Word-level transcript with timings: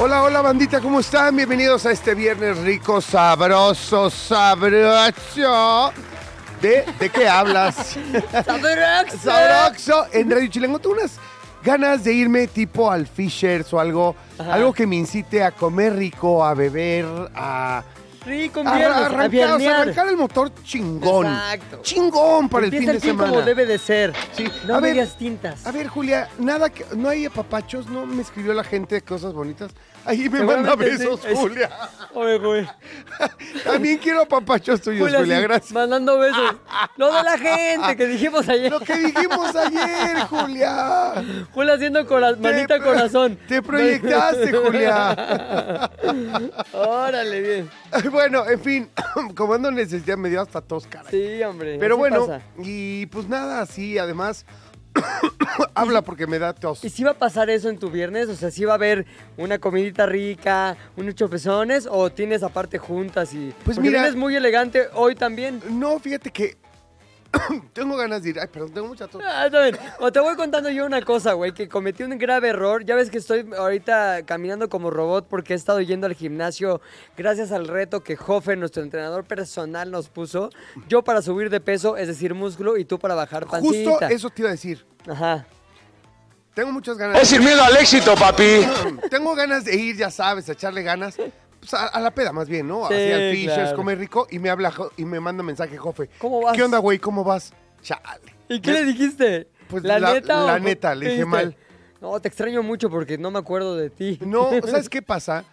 Hola, 0.00 0.22
hola 0.22 0.40
bandita, 0.42 0.80
¿cómo 0.80 1.00
están? 1.00 1.34
Bienvenidos 1.34 1.84
a 1.84 1.90
este 1.90 2.14
viernes 2.14 2.56
rico, 2.58 3.00
sabroso, 3.00 4.08
sabroso. 4.08 5.92
¿De, 6.62 6.84
¿de 7.00 7.10
qué 7.10 7.28
hablas? 7.28 7.74
¡Sabroso! 8.44 9.18
sabroso. 9.20 10.06
En 10.12 10.30
Radio 10.30 10.48
Chilango 10.48 10.78
tengo 10.78 10.94
unas 10.94 11.18
ganas 11.64 12.04
de 12.04 12.12
irme 12.12 12.46
tipo 12.46 12.88
al 12.88 13.08
Fishers 13.08 13.72
o 13.72 13.80
algo, 13.80 14.14
algo 14.38 14.72
que 14.72 14.86
me 14.86 14.94
incite 14.94 15.42
a 15.42 15.50
comer 15.50 15.96
rico, 15.96 16.44
a 16.44 16.54
beber, 16.54 17.04
a... 17.34 17.82
Viernes, 18.28 18.62
a 18.64 19.06
arrancar, 19.06 19.50
o 19.54 19.58
sea, 19.58 19.80
arrancar 19.80 20.08
el 20.08 20.16
motor 20.16 20.52
chingón. 20.62 21.26
Exacto. 21.26 21.80
Chingón 21.82 22.48
para 22.48 22.66
el 22.66 22.72
fin 22.72 22.86
de 22.86 23.00
semana. 23.00 23.30
como 23.30 23.42
debe 23.42 23.66
de 23.66 23.78
ser. 23.78 24.12
Sí. 24.32 24.44
No 24.66 24.74
A 24.76 24.80
ver, 24.80 24.92
medias 24.94 25.16
tintas. 25.16 25.66
A 25.66 25.72
ver, 25.72 25.88
Julia, 25.88 26.28
nada 26.38 26.70
que. 26.70 26.84
No 26.96 27.08
hay 27.08 27.26
apapachos, 27.26 27.86
no 27.88 28.06
me 28.06 28.22
escribió 28.22 28.52
la 28.54 28.64
gente 28.64 29.00
cosas 29.02 29.32
bonitas. 29.32 29.72
Ahí 30.04 30.28
me 30.30 30.42
manda 30.42 30.74
besos, 30.74 31.20
sí. 31.20 31.28
Es- 31.32 31.38
Julia. 31.38 31.68
Oye, 32.14 32.38
güey. 32.38 32.66
También 33.64 33.98
quiero 33.98 34.22
apapachos 34.22 34.80
tuyos, 34.80 35.00
Julia, 35.02 35.18
Julia, 35.18 35.36
sí, 35.36 35.42
gracias. 35.42 35.72
Mandando 35.72 36.18
besos. 36.18 36.54
Lo 36.96 37.12
de 37.12 37.22
la 37.22 37.36
gente 37.38 37.96
que 37.96 38.06
dijimos 38.06 38.48
ayer. 38.48 38.70
Lo 38.70 38.80
que 38.80 38.96
dijimos 38.96 39.54
ayer, 39.54 40.20
Julia. 40.30 41.14
Julia 41.52 41.74
haciendo 41.74 42.06
cora- 42.06 42.36
manita 42.36 42.78
corazón. 42.80 43.38
Te 43.48 43.60
proyectaste, 43.62 44.52
Julia. 44.52 45.90
Órale, 46.72 47.40
bien. 47.40 47.70
Bueno, 48.18 48.48
en 48.48 48.60
fin, 48.60 48.90
como 49.36 49.54
ando 49.54 49.68
en 49.68 49.76
necesidad, 49.76 50.16
me 50.16 50.28
dio 50.28 50.40
hasta 50.40 50.60
tos, 50.60 50.86
caray. 50.88 51.10
Sí, 51.10 51.42
hombre. 51.44 51.76
Pero 51.78 51.96
bueno, 51.96 52.26
pasa. 52.26 52.42
y 52.62 53.06
pues 53.06 53.28
nada, 53.28 53.64
sí, 53.66 53.96
además, 53.98 54.44
habla 55.74 56.02
porque 56.02 56.26
me 56.26 56.38
da 56.38 56.52
tos. 56.52 56.84
¿Y 56.84 56.90
si 56.90 57.04
va 57.04 57.12
a 57.12 57.14
pasar 57.14 57.50
eso 57.50 57.68
en 57.68 57.78
tu 57.78 57.90
viernes? 57.90 58.28
O 58.28 58.34
sea, 58.34 58.50
si 58.50 58.64
va 58.64 58.72
a 58.72 58.74
haber 58.76 59.06
una 59.36 59.58
comidita 59.58 60.06
rica, 60.06 60.76
unos 60.96 61.14
chopezones, 61.14 61.86
o 61.90 62.10
tienes 62.10 62.42
aparte 62.42 62.78
juntas 62.78 63.32
y. 63.34 63.54
Pues 63.64 63.76
Porque 63.76 63.90
mira- 63.90 64.00
vienes 64.02 64.16
muy 64.16 64.34
elegante 64.34 64.88
hoy 64.94 65.14
también. 65.14 65.60
No, 65.70 65.98
fíjate 66.00 66.30
que 66.30 66.56
tengo 67.72 67.96
ganas 67.96 68.22
de 68.22 68.30
ir. 68.30 68.40
Ay, 68.40 68.48
perdón, 68.48 68.72
tengo 68.72 68.88
mucha 68.88 69.06
tos. 69.06 69.22
Ah, 69.24 69.46
está 69.46 69.62
bien. 69.62 69.78
O 70.00 70.10
te 70.10 70.20
voy 70.20 70.34
contando 70.36 70.70
yo 70.70 70.86
una 70.86 71.02
cosa, 71.02 71.34
güey, 71.34 71.52
que 71.52 71.68
cometí 71.68 72.02
un 72.02 72.16
grave 72.18 72.48
error. 72.48 72.84
Ya 72.84 72.94
ves 72.94 73.10
que 73.10 73.18
estoy 73.18 73.48
ahorita 73.56 74.24
caminando 74.24 74.68
como 74.68 74.90
robot 74.90 75.26
porque 75.28 75.52
he 75.52 75.56
estado 75.56 75.80
yendo 75.80 76.06
al 76.06 76.14
gimnasio 76.14 76.80
gracias 77.16 77.52
al 77.52 77.68
reto 77.68 78.02
que 78.02 78.18
Hofer, 78.26 78.56
nuestro 78.56 78.82
entrenador 78.82 79.24
personal, 79.24 79.90
nos 79.90 80.08
puso. 80.08 80.50
Yo 80.88 81.02
para 81.02 81.22
subir 81.22 81.50
de 81.50 81.60
peso, 81.60 81.96
es 81.96 82.08
decir, 82.08 82.34
músculo, 82.34 82.76
y 82.76 82.84
tú 82.84 82.98
para 82.98 83.14
bajar 83.14 83.46
pancita. 83.46 83.90
Justo 83.90 84.06
eso 84.08 84.30
te 84.30 84.42
iba 84.42 84.48
a 84.48 84.52
decir. 84.52 84.86
Ajá. 85.06 85.46
Tengo 86.54 86.72
muchas 86.72 86.98
ganas. 86.98 87.22
Es 87.22 87.28
sin 87.28 87.44
miedo 87.44 87.62
al 87.62 87.76
éxito, 87.76 88.16
papi. 88.16 88.66
Tengo 89.10 89.34
ganas 89.36 89.64
de 89.64 89.76
ir, 89.76 89.96
ya 89.96 90.10
sabes, 90.10 90.48
a 90.48 90.52
echarle 90.52 90.82
ganas. 90.82 91.16
Pues 91.68 91.82
a, 91.82 91.86
a 91.86 92.00
la 92.00 92.10
peda 92.12 92.32
más 92.32 92.48
bien, 92.48 92.66
¿no? 92.66 92.88
Sí, 92.88 92.94
Así 92.94 93.12
al 93.12 93.30
Fishers, 93.32 93.54
claro. 93.56 93.76
comer 93.76 93.98
rico 93.98 94.26
y 94.30 94.38
me 94.38 94.48
habla 94.50 94.72
y 94.96 95.04
me 95.04 95.20
manda 95.20 95.42
mensaje 95.42 95.76
Jofe. 95.76 96.08
¿Cómo 96.18 96.40
vas? 96.40 96.56
¿Qué 96.56 96.62
onda, 96.62 96.78
güey? 96.78 96.98
¿Cómo 96.98 97.24
vas? 97.24 97.52
Chale. 97.82 98.34
¿Y 98.48 98.60
qué 98.60 98.72
le 98.72 98.84
dijiste? 98.84 99.48
Pues 99.68 99.82
¿La, 99.84 99.98
la- 99.98 100.14
neta? 100.14 100.44
la 100.44 100.58
neta, 100.58 100.94
le 100.94 101.10
dije 101.10 101.24
mal. 101.26 101.56
No, 102.00 102.18
te 102.20 102.28
extraño 102.28 102.62
mucho 102.62 102.88
porque 102.88 103.18
no 103.18 103.30
me 103.30 103.38
acuerdo 103.38 103.76
de 103.76 103.90
ti. 103.90 104.18
No, 104.24 104.50
¿sabes 104.66 104.88
qué 104.88 105.02
pasa? 105.02 105.44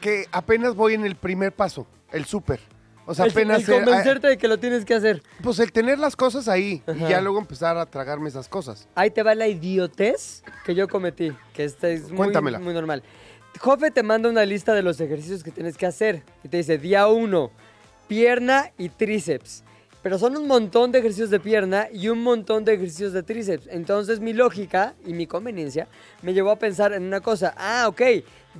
Que 0.00 0.26
apenas 0.32 0.74
voy 0.74 0.94
en 0.94 1.04
el 1.04 1.14
primer 1.14 1.52
paso, 1.52 1.86
el 2.10 2.24
súper. 2.24 2.58
O 3.06 3.14
sea, 3.14 3.24
El- 3.26 3.30
apenas... 3.30 3.66
el 3.68 3.74
eh, 3.74 3.84
convencerte 3.84 4.26
de 4.28 4.38
que 4.38 4.48
lo 4.48 4.58
tienes 4.58 4.84
que 4.84 4.94
hacer. 4.94 5.22
pues 5.42 5.58
el 5.60 5.70
tener 5.72 5.98
las 5.98 6.16
cosas 6.16 6.48
ahí 6.48 6.82
y 6.94 6.98
ya 7.08 7.20
luego 7.20 7.38
empezar 7.38 7.78
a 7.78 7.86
tragarme 7.86 8.28
esas 8.28 8.48
cosas. 8.48 8.88
Ahí 8.96 9.10
te 9.10 9.22
va 9.22 9.34
la 9.34 9.46
idiotez 9.46 10.42
que 10.66 10.74
yo 10.74 10.88
cometí, 10.88 11.32
que 11.54 11.64
esta 11.64 11.88
es 11.88 12.08
muy, 12.08 12.16
Cuéntamela. 12.16 12.58
muy 12.58 12.74
normal. 12.74 13.02
Jofe 13.58 13.90
te 13.90 14.04
manda 14.04 14.28
una 14.28 14.44
lista 14.44 14.72
de 14.72 14.82
los 14.82 15.00
ejercicios 15.00 15.42
que 15.42 15.50
tienes 15.50 15.76
que 15.76 15.86
hacer 15.86 16.22
y 16.44 16.48
te 16.48 16.58
dice 16.58 16.78
día 16.78 17.08
1, 17.08 17.50
pierna 18.06 18.70
y 18.78 18.88
tríceps. 18.88 19.64
Pero 20.00 20.16
son 20.16 20.36
un 20.36 20.46
montón 20.46 20.92
de 20.92 21.00
ejercicios 21.00 21.30
de 21.30 21.40
pierna 21.40 21.88
y 21.92 22.08
un 22.08 22.22
montón 22.22 22.64
de 22.64 22.74
ejercicios 22.74 23.12
de 23.12 23.24
tríceps. 23.24 23.66
Entonces 23.68 24.20
mi 24.20 24.32
lógica 24.32 24.94
y 25.04 25.12
mi 25.12 25.26
conveniencia 25.26 25.88
me 26.22 26.34
llevó 26.34 26.52
a 26.52 26.58
pensar 26.58 26.92
en 26.92 27.02
una 27.02 27.20
cosa. 27.20 27.52
Ah, 27.56 27.86
ok. 27.88 28.02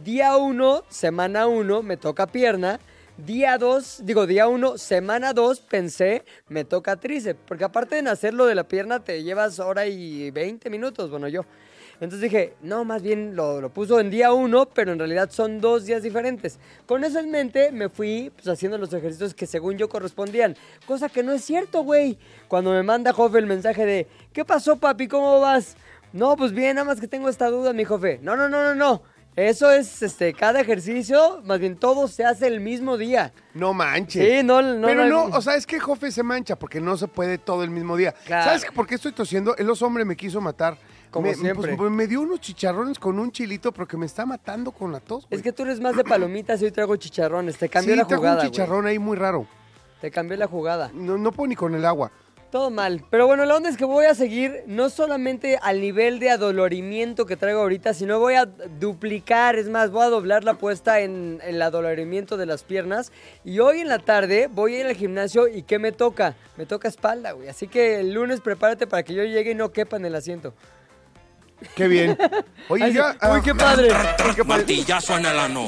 Día 0.03 0.37
1, 0.37 0.85
semana 0.89 1.47
1, 1.47 1.83
me 1.83 1.97
toca 1.97 2.27
pierna. 2.27 2.81
Día 3.17 3.57
2, 3.57 4.01
digo 4.05 4.27
día 4.27 4.49
1, 4.49 4.79
semana 4.79 5.33
2, 5.33 5.61
pensé, 5.61 6.25
me 6.49 6.65
toca 6.65 6.97
tríceps. 6.97 7.41
Porque 7.47 7.65
aparte 7.65 8.03
de 8.03 8.11
hacerlo 8.11 8.47
de 8.47 8.57
la 8.57 8.67
pierna, 8.67 8.99
te 8.99 9.23
llevas 9.23 9.61
hora 9.61 9.87
y 9.87 10.33
20 10.33 10.69
minutos, 10.71 11.09
bueno, 11.09 11.29
yo. 11.29 11.43
Entonces 12.01 12.21
dije, 12.21 12.55
no, 12.63 12.85
más 12.85 13.03
bien 13.03 13.35
lo, 13.35 13.61
lo 13.61 13.71
puso 13.71 13.99
en 13.99 14.11
día 14.11 14.33
1, 14.33 14.69
pero 14.73 14.93
en 14.93 14.99
realidad 14.99 15.31
son 15.31 15.61
dos 15.61 15.85
días 15.85 16.03
diferentes. 16.03 16.61
Con 16.87 17.03
eso 17.03 17.19
en 17.19 17.31
mente, 17.31 17.73
me 17.73 17.89
fui 17.89 18.31
pues, 18.35 18.47
haciendo 18.47 18.79
los 18.79 18.93
ejercicios 18.93 19.35
que 19.35 19.47
según 19.47 19.77
yo 19.77 19.89
correspondían. 19.89 20.57
Cosa 20.87 21.09
que 21.09 21.25
no 21.25 21.33
es 21.33 21.45
cierto, 21.45 21.83
güey. 21.83 22.19
Cuando 22.47 22.71
me 22.71 22.83
manda 22.85 23.13
Jofe 23.13 23.39
el 23.39 23.47
mensaje 23.47 23.85
de, 23.85 24.07
¿qué 24.33 24.45
pasó, 24.45 24.77
papi? 24.77 25.09
¿Cómo 25.09 25.41
vas? 25.41 25.77
No, 26.13 26.37
pues 26.37 26.53
bien, 26.53 26.77
nada 26.77 26.87
más 26.87 27.01
que 27.01 27.09
tengo 27.09 27.29
esta 27.29 27.51
duda, 27.51 27.73
mi 27.73 27.85
Jofe. 27.85 28.21
No, 28.23 28.37
no, 28.37 28.49
no, 28.49 28.63
no, 28.63 28.75
no. 28.75 29.03
Eso 29.35 29.71
es, 29.71 30.03
este, 30.03 30.35
cada 30.35 30.61
ejercicio, 30.61 31.43
más 31.45 31.61
bien 31.61 31.77
todo 31.77 32.09
se 32.09 32.25
hace 32.25 32.49
el 32.49 32.59
mismo 32.61 32.97
día. 32.97 33.33
No 33.55 33.73
manches. 33.73 34.27
Sí, 34.27 34.43
no, 34.43 34.63
no. 34.63 34.87
Pero 34.87 35.05
no, 35.05 35.29
no 35.29 35.37
o 35.37 35.41
sea, 35.41 35.55
es 35.55 35.65
que 35.65 35.79
Jofe 35.79 36.11
se 36.11 36.25
mancha 36.25 36.57
porque 36.57 36.81
no 36.81 36.97
se 36.97 37.07
puede 37.07 37.39
todo 37.39 37.63
el 37.63 37.71
mismo 37.71 37.97
día. 37.97 38.13
Claro. 38.27 38.45
¿Sabes 38.45 38.65
por 38.75 38.89
qué 38.89 38.97
estoy 38.97 39.13
tosiendo? 39.13 39.57
El 39.57 39.71
oso 39.71 39.87
hombre 39.87 40.05
me 40.05 40.17
quiso 40.17 40.41
matar. 40.41 40.77
Como 41.11 41.29
me, 41.29 41.35
siempre. 41.35 41.77
pues, 41.77 41.91
me 41.91 42.07
dio 42.07 42.21
unos 42.21 42.41
chicharrones 42.41 42.99
con 42.99 43.19
un 43.19 43.33
chilito, 43.33 43.73
pero 43.73 43.87
que 43.87 43.97
me 43.97 44.07
está 44.07 44.27
matando 44.27 44.73
con 44.73 44.93
la 44.93 45.01
tos. 45.01 45.27
güey. 45.27 45.39
Es 45.39 45.43
que 45.43 45.53
tú 45.53 45.63
eres 45.63 45.81
más 45.81 45.97
de 45.97 46.05
palomitas 46.05 46.61
y 46.63 46.67
hoy 46.67 46.71
traigo 46.71 46.97
chicharrones. 46.97 47.57
Te 47.57 47.69
cambió 47.69 47.95
sí, 47.95 47.99
la 47.99 48.05
jugada, 48.05 48.35
un 48.35 48.39
güey. 48.41 48.51
chicharrón 48.51 48.87
ahí 48.87 48.99
muy 48.99 49.17
raro. 49.17 49.47
Te 50.01 50.11
cambió 50.11 50.37
la 50.37 50.47
jugada. 50.47 50.91
No, 50.95 51.19
no 51.19 51.33
puedo 51.33 51.49
ni 51.49 51.57
con 51.57 51.75
el 51.75 51.85
agua. 51.85 52.13
Todo 52.51 52.71
mal. 52.71 53.05
Pero 53.11 53.27
bueno, 53.27 53.45
la 53.45 53.57
onda 53.57 53.69
es 53.69 53.77
que 53.77 53.85
voy 53.85 54.07
a 54.07 54.15
seguir 54.15 54.63
no 54.67 54.89
solamente 54.89 55.59
al 55.61 55.83
nivel 55.83 56.19
de 56.19 56.31
adolorimiento 56.31 57.27
que 57.27 57.37
traigo 57.37 57.61
ahorita, 57.61 57.93
sino 57.93 58.19
voy 58.21 58.37
a 58.37 58.47
duplicar, 58.47 59.57
es 59.57 59.69
más, 59.69 59.91
voy 59.91 60.05
a 60.05 60.09
doblar 60.09 60.45
la 60.45 60.53
apuesta 60.53 61.01
en 61.01 61.41
el 61.45 61.61
adolorimiento 61.61 62.39
de 62.39 62.47
las 62.47 62.63
piernas. 62.63 63.13
Y 63.45 63.59
hoy 63.59 63.81
en 63.81 63.89
la 63.89 63.99
tarde 63.99 64.49
voy 64.51 64.77
a 64.77 64.81
ir 64.81 64.87
al 64.87 64.95
gimnasio 64.95 65.47
y 65.47 65.63
¿qué 65.63 65.79
me 65.79 65.93
toca? 65.93 66.37
Me 66.57 66.65
toca 66.65 66.89
espalda, 66.89 67.33
güey. 67.33 67.49
Así 67.49 67.69
que 67.69 68.01
el 68.01 68.15
lunes 68.15 68.41
prepárate 68.41 68.87
para 68.87 69.03
que 69.03 69.13
yo 69.13 69.25
llegue 69.25 69.51
y 69.51 69.55
no 69.55 69.71
quepa 69.71 69.99
en 69.99 70.07
el 70.07 70.15
asiento. 70.15 70.55
Qué 71.75 71.89
bien. 71.89 72.17
Oye, 72.69 72.85
Ay, 72.85 72.93
ya. 72.93 73.11
Uy, 73.11 73.17
ah, 73.21 73.41
qué 73.45 73.55
padre. 73.55 73.89
Martillazo 74.47 75.17
en 75.17 75.27
el 75.27 75.39
ano. 75.39 75.67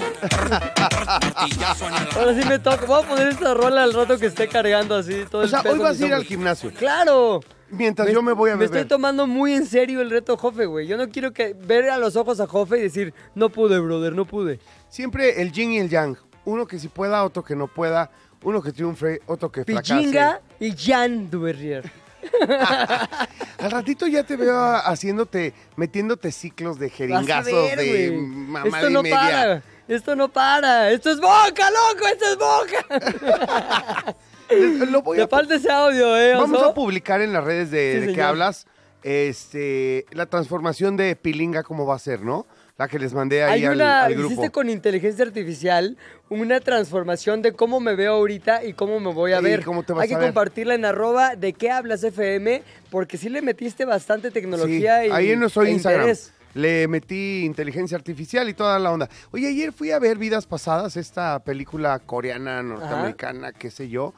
Martillazo 0.80 1.88
en 1.88 1.94
el 1.94 1.98
ano. 2.00 2.08
Ahora 2.16 2.34
sí 2.40 2.48
me 2.48 2.58
toca. 2.58 2.86
Voy 2.86 3.02
a 3.02 3.08
poner 3.08 3.28
esta 3.28 3.54
rola 3.54 3.82
al 3.82 3.92
rato 3.92 4.18
que 4.18 4.26
esté 4.26 4.48
cargando 4.48 4.94
así 4.96 5.24
todo 5.30 5.42
o 5.42 5.44
el 5.44 5.50
sea, 5.50 5.62
peso 5.62 5.74
hoy 5.74 5.80
vas 5.80 6.00
a 6.00 6.06
ir 6.06 6.14
al 6.14 6.24
gimnasio. 6.24 6.72
¡Claro! 6.74 7.40
Mientras 7.70 8.10
yo 8.10 8.20
me 8.22 8.32
voy 8.32 8.50
a 8.50 8.54
Me 8.56 8.66
beber. 8.66 8.78
estoy 8.82 8.88
tomando 8.88 9.26
muy 9.26 9.54
en 9.54 9.64
serio 9.66 10.00
el 10.00 10.10
reto 10.10 10.36
Jofe, 10.36 10.66
güey. 10.66 10.86
Yo 10.88 10.96
no 10.96 11.08
quiero 11.08 11.32
que 11.32 11.54
ver 11.54 11.88
a 11.90 11.98
los 11.98 12.16
ojos 12.16 12.40
a 12.40 12.46
Jofe 12.46 12.78
y 12.78 12.82
decir, 12.82 13.14
no 13.34 13.48
pude, 13.48 13.78
brother, 13.78 14.12
no 14.12 14.24
pude. 14.24 14.58
Siempre 14.88 15.40
el 15.40 15.52
yin 15.52 15.72
y 15.72 15.78
el 15.78 15.88
yang. 15.88 16.16
Uno 16.44 16.66
que 16.66 16.78
sí 16.80 16.88
pueda, 16.88 17.22
otro 17.24 17.44
que 17.44 17.54
no 17.54 17.68
pueda. 17.68 18.10
Uno 18.42 18.60
que 18.62 18.72
triunfe, 18.72 19.20
otro 19.26 19.52
que 19.52 19.64
fracase. 19.64 19.94
Pichinga 19.94 20.40
y 20.58 20.72
Jan 20.76 21.30
Duverrier. 21.30 21.90
Al 23.58 23.70
ratito 23.70 24.06
ya 24.06 24.24
te 24.24 24.36
veo 24.36 24.56
haciéndote, 24.58 25.54
metiéndote 25.76 26.32
ciclos 26.32 26.78
de 26.78 26.90
jeringazos 26.90 27.52
ver, 27.52 27.78
de 27.78 28.12
mamada 28.12 28.78
Esto 28.78 28.90
no 28.90 29.02
media. 29.02 29.16
para. 29.16 29.62
Esto 29.88 30.16
no 30.16 30.28
para. 30.28 30.90
Esto 30.90 31.10
es 31.10 31.20
boca, 31.20 31.70
loco. 31.70 32.06
Esto 32.06 32.24
es 32.26 32.38
boca. 32.38 34.16
Lo 34.90 35.02
voy 35.02 35.16
Te 35.18 35.24
a 35.24 35.28
falta 35.28 35.54
ese 35.54 35.70
audio, 35.70 36.16
¿eh? 36.16 36.34
Vamos 36.34 36.62
a 36.62 36.74
publicar 36.74 37.20
en 37.20 37.32
las 37.32 37.44
redes 37.44 37.70
de, 37.70 38.00
Sí, 38.00 38.06
de 38.06 38.14
que 38.14 38.22
hablas 38.22 38.66
este, 39.02 40.06
la 40.10 40.26
transformación 40.26 40.96
de 40.96 41.16
Pilinga, 41.16 41.62
cómo 41.62 41.86
va 41.86 41.96
a 41.96 41.98
ser, 41.98 42.22
¿no? 42.22 42.46
La 42.80 42.88
que 42.88 42.98
les 42.98 43.12
mandé 43.12 43.42
ahí 43.42 43.60
Hay 43.60 43.64
al, 43.66 43.74
una, 43.74 44.04
al 44.06 44.14
grupo. 44.14 44.28
hiciste 44.28 44.48
con 44.48 44.70
inteligencia 44.70 45.22
artificial 45.22 45.98
una 46.30 46.60
transformación 46.60 47.42
de 47.42 47.52
cómo 47.52 47.78
me 47.78 47.94
veo 47.94 48.14
ahorita 48.14 48.64
y 48.64 48.72
cómo 48.72 48.98
me 49.00 49.12
voy 49.12 49.32
a 49.32 49.40
¿Y 49.40 49.42
ver. 49.42 49.64
cómo 49.66 49.82
te 49.82 49.92
vas 49.92 50.02
Hay 50.04 50.08
que 50.08 50.14
a 50.14 50.18
ver? 50.18 50.28
compartirla 50.28 50.76
en 50.76 50.86
arroba 50.86 51.36
de 51.36 51.52
qué 51.52 51.70
hablas 51.70 52.02
FM, 52.04 52.62
porque 52.90 53.18
sí 53.18 53.28
le 53.28 53.42
metiste 53.42 53.84
bastante 53.84 54.28
Sí, 54.28 54.32
tecnología 54.32 55.04
y 55.06 55.10
ahí 55.10 55.30
en 55.32 55.40
nuestro 55.40 55.62
e 55.64 55.72
Instagram. 55.72 56.00
interés. 56.08 56.32
Le 56.54 56.88
metí 56.88 57.44
inteligencia 57.44 57.98
artificial 57.98 58.48
y 58.48 58.54
toda 58.54 58.78
la 58.78 58.90
onda. 58.90 59.10
Oye, 59.30 59.48
ayer 59.48 59.74
fui 59.74 59.90
a 59.90 59.98
ver 59.98 60.16
Vidas 60.16 60.46
Pasadas, 60.46 60.96
esta 60.96 61.38
película 61.40 61.98
coreana, 61.98 62.62
norteamericana, 62.62 63.52
qué 63.52 63.70
sé 63.70 63.90
yo. 63.90 64.14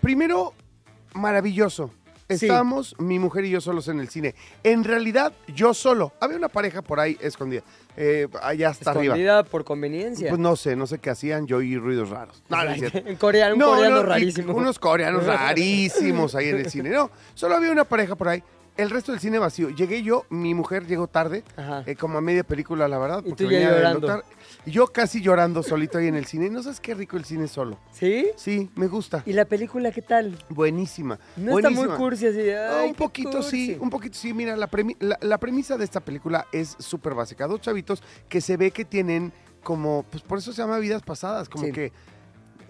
Primero, 0.00 0.54
maravilloso. 1.14 1.92
Sí. 2.28 2.46
Estábamos, 2.46 2.94
mi 2.98 3.18
mujer 3.18 3.44
y 3.44 3.50
yo 3.50 3.60
solos 3.60 3.88
en 3.88 4.00
el 4.00 4.08
cine. 4.08 4.34
En 4.62 4.84
realidad, 4.84 5.32
yo 5.48 5.74
solo. 5.74 6.12
Había 6.20 6.36
una 6.38 6.48
pareja 6.48 6.80
por 6.80 6.98
ahí 7.00 7.18
escondida. 7.20 7.62
eh, 7.96 8.26
allá 8.42 8.70
hasta 8.70 8.90
arriba. 8.90 9.14
Escondida 9.14 9.44
por 9.44 9.64
conveniencia. 9.64 10.28
Pues 10.30 10.40
no 10.40 10.56
sé, 10.56 10.74
no 10.76 10.86
sé 10.86 10.98
qué 10.98 11.10
hacían. 11.10 11.46
Yo 11.46 11.58
oí 11.58 11.76
ruidos 11.76 12.08
raros. 12.08 12.42
No, 12.48 12.64
no 12.64 12.70
en 12.72 13.16
coreano, 13.18 13.54
un 13.54 13.58
No, 13.60 13.66
coreano 13.74 13.96
no, 13.96 14.02
rarísimo. 14.04 14.54
Unos 14.54 14.78
coreanos 14.78 15.26
rarísimos 15.26 16.34
ahí 16.34 16.48
en 16.48 16.56
el 16.58 16.70
cine. 16.70 16.88
No, 16.90 17.10
solo 17.34 17.56
había 17.56 17.70
una 17.70 17.84
pareja 17.84 18.14
por 18.16 18.28
ahí. 18.28 18.42
El 18.76 18.88
resto 18.88 19.12
del 19.12 19.20
cine 19.20 19.38
vacío. 19.38 19.68
Llegué 19.68 20.02
yo, 20.02 20.24
mi 20.30 20.54
mujer 20.54 20.86
llegó 20.86 21.06
tarde, 21.06 21.44
Ajá. 21.56 21.82
eh, 21.86 21.94
como 21.94 22.16
a 22.16 22.20
media 22.22 22.42
película, 22.42 22.88
la 22.88 22.98
verdad. 22.98 23.18
Y 23.24 23.30
porque 23.30 23.44
tú 23.44 23.50
ya 23.50 23.58
venía 23.58 23.70
llorando. 23.76 24.00
doctor. 24.06 24.24
Y 24.64 24.70
Yo 24.70 24.86
casi 24.86 25.20
llorando 25.20 25.62
solito 25.62 25.98
ahí 25.98 26.06
en 26.06 26.14
el 26.14 26.24
cine. 26.24 26.48
¿No 26.48 26.62
sabes 26.62 26.80
qué 26.80 26.94
rico 26.94 27.18
el 27.18 27.24
cine 27.26 27.48
solo? 27.48 27.78
¿Sí? 27.92 28.28
Sí, 28.36 28.70
me 28.74 28.86
gusta. 28.86 29.22
¿Y 29.26 29.34
la 29.34 29.44
película 29.44 29.92
qué 29.92 30.00
tal? 30.00 30.38
Buenísima. 30.48 31.18
No 31.36 31.58
está 31.58 31.68
muy 31.68 31.86
cursi 31.88 32.28
así. 32.28 32.48
Ah, 32.50 32.80
"Ay, 32.80 32.88
un 32.90 32.94
poquito 32.94 33.42
sí, 33.42 33.66
cursi". 33.68 33.78
un 33.78 33.90
poquito 33.90 34.16
sí. 34.18 34.32
Mira, 34.32 34.56
la, 34.56 34.70
premi- 34.70 34.96
la, 35.00 35.18
la 35.20 35.36
premisa 35.38 35.76
de 35.76 35.84
esta 35.84 36.00
película 36.00 36.46
es 36.50 36.74
súper 36.78 37.12
básica. 37.14 37.46
Dos 37.46 37.60
chavitos 37.60 38.02
que 38.30 38.40
se 38.40 38.56
ve 38.56 38.70
que 38.70 38.86
tienen 38.86 39.34
como, 39.62 40.04
pues 40.10 40.22
por 40.22 40.38
eso 40.38 40.50
se 40.52 40.62
llama 40.62 40.78
vidas 40.78 41.02
pasadas, 41.02 41.48
como 41.50 41.66
Sí. 41.66 41.72
que 41.72 41.92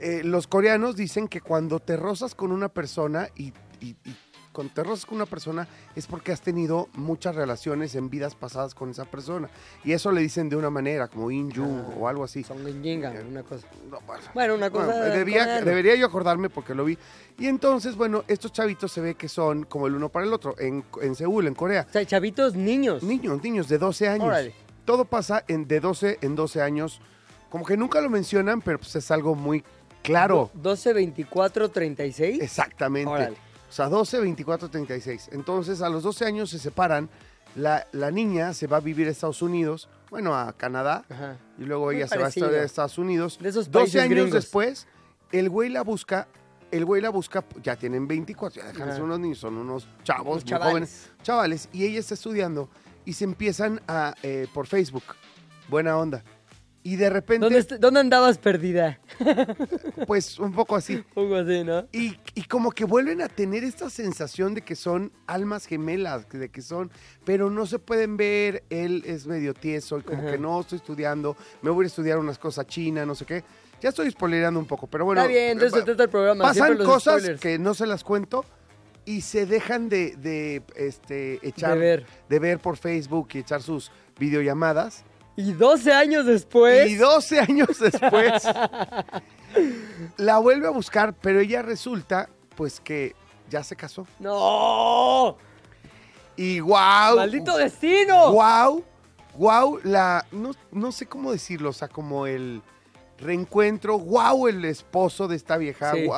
eh, 0.01 0.23
los 0.25 0.49
coreanos 0.49 0.97
dicen 0.97 1.29
que 1.29 1.41
cuando 1.41 1.79
te 1.79 1.97
rozas 1.97 2.35
con 2.35 2.51
una 2.51 2.69
persona 2.69 3.29
y, 3.37 3.53
y- 3.81 3.95
y 4.05 4.17
cuando 4.53 4.73
te 4.75 4.83
rozas 4.83 5.07
con 5.07 5.17
una 5.17 5.27
persona 5.27 5.67
es 5.97 6.07
porque 6.07 6.31
has 6.33 6.41
tenido 6.41 6.89
muchas 6.95 7.35
relaciones 7.35 7.95
en 7.95 8.11
vidas 8.11 8.35
pasadas 8.35 8.75
con 8.75 8.91
esa 8.91 9.05
persona. 9.07 9.49
Y 9.85 9.93
eso 9.93 10.13
le 10.13 10.21
dicen 10.21 10.49
de 10.49 10.57
una 10.57 10.71
manera, 10.71 11.09
como 11.09 11.31
In 11.31 11.51
Jung 11.55 11.81
Ah, 11.87 11.95
o 11.99 12.09
algo 12.09 12.25
así. 12.25 12.45
Son 12.45 12.59
Genjinga, 12.65 13.13
una 13.29 13.43
cosa. 13.43 13.67
No, 13.91 14.01
bueno. 14.07 14.23
Bueno, 14.35 14.55
una 14.55 14.71
cosa. 14.71 14.87
Bueno, 14.87 15.15
debía- 15.15 15.41
coreano. 15.45 15.65
debería 15.67 15.95
yo 15.97 16.07
acordarme 16.07 16.51
porque 16.51 16.75
lo 16.75 16.85
vi. 16.85 16.99
Y 17.39 17.47
entonces, 17.47 17.97
bueno, 17.97 18.25
estos 18.29 18.53
chavitos 18.53 18.93
se 18.93 19.01
ve 19.01 19.15
que 19.15 19.29
son 19.29 19.65
como 19.65 19.87
el 19.87 19.95
uno 19.95 20.09
para 20.11 20.27
el 20.27 20.33
otro 20.33 20.55
en, 20.59 20.85
en 21.01 21.15
Seúl, 21.15 21.47
en 21.47 21.55
Corea. 21.55 21.87
O 21.89 21.93
sea, 21.93 22.05
chavitos 22.05 22.55
niños. 22.55 23.03
Niños, 23.03 23.43
niños 23.43 23.69
de 23.69 23.79
12 23.79 24.09
años. 24.09 24.27
Órale. 24.27 24.55
Todo 24.85 25.05
pasa 25.07 25.45
en, 25.49 25.67
de 25.67 25.81
12 25.81 26.19
en 26.21 26.35
12 26.35 26.61
años. 26.61 27.01
Como 27.49 27.65
que 27.65 27.77
nunca 27.77 28.01
lo 28.01 28.11
mencionan, 28.11 28.61
pero 28.61 28.79
pues 28.79 28.95
es 28.97 29.11
algo 29.11 29.35
muy 29.35 29.65
claro. 30.03 30.51
12, 30.55 30.93
24, 30.93 31.71
36. 31.71 32.43
Exactamente. 32.43 33.11
Órale. 33.11 33.37
O 33.73 33.75
sea, 33.75 33.89
12, 33.89 34.21
24, 34.21 34.69
36. 34.69 35.31
Entonces, 35.33 35.81
a 35.81 35.89
los 35.89 36.03
12 36.03 36.27
años 36.27 36.51
se 36.51 36.59
separan. 36.59 37.09
La, 37.57 37.87
la 37.93 38.11
niña 38.11 38.53
se 38.53 38.67
va 38.67 38.77
a 38.77 38.81
vivir 38.81 39.09
a 39.09 39.11
Estados 39.11 39.41
Unidos, 39.41 39.89
bueno, 40.11 40.35
a 40.35 40.53
Canadá. 40.53 41.07
Ajá. 41.09 41.39
Y 41.59 41.65
luego 41.65 41.87
Muy 41.87 41.97
ella 41.97 42.07
se 42.07 42.19
va 42.19 42.27
a 42.27 42.29
estar 42.29 42.53
a 42.53 42.65
Estados 42.65 42.99
Unidos. 42.99 43.39
De 43.41 43.49
esos 43.49 43.71
12 43.71 43.79
países 43.79 44.03
años 44.03 44.11
gringos. 44.11 44.33
después, 44.35 44.87
el 45.33 45.49
güey 45.49 45.71
la 45.71 45.81
busca. 45.81 46.29
El 46.71 46.85
güey 46.85 47.01
la 47.01 47.09
busca, 47.09 47.45
ya 47.63 47.77
tienen 47.77 48.07
24, 48.07 48.63
ya 48.63 48.69
dejan 48.69 48.89
de 48.89 48.95
ser 48.95 49.03
unos 49.03 49.21
niños, 49.21 49.39
son 49.39 49.57
unos 49.57 49.89
chavos, 50.05 50.37
muy 50.37 50.45
chavales. 50.45 50.71
jóvenes, 50.71 51.11
chavales. 51.23 51.69
Y 51.73 51.85
ella 51.85 52.01
está 52.01 52.13
estudiando 52.13 52.69
y 53.07 53.15
se 53.15 53.25
empiezan 53.25 53.81
a, 53.89 54.15
eh, 54.23 54.49
por 54.53 54.67
Facebook, 54.67 55.05
buena 55.69 55.97
onda. 55.97 56.23
Y 56.85 56.97
de 56.97 57.11
repente, 57.11 57.45
¿Dónde, 57.49 57.79
¿Dónde 57.79 58.01
andabas 58.01 58.39
perdida? 58.39 58.99
pues 60.07 60.39
un 60.41 60.53
poco 60.53 60.75
así. 60.75 60.97
Un 60.97 61.05
poco 61.15 61.37
así, 61.37 61.63
¿no? 61.63 61.87
Y, 61.93 62.17
y 62.35 62.43
como 62.45 62.73
que 62.73 62.85
vuelven 62.85 63.23
a 63.23 63.29
tener 63.29 63.63
esta 63.63 63.89
sensación 63.89 64.55
de 64.55 64.63
que 64.63 64.75
son 64.75 65.13
almas 65.29 65.67
gemelas, 65.67 66.29
de 66.29 66.49
que 66.49 66.61
son, 66.61 66.91
pero 67.25 67.51
no 67.51 67.67
se 67.67 67.79
pueden 67.79 68.17
ver, 68.17 68.65
él 68.69 69.05
es 69.07 69.29
medio 69.29 69.55
tieso 69.55 69.99
y 69.99 70.03
como 70.03 70.23
Ajá. 70.23 70.33
que 70.33 70.39
no 70.39 70.61
estoy 70.61 70.79
estudiando, 70.79 71.37
me 71.63 71.71
voy 71.71 71.85
a 71.85 71.87
estudiar 71.87 72.19
unas 72.19 72.39
cosas 72.39 72.67
chinas, 72.67 73.07
no 73.07 73.15
sé 73.15 73.27
qué. 73.27 73.45
Ya 73.81 73.91
estoy 73.91 74.11
spoileando 74.11 74.59
un 74.59 74.67
poco, 74.67 74.89
pero 74.89 75.05
bueno. 75.05 75.21
Está 75.21 75.33
bien, 75.33 75.51
entonces 75.53 75.75
eh, 75.75 75.81
se 75.81 75.85
trata 75.85 76.03
el 76.05 76.11
programa. 76.11 76.45
Pasan 76.45 76.79
los 76.79 76.87
cosas 76.87 77.15
spoilers. 77.19 77.41
que 77.41 77.59
no 77.61 77.75
se 77.75 77.87
las 77.87 78.03
cuento 78.03 78.45
y 79.05 79.21
se 79.21 79.47
dejan 79.47 79.89
de, 79.89 80.17
de, 80.17 80.63
este, 80.77 81.47
echar, 81.47 81.75
De 81.75 81.79
ver. 81.79 82.07
de 82.29 82.39
ver 82.39 82.59
por 82.59 82.77
Facebook 82.77 83.29
y 83.35 83.39
echar 83.39 83.63
sus 83.63 83.91
videollamadas. 84.19 85.05
Y 85.37 85.53
12 85.53 85.93
años 85.93 86.27
después. 86.27 86.91
Y 86.91 86.97
12 86.97 87.41
años 87.41 87.79
después 87.79 88.43
la 90.17 90.39
vuelve 90.39 90.67
a 90.67 90.71
buscar, 90.71 91.15
pero 91.15 91.41
ella 91.41 91.63
resulta 91.63 92.29
pues 92.57 92.81
que 92.81 93.15
ya 93.49 93.63
se 93.65 93.77
casó. 93.77 94.07
¡No! 94.19 95.37
Y 96.37 96.61
wow. 96.61 97.17
¡Maldito 97.17 97.57
destino! 97.57 98.33
Wow, 98.33 98.85
wow, 99.37 99.81
la 99.85 100.27
no, 100.33 100.53
no 100.71 100.93
sé 100.93 101.07
cómo 101.07 101.33
decirlo, 101.33 101.71
o 101.71 101.73
sea, 101.75 101.89
como 101.89 102.27
el 102.27 102.63
reencuentro, 103.19 103.99
wow, 103.99 104.49
el 104.49 104.65
esposo 104.65 105.29
de 105.29 105.37
esta 105.37 105.57
vieja, 105.57 105.93
Sí. 105.93 106.09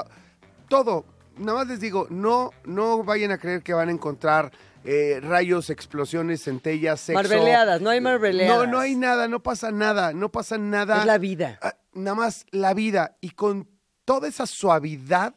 todo. 0.69 1.05
Nada 1.37 1.59
más 1.59 1.67
les 1.67 1.81
digo, 1.81 2.07
no, 2.11 2.53
no 2.65 3.03
vayan 3.03 3.33
a 3.33 3.39
creer 3.39 3.63
que 3.63 3.75
van 3.75 3.89
a 3.89 3.93
encontrar 3.93 4.53
eh, 4.85 5.19
rayos, 5.23 5.71
explosiones, 5.71 6.45
centellas, 6.45 7.01
sexo. 7.01 7.23
Marbeleadas, 7.23 7.81
no 7.81 7.91
hay 7.91 8.01
marbeleadas. 8.01 8.57
No, 8.57 8.67
no 8.71 8.79
hay 8.79 8.95
nada, 8.95 9.29
no 9.29 9.43
pasa 9.43 9.73
nada, 9.73 10.13
no 10.13 10.31
pasa 10.31 10.59
nada. 10.59 11.01
Es 11.01 11.07
la 11.07 11.19
vida. 11.19 11.59
Ah, 11.63 11.75
nada 11.95 12.15
más 12.15 12.47
la 12.51 12.75
vida 12.75 13.17
y 13.21 13.31
con 13.31 13.69
toda 14.05 14.29
esa 14.29 14.47
suavidad 14.47 15.35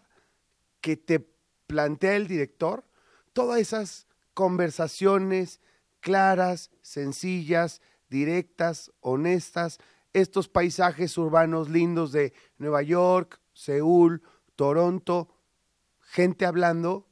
que 0.81 0.97
te 0.97 1.25
plantea 1.65 2.15
el 2.15 2.27
director, 2.27 2.83
todas 3.33 3.59
esas 3.59 4.07
conversaciones 4.33 5.61
claras, 5.99 6.69
sencillas, 6.81 7.81
directas, 8.09 8.91
honestas, 8.99 9.79
estos 10.13 10.47
paisajes 10.47 11.17
urbanos 11.17 11.69
lindos 11.69 12.11
de 12.11 12.33
Nueva 12.57 12.81
York, 12.81 13.39
Seúl, 13.53 14.21
Toronto, 14.55 15.29
gente 15.99 16.45
hablando, 16.45 17.06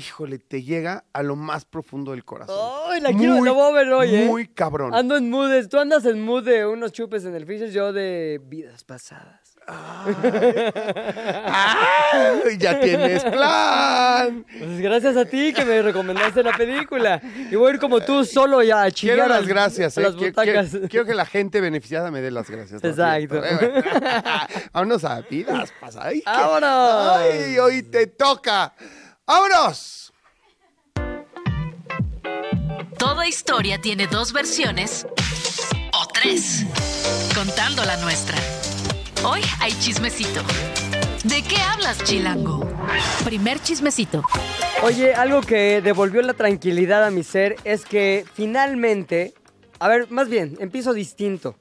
híjole, 0.00 0.38
te 0.38 0.62
llega 0.62 1.04
a 1.12 1.22
lo 1.22 1.36
más 1.36 1.64
profundo 1.66 2.12
del 2.12 2.24
corazón. 2.24 2.56
¡Ay, 2.88 3.00
la 3.02 3.12
quiero! 3.12 3.44
La 3.44 3.52
voy 3.52 3.70
a 3.70 3.74
ver 3.74 3.92
hoy, 3.92 4.14
¿eh? 4.14 4.24
Muy 4.26 4.48
cabrón. 4.48 4.94
Ando 4.94 5.16
en 5.16 5.28
mood. 5.30 5.50
Tú 5.68 5.78
andas 5.78 6.04
en 6.06 6.22
mood 6.24 6.42
de 6.44 6.64
unos 6.66 6.92
chupes 6.92 7.24
en 7.24 7.34
el 7.34 7.44
Fishes, 7.46 7.72
yo 7.74 7.92
de 7.92 8.40
vidas 8.42 8.82
pasadas. 8.84 9.38
¡Ay, 11.52 12.56
ya 12.58 12.80
tienes 12.80 13.22
plan! 13.24 14.44
Pues 14.58 14.80
gracias 14.80 15.16
a 15.16 15.24
ti 15.24 15.52
que 15.52 15.64
me 15.64 15.80
recomendaste 15.82 16.42
la 16.42 16.52
película. 16.56 17.20
Y 17.50 17.54
voy 17.54 17.70
a 17.70 17.74
ir 17.74 17.80
como 17.80 18.00
tú 18.00 18.24
solo 18.24 18.62
ya 18.62 18.82
a 18.82 18.90
chillar 18.90 19.16
Quiero 19.16 19.28
las 19.32 19.46
gracias, 19.46 19.96
eh. 19.96 20.00
las 20.00 20.14
Quiero, 20.16 20.32
butacas. 20.32 20.70
quiero- 20.70 20.88
quiero 20.88 21.06
que 21.06 21.14
la 21.14 21.26
gente 21.26 21.60
beneficiada 21.60 22.10
me 22.10 22.20
dé 22.20 22.30
las 22.30 22.50
gracias. 22.50 22.82
Exacto. 22.82 23.36
Eh. 23.44 23.82
Vámonos 24.72 25.04
a 25.04 25.20
vidas 25.22 25.72
pasadas. 25.80 26.08
Ay, 26.08 26.22
¡Vámonos! 26.24 27.16
Ay, 27.18 27.58
hoy 27.58 27.82
te 27.82 28.06
toca. 28.08 28.72
¡Vámonos! 29.30 30.12
Toda 32.98 33.28
historia 33.28 33.80
tiene 33.80 34.08
dos 34.08 34.32
versiones 34.32 35.06
o 35.92 36.06
tres, 36.12 36.66
contando 37.32 37.84
la 37.84 37.96
nuestra. 37.98 38.36
Hoy 39.22 39.40
hay 39.60 39.70
chismecito. 39.78 40.42
¿De 41.22 41.44
qué 41.44 41.58
hablas, 41.58 42.02
Chilango? 42.02 42.68
Primer 43.22 43.62
chismecito. 43.62 44.24
Oye, 44.82 45.14
algo 45.14 45.42
que 45.42 45.80
devolvió 45.80 46.22
la 46.22 46.34
tranquilidad 46.34 47.04
a 47.04 47.10
mi 47.10 47.22
ser 47.22 47.54
es 47.62 47.84
que 47.84 48.24
finalmente, 48.34 49.32
a 49.78 49.86
ver, 49.86 50.10
más 50.10 50.28
bien, 50.28 50.56
empiezo 50.58 50.92
distinto. 50.92 51.54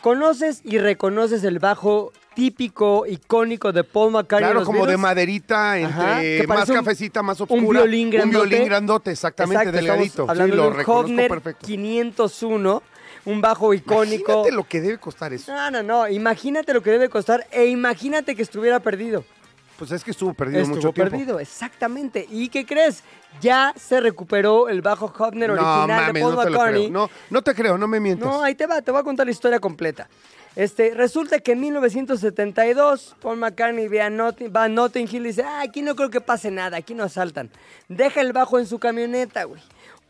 ¿Conoces 0.00 0.60
y 0.62 0.78
reconoces 0.78 1.42
el 1.42 1.58
bajo 1.58 2.12
típico, 2.40 3.04
icónico 3.06 3.70
de 3.70 3.84
Paul 3.84 4.12
McCartney? 4.12 4.50
Claro, 4.50 4.64
como 4.64 4.86
de 4.86 4.96
maderita, 4.96 5.78
entre 5.78 6.46
más 6.46 6.66
un- 6.70 6.76
cafecita, 6.76 7.22
más 7.22 7.38
un 7.40 7.46
oscura. 7.50 7.80
violín 7.80 8.08
grandote. 8.10 8.38
Un 8.38 8.48
violín 8.48 8.66
grandote, 8.68 9.10
exactamente, 9.10 9.62
Exacto, 9.64 9.76
delgadito. 9.78 10.08
estamos 10.22 10.26
Sí, 10.36 10.42
hablando 10.42 10.56
lo 10.56 10.62
de 10.62 10.68
un 10.68 11.16
perfecto. 11.28 11.66
501, 11.66 12.82
un 13.26 13.40
bajo 13.42 13.74
icónico. 13.74 14.32
Imagínate 14.32 14.52
lo 14.56 14.64
que 14.66 14.80
debe 14.80 14.96
costar 14.98 15.32
eso. 15.34 15.52
No, 15.54 15.70
no, 15.70 15.82
no, 15.82 16.08
imagínate 16.08 16.72
lo 16.72 16.82
que 16.82 16.90
debe 16.90 17.10
costar 17.10 17.46
e 17.50 17.66
imagínate 17.66 18.34
que 18.34 18.42
estuviera 18.42 18.80
perdido. 18.80 19.22
Pues 19.78 19.92
es 19.92 20.04
que 20.04 20.10
estuvo 20.10 20.34
perdido 20.34 20.60
Estuvo 20.60 20.76
mucho 20.76 20.92
tiempo. 20.92 21.10
perdido, 21.10 21.40
exactamente. 21.40 22.26
¿Y 22.30 22.48
qué 22.50 22.66
crees? 22.66 23.02
Ya 23.40 23.72
se 23.76 23.98
recuperó 24.00 24.68
el 24.68 24.82
bajo 24.82 25.06
Hofner 25.18 25.48
No 25.48 25.54
original 25.54 25.88
mames, 25.88 26.14
de 26.14 26.20
Paul 26.20 26.34
no 26.34 26.42
te 26.42 26.50
lo 26.50 26.58
McCartney. 26.58 26.82
creo. 26.90 26.92
No, 26.92 27.10
no 27.30 27.42
te 27.42 27.54
creo, 27.54 27.78
no 27.78 27.88
me 27.88 27.98
mientas. 28.00 28.28
No, 28.28 28.42
ahí 28.42 28.54
te 28.54 28.66
va, 28.66 28.82
te 28.82 28.90
voy 28.90 29.00
a 29.00 29.04
contar 29.04 29.24
la 29.26 29.32
historia 29.32 29.58
completa. 29.58 30.06
Este, 30.56 30.94
resulta 30.94 31.38
que 31.38 31.52
en 31.52 31.60
1972 31.60 33.16
Paul 33.20 33.38
McCartney 33.38 33.86
ve 33.86 34.02
a 34.02 34.10
Notting, 34.10 34.52
va 34.54 34.64
a 34.64 34.68
Notting 34.68 35.08
Hill 35.10 35.26
y 35.26 35.28
dice, 35.28 35.42
ah, 35.42 35.60
aquí 35.60 35.82
no 35.82 35.94
creo 35.94 36.10
que 36.10 36.20
pase 36.20 36.50
nada, 36.50 36.76
aquí 36.76 36.94
no 36.94 37.04
asaltan. 37.04 37.50
Deja 37.88 38.20
el 38.20 38.32
bajo 38.32 38.58
en 38.58 38.66
su 38.66 38.78
camioneta, 38.78 39.44
güey. 39.44 39.62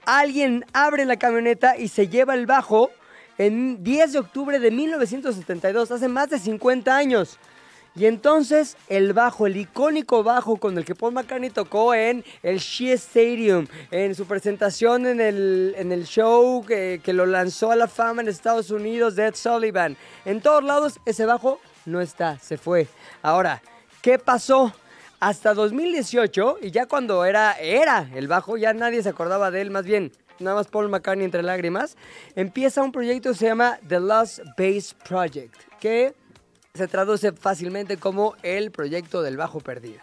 Alguien 0.06 0.64
abre 0.72 1.04
la 1.04 1.18
camioneta 1.18 1.76
y 1.76 1.88
se 1.88 2.08
lleva 2.08 2.34
el 2.34 2.46
bajo 2.46 2.90
en 3.36 3.84
10 3.84 4.12
de 4.12 4.18
octubre 4.18 4.58
de 4.58 4.70
1972, 4.70 5.90
hace 5.90 6.08
más 6.08 6.30
de 6.30 6.38
50 6.38 6.96
años. 6.96 7.38
Y 8.00 8.06
entonces 8.06 8.78
el 8.88 9.12
bajo, 9.12 9.46
el 9.46 9.58
icónico 9.58 10.22
bajo 10.22 10.56
con 10.56 10.78
el 10.78 10.86
que 10.86 10.94
Paul 10.94 11.12
McCartney 11.12 11.50
tocó 11.50 11.92
en 11.92 12.24
el 12.42 12.58
Shea 12.58 12.94
Stadium, 12.94 13.66
en 13.90 14.14
su 14.14 14.24
presentación 14.24 15.04
en 15.04 15.20
el, 15.20 15.74
en 15.76 15.92
el 15.92 16.06
show 16.06 16.64
que, 16.64 17.02
que 17.04 17.12
lo 17.12 17.26
lanzó 17.26 17.72
a 17.72 17.76
la 17.76 17.88
fama 17.88 18.22
en 18.22 18.28
Estados 18.28 18.70
Unidos 18.70 19.18
Ed 19.18 19.34
Sullivan. 19.34 19.98
En 20.24 20.40
todos 20.40 20.64
lados 20.64 20.98
ese 21.04 21.26
bajo 21.26 21.60
no 21.84 22.00
está, 22.00 22.38
se 22.38 22.56
fue. 22.56 22.88
Ahora, 23.20 23.60
¿qué 24.00 24.18
pasó? 24.18 24.72
Hasta 25.18 25.52
2018, 25.52 26.56
y 26.62 26.70
ya 26.70 26.86
cuando 26.86 27.26
era, 27.26 27.52
era 27.60 28.08
el 28.14 28.28
bajo, 28.28 28.56
ya 28.56 28.72
nadie 28.72 29.02
se 29.02 29.10
acordaba 29.10 29.50
de 29.50 29.60
él, 29.60 29.70
más 29.70 29.84
bien, 29.84 30.10
nada 30.38 30.56
más 30.56 30.68
Paul 30.68 30.88
McCartney 30.88 31.26
entre 31.26 31.42
lágrimas, 31.42 31.98
empieza 32.34 32.82
un 32.82 32.92
proyecto 32.92 33.28
que 33.32 33.36
se 33.36 33.44
llama 33.44 33.78
The 33.86 34.00
Lost 34.00 34.38
Bass 34.56 34.96
Project, 35.06 35.54
se 36.74 36.88
traduce 36.88 37.32
fácilmente 37.32 37.96
como 37.96 38.34
el 38.42 38.70
proyecto 38.70 39.22
del 39.22 39.36
bajo 39.36 39.60
perdido. 39.60 40.00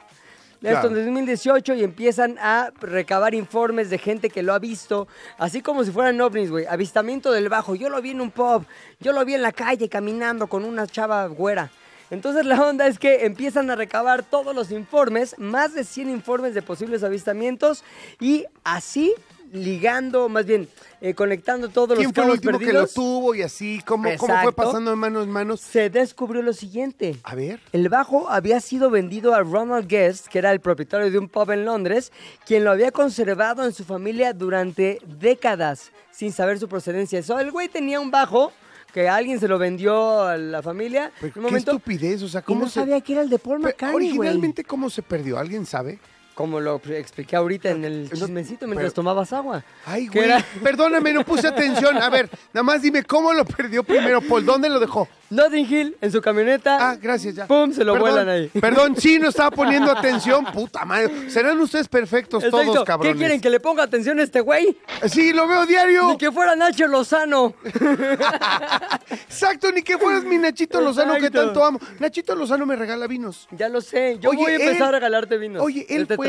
Esto 0.62 0.88
en 0.88 0.94
Claro. 0.94 1.06
2018 1.06 1.76
y 1.76 1.84
empiezan 1.84 2.38
a 2.40 2.72
recabar 2.82 3.36
informes 3.36 3.92
de 3.92 4.00
gente 4.00 4.30
que 4.32 4.42
lo 4.42 4.54
ha 4.54 4.60
visto, 4.60 5.08
así 5.38 5.62
como 5.62 5.84
si 5.84 5.92
fueran 5.92 6.20
ovnis, 6.20 6.50
güey. 6.50 6.66
Avistamiento 6.66 7.32
del 7.32 7.48
bajo. 7.48 7.76
Yo 7.76 7.90
lo 7.90 8.02
vi 8.02 8.10
en 8.12 8.22
un 8.22 8.32
pub, 8.32 8.66
yo 9.00 9.14
lo 9.14 9.24
vi 9.24 9.36
en 9.36 9.44
la 9.44 9.52
calle 9.52 9.88
caminando 9.88 10.48
con 10.48 10.66
una 10.66 10.88
chava 10.88 11.28
güera. 11.28 11.70
Entonces 12.10 12.46
la 12.46 12.66
onda 12.66 12.88
es 12.88 12.98
que 12.98 13.26
empiezan 13.26 13.70
a 13.70 13.76
recabar 13.76 14.24
todos 14.24 14.56
los 14.56 14.72
informes, 14.72 15.38
más 15.38 15.74
de 15.74 15.84
100 15.84 16.10
informes 16.10 16.54
de 16.56 16.62
posibles 16.64 17.04
avistamientos 17.04 17.84
y 18.20 18.46
así 18.64 19.14
ligando, 19.52 20.30
más 20.30 20.46
bien 20.46 20.68
eh, 21.02 21.14
conectando 21.14 21.70
todos 21.70 21.98
¿Quién 21.98 22.08
los 22.10 22.14
fue 22.14 22.24
el 22.24 22.28
cabos 22.28 22.36
último 22.36 22.60
que 22.60 22.66
lo 22.66 22.72
perdidos, 22.72 22.94
tuvo 22.94 23.36
y 23.36 23.42
así? 23.42 23.82
¿Cómo, 23.86 24.10
cómo 24.18 24.42
fue 24.42 24.54
pasando 24.54 24.92
de 24.92 24.98
manos 24.98 25.26
en 25.26 25.32
manos? 25.32 25.62
se 25.62 25.90
descubrió 25.90 26.42
lo 26.42 26.54
siguiente. 26.54 27.18
A 27.24 27.36
ver. 27.36 27.60
El 27.72 27.90
bajo 27.90 28.30
había 28.30 28.60
sido 28.60 28.90
vendido 28.90 29.34
a 29.34 29.42
Ronald 29.42 29.88
Guest, 29.88 30.28
que 30.28 30.40
era 30.40 30.52
el 30.52 30.60
propietario 30.60 31.12
de 31.12 31.20
un 31.20 31.30
pub 31.30 31.52
en 31.52 31.66
Londres, 31.66 32.12
quien 32.46 32.64
lo 32.64 32.72
había 32.72 32.92
conservado 32.92 33.66
en 33.66 33.74
su 33.74 33.84
familia 33.84 34.34
durante 34.34 35.00
décadas 35.06 35.92
sin 36.12 36.32
saber 36.32 36.58
su 36.60 36.68
procedencia. 36.68 37.20
Eso, 37.20 37.40
el 37.40 37.52
güey 37.52 37.70
tenía 37.70 38.00
un 38.00 38.10
bajo 38.10 38.52
que 38.92 39.08
alguien 39.08 39.40
se 39.40 39.48
lo 39.48 39.60
vendió 39.60 40.24
a 40.24 40.38
la 40.38 40.64
familia. 40.64 41.12
Pero 41.20 41.34
qué 41.34 41.40
momento, 41.40 41.72
estupidez, 41.72 42.24
o 42.24 42.28
sea, 42.28 42.42
y 42.42 42.44
¿cómo 42.44 42.62
no 42.62 42.68
se... 42.70 42.80
sabía 42.80 43.00
que 43.02 43.14
era 43.14 43.22
el 43.22 43.30
de 43.30 43.38
Paul 43.38 43.60
McCartney, 43.60 44.08
originalmente, 44.10 44.64
¿cómo 44.64 44.90
se 44.90 45.04
perdió? 45.04 45.38
¿Alguien 45.38 45.68
sabe? 45.68 46.00
Como 46.38 46.60
lo 46.60 46.80
expliqué 46.90 47.36
ahorita 47.36 47.72
en 47.72 47.84
el 47.84 48.04
No, 48.04 48.10
chismecito 48.12 48.68
mientras 48.68 48.92
pero- 48.92 48.94
tomabas 48.94 49.34
agua. 49.34 49.64
Ay, 49.88 50.06
güey, 50.08 50.26
era- 50.26 50.46
perdóname, 50.62 51.12
no 51.12 51.26
puse 51.26 51.48
atención. 51.48 51.98
A 51.98 52.12
ver, 52.12 52.30
nada 52.54 52.62
más 52.62 52.80
dime, 52.84 53.02
¿cómo 53.04 53.34
lo 53.34 53.44
perdió 53.44 53.84
primero, 53.84 54.22
Paul? 54.22 54.46
¿Dónde 54.46 54.70
lo 54.70 54.80
dejó? 54.80 55.08
Notting 55.30 55.66
Hill, 55.72 55.98
en 56.00 56.12
su 56.12 56.22
camioneta. 56.22 56.78
Ah, 56.92 56.96
gracias, 56.96 57.36
ya. 57.36 57.48
¡Pum! 57.48 57.72
Se 57.74 57.84
lo 57.84 57.94
Perdón, 57.94 58.10
vuelan 58.10 58.30
ahí. 58.30 58.48
Perdón, 58.60 58.96
sí, 58.98 59.20
no 59.20 59.30
estaba 59.30 59.52
poniendo 59.56 59.92
atención. 59.92 60.46
Puta 60.46 60.86
madre. 60.86 61.30
Serán 61.30 61.60
ustedes 61.60 61.88
perfectos 61.88 62.44
Exacto. 62.44 62.72
todos, 62.74 62.86
cabrones. 62.86 63.14
¿Qué 63.14 63.20
quieren? 63.20 63.42
¿Que 63.42 63.50
le 63.50 63.60
ponga 63.60 63.84
atención 63.84 64.20
a 64.20 64.24
este 64.24 64.40
güey? 64.42 64.78
Sí, 65.08 65.34
lo 65.34 65.48
veo 65.48 65.66
diario. 65.66 66.08
Ni 66.12 66.18
que 66.18 66.32
fuera 66.32 66.56
Nacho 66.56 66.88
Lozano. 66.88 67.54
Exacto, 69.10 69.72
ni 69.72 69.82
que 69.82 69.98
fueras 69.98 70.24
mi 70.24 70.38
Nachito 70.38 70.82
Lozano 70.82 71.16
que 71.16 71.30
tanto 71.30 71.64
amo. 71.64 71.80
Nachito 72.00 72.36
Lozano 72.36 72.66
me 72.66 72.76
regala 72.76 73.08
vinos. 73.08 73.48
Ya 73.52 73.70
lo 73.70 73.82
sé. 73.82 74.18
Yo 74.20 74.30
Oye, 74.30 74.40
voy 74.44 74.52
a 74.52 74.56
empezar 74.56 74.76
él- 74.76 74.84
a 74.84 74.92
regalarte 74.92 75.38
vinos. 75.38 75.62
Oye, 75.64 75.86
él 75.90 76.08
El 76.10 76.16
fue... 76.16 76.28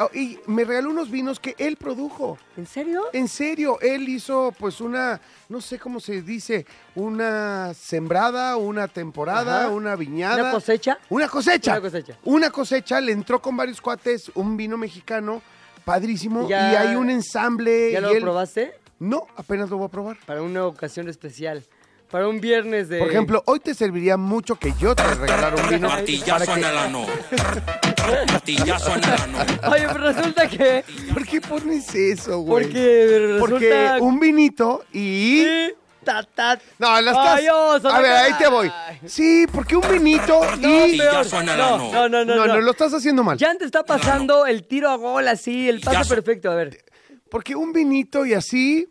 Oh, 0.00 0.08
y 0.14 0.38
me 0.46 0.64
regaló 0.64 0.90
unos 0.90 1.10
vinos 1.10 1.40
que 1.40 1.56
él 1.58 1.76
produjo. 1.76 2.38
¿En 2.56 2.66
serio? 2.66 3.06
En 3.12 3.26
serio, 3.26 3.80
él 3.80 4.08
hizo 4.08 4.54
pues 4.56 4.80
una, 4.80 5.20
no 5.48 5.60
sé 5.60 5.78
cómo 5.78 5.98
se 6.00 6.22
dice, 6.22 6.66
una 6.94 7.72
sembrada, 7.74 8.56
una 8.56 8.86
temporada, 8.88 9.60
Ajá. 9.64 9.68
una 9.70 9.96
viñada. 9.96 10.42
¿Una 10.42 10.50
cosecha? 10.52 10.98
Una 11.08 11.28
cosecha. 11.28 11.72
Una 11.72 11.80
cosecha. 11.80 12.18
Una 12.24 12.50
cosecha, 12.50 13.00
le 13.00 13.12
entró 13.12 13.40
con 13.40 13.56
varios 13.56 13.80
cuates 13.80 14.30
un 14.34 14.56
vino 14.56 14.76
mexicano 14.76 15.40
padrísimo 15.84 16.46
Ya- 16.48 16.72
y 16.72 16.76
hay 16.76 16.96
un 16.96 17.08
ensamble. 17.10 17.92
¿Ya 17.92 17.98
y 17.98 18.02
lo 18.02 18.10
él- 18.12 18.20
probaste? 18.22 18.74
No, 18.98 19.26
apenas 19.36 19.70
lo 19.70 19.78
voy 19.78 19.86
a 19.86 19.90
probar. 19.90 20.16
Para 20.26 20.42
una 20.42 20.66
ocasión 20.66 21.08
especial. 21.08 21.64
Para 22.10 22.26
un 22.26 22.40
viernes 22.40 22.88
de... 22.88 22.98
Por 22.98 23.08
ejemplo, 23.10 23.42
hoy 23.46 23.60
te 23.60 23.74
serviría 23.74 24.16
mucho 24.16 24.56
que 24.56 24.72
yo 24.78 24.94
te 24.94 25.02
regalara 25.14 25.56
un 25.62 25.68
vino. 25.68 25.88
para 25.88 26.00
Martillazo 26.00 26.54
en 26.54 26.60
que- 26.62 26.68
el 26.68 26.78
ano. 26.78 27.06
Martillazo 28.26 28.94
en 28.94 29.04
el 29.04 29.10
ano. 29.10 29.38
Oye, 29.70 29.86
pero 29.92 30.12
resulta 30.12 30.48
que... 30.48 30.84
¿Por 31.14 31.26
qué 31.26 31.40
pones 31.40 31.94
eso, 31.94 32.40
güey? 32.40 32.64
Porque 32.64 33.18
resulta... 33.32 33.38
Porque 33.38 33.98
un 34.00 34.20
vinito 34.20 34.84
y... 34.92 35.42
Sí, 35.44 35.74
ta, 36.04 36.22
ta. 36.22 36.58
No, 36.78 37.00
las 37.00 37.16
estás... 37.16 37.94
A 37.94 38.00
ver, 38.00 38.12
ahí 38.12 38.32
te 38.38 38.48
voy. 38.48 38.70
Sí, 39.06 39.46
porque 39.52 39.76
un 39.76 39.88
vinito 39.90 40.40
y... 40.56 40.66
Martillazo 40.66 41.40
en 41.40 41.48
el 41.48 41.58
No, 41.58 41.74
ano. 41.74 41.92
no, 41.92 42.08
no, 42.08 42.24
no. 42.24 42.36
No, 42.36 42.46
no, 42.46 42.60
lo 42.60 42.70
estás 42.70 42.92
haciendo 42.94 43.22
mal. 43.22 43.36
Ya 43.38 43.54
te 43.56 43.64
está 43.64 43.84
pasando 43.84 44.46
el 44.46 44.66
tiro 44.66 44.88
a 44.90 44.96
gol 44.96 45.28
así, 45.28 45.68
el 45.68 45.80
pase 45.80 46.08
perfecto. 46.08 46.50
A 46.50 46.54
ver. 46.54 46.84
Porque 47.30 47.54
un 47.54 47.72
vinito 47.72 48.24
y 48.24 48.34
así... 48.34 48.88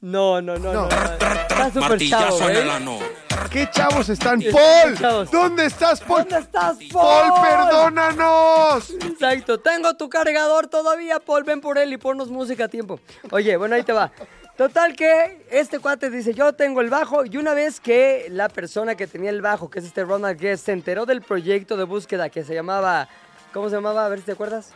No, 0.00 0.40
no, 0.40 0.56
no, 0.58 0.72
no. 0.72 0.88
No. 0.88 0.88
no. 0.88 0.96
Está 0.96 1.72
súper 1.72 2.08
chavo, 2.08 2.38
¿Qué 3.50 3.68
chavos 3.70 4.08
están? 4.10 4.42
¡Paul! 4.52 4.98
chavos. 4.98 5.30
¿Dónde 5.30 5.66
estás, 5.66 6.00
Paul? 6.00 6.20
¿Dónde 6.20 6.38
estás, 6.38 6.76
¡Paul, 6.92 7.28
Paul? 7.30 7.42
perdónanos! 7.42 8.90
Exacto. 8.90 9.58
Tengo 9.58 9.94
tu 9.94 10.08
cargador 10.08 10.66
todavía, 10.66 11.18
Paul. 11.18 11.44
Ven 11.44 11.60
por 11.60 11.78
él 11.78 11.92
y 11.92 11.96
ponnos 11.96 12.28
música 12.28 12.64
a 12.64 12.68
tiempo. 12.68 13.00
Oye, 13.30 13.56
bueno, 13.56 13.74
ahí 13.74 13.82
te 13.82 13.92
va. 13.92 14.12
Total 14.56 14.94
que 14.94 15.46
este 15.50 15.78
cuate 15.78 16.10
dice, 16.10 16.34
yo 16.34 16.52
tengo 16.52 16.80
el 16.80 16.90
bajo. 16.90 17.24
Y 17.24 17.36
una 17.38 17.54
vez 17.54 17.80
que 17.80 18.26
la 18.30 18.48
persona 18.48 18.96
que 18.96 19.06
tenía 19.06 19.30
el 19.30 19.40
bajo, 19.40 19.70
que 19.70 19.78
es 19.78 19.86
este 19.86 20.04
Ronald 20.04 20.38
Guest, 20.38 20.66
se 20.66 20.72
enteró 20.72 21.06
del 21.06 21.22
proyecto 21.22 21.76
de 21.76 21.84
búsqueda 21.84 22.28
que 22.28 22.44
se 22.44 22.54
llamaba... 22.54 23.08
¿Cómo 23.52 23.70
se 23.70 23.76
llamaba? 23.76 24.04
A 24.04 24.08
ver 24.08 24.18
si 24.18 24.26
te 24.26 24.32
acuerdas. 24.32 24.72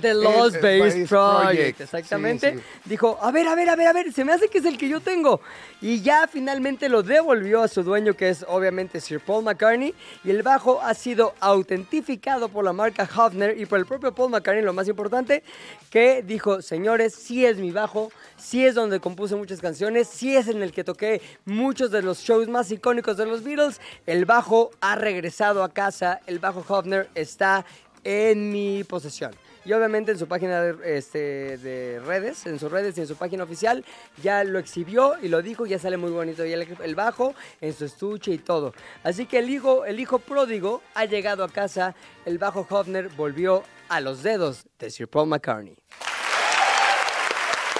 The 0.00 0.14
Lost 0.14 0.56
eh, 0.56 0.60
Base 0.80 1.00
Bass 1.00 1.08
Project, 1.08 1.08
Project. 1.08 1.80
exactamente. 1.80 2.52
Sí, 2.52 2.58
sí. 2.58 2.64
Dijo, 2.84 3.18
a 3.20 3.30
ver, 3.30 3.48
a 3.48 3.54
ver, 3.54 3.68
a 3.68 3.76
ver, 3.76 3.86
a 3.88 3.92
ver, 3.92 4.12
se 4.12 4.24
me 4.24 4.32
hace 4.32 4.48
que 4.48 4.58
es 4.58 4.64
el 4.64 4.78
que 4.78 4.88
yo 4.88 5.00
tengo. 5.00 5.40
Y 5.80 6.02
ya 6.02 6.26
finalmente 6.26 6.88
lo 6.88 7.02
devolvió 7.02 7.62
a 7.62 7.68
su 7.68 7.82
dueño, 7.82 8.14
que 8.14 8.28
es 8.28 8.44
obviamente 8.48 9.00
Sir 9.00 9.20
Paul 9.20 9.44
McCartney. 9.44 9.94
Y 10.24 10.30
el 10.30 10.42
bajo 10.42 10.80
ha 10.82 10.94
sido 10.94 11.34
autentificado 11.40 12.48
por 12.48 12.64
la 12.64 12.72
marca 12.72 13.08
Hofner 13.16 13.58
y 13.58 13.66
por 13.66 13.78
el 13.78 13.86
propio 13.86 14.14
Paul 14.14 14.30
McCartney, 14.30 14.64
lo 14.64 14.72
más 14.72 14.88
importante, 14.88 15.42
que 15.90 16.22
dijo, 16.22 16.62
señores, 16.62 17.14
sí 17.14 17.46
es 17.46 17.56
mi 17.58 17.70
bajo, 17.70 18.10
sí 18.36 18.66
es 18.66 18.74
donde 18.74 19.00
compuse 19.00 19.36
muchas 19.36 19.60
canciones, 19.60 20.08
sí 20.08 20.36
es 20.36 20.48
en 20.48 20.62
el 20.62 20.72
que 20.72 20.84
toqué 20.84 21.20
muchos 21.44 21.90
de 21.90 22.02
los 22.02 22.20
shows 22.20 22.48
más 22.48 22.70
icónicos 22.70 23.16
de 23.16 23.26
los 23.26 23.42
Beatles. 23.42 23.80
El 24.06 24.24
bajo 24.24 24.70
ha 24.80 24.96
regresado 24.96 25.62
a 25.62 25.72
casa, 25.72 26.20
el 26.26 26.38
bajo 26.38 26.64
Hofner 26.68 27.08
está 27.14 27.64
en 28.04 28.52
mi 28.52 28.84
posesión. 28.84 29.32
Y 29.66 29.72
obviamente 29.72 30.12
en 30.12 30.18
su 30.18 30.28
página 30.28 30.62
de, 30.62 30.96
este, 30.96 31.58
de 31.58 32.00
redes, 32.06 32.46
en 32.46 32.60
sus 32.60 32.70
redes 32.70 32.96
y 32.96 33.00
en 33.00 33.08
su 33.08 33.16
página 33.16 33.42
oficial, 33.42 33.84
ya 34.22 34.44
lo 34.44 34.60
exhibió 34.60 35.16
y 35.20 35.26
lo 35.26 35.42
dijo, 35.42 35.66
ya 35.66 35.80
sale 35.80 35.96
muy 35.96 36.12
bonito 36.12 36.46
y 36.46 36.52
el, 36.52 36.68
el 36.80 36.94
bajo 36.94 37.34
en 37.60 37.74
su 37.74 37.84
estuche 37.84 38.30
y 38.30 38.38
todo. 38.38 38.72
Así 39.02 39.26
que 39.26 39.40
el 39.40 39.50
hijo, 39.50 39.84
el 39.84 39.98
hijo 39.98 40.20
pródigo 40.20 40.82
ha 40.94 41.04
llegado 41.04 41.42
a 41.42 41.48
casa, 41.48 41.96
el 42.24 42.38
bajo 42.38 42.64
Hofner 42.70 43.08
volvió 43.08 43.64
a 43.88 44.00
los 44.00 44.22
dedos 44.22 44.66
de 44.78 44.88
Sir 44.88 45.08
Paul 45.08 45.28
McCartney. 45.28 45.76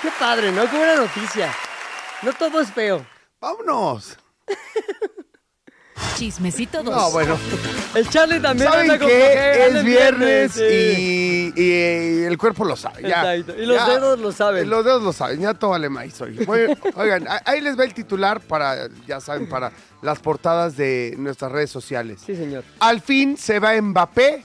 Qué 0.03 0.11
padre, 0.19 0.51
¿no? 0.51 0.69
Qué 0.69 0.77
buena 0.77 0.97
noticia. 0.97 1.55
No 2.23 2.33
todo 2.33 2.61
es 2.61 2.73
feo. 2.73 3.07
¡Vámonos! 3.41 4.19
Chismecito 6.17 6.83
2. 6.83 6.95
No, 6.95 7.11
bueno. 7.11 7.39
El 7.95 8.09
Charlie 8.09 8.41
también 8.41 8.71
¿Saben 8.71 8.91
anda 8.91 8.99
con 8.99 9.09
qué? 9.09 9.67
Es 9.67 9.85
viernes 9.85 10.53
sí. 10.53 11.53
y, 11.55 11.63
y 11.63 12.25
el 12.25 12.39
cuerpo 12.39 12.65
lo 12.65 12.75
sabe. 12.75 13.03
Ya, 13.03 13.35
Exacto. 13.35 13.63
Y 13.63 13.67
los 13.67 13.77
ya. 13.77 13.89
dedos 13.89 14.19
lo 14.19 14.33
saben. 14.33 14.71
Los 14.71 14.85
dedos 14.85 15.03
lo 15.03 15.13
saben. 15.13 15.41
Ya 15.41 15.55
todo 15.55 15.71
vale 15.71 15.89
maíz 15.89 16.21
hoy. 16.21 16.33
Bueno, 16.45 16.75
oigan, 16.95 17.27
ahí 17.45 17.61
les 17.61 17.79
va 17.79 17.85
el 17.85 17.93
titular 17.95 18.41
para, 18.41 18.89
ya 19.07 19.21
saben, 19.21 19.49
para 19.49 19.71
las 20.03 20.19
portadas 20.19 20.77
de 20.77 21.15
nuestras 21.19 21.53
redes 21.53 21.71
sociales. 21.71 22.21
Sí, 22.25 22.35
señor. 22.35 22.65
Al 22.81 23.01
fin 23.01 23.37
se 23.37 23.59
va 23.59 23.81
Mbappé, 23.81 24.45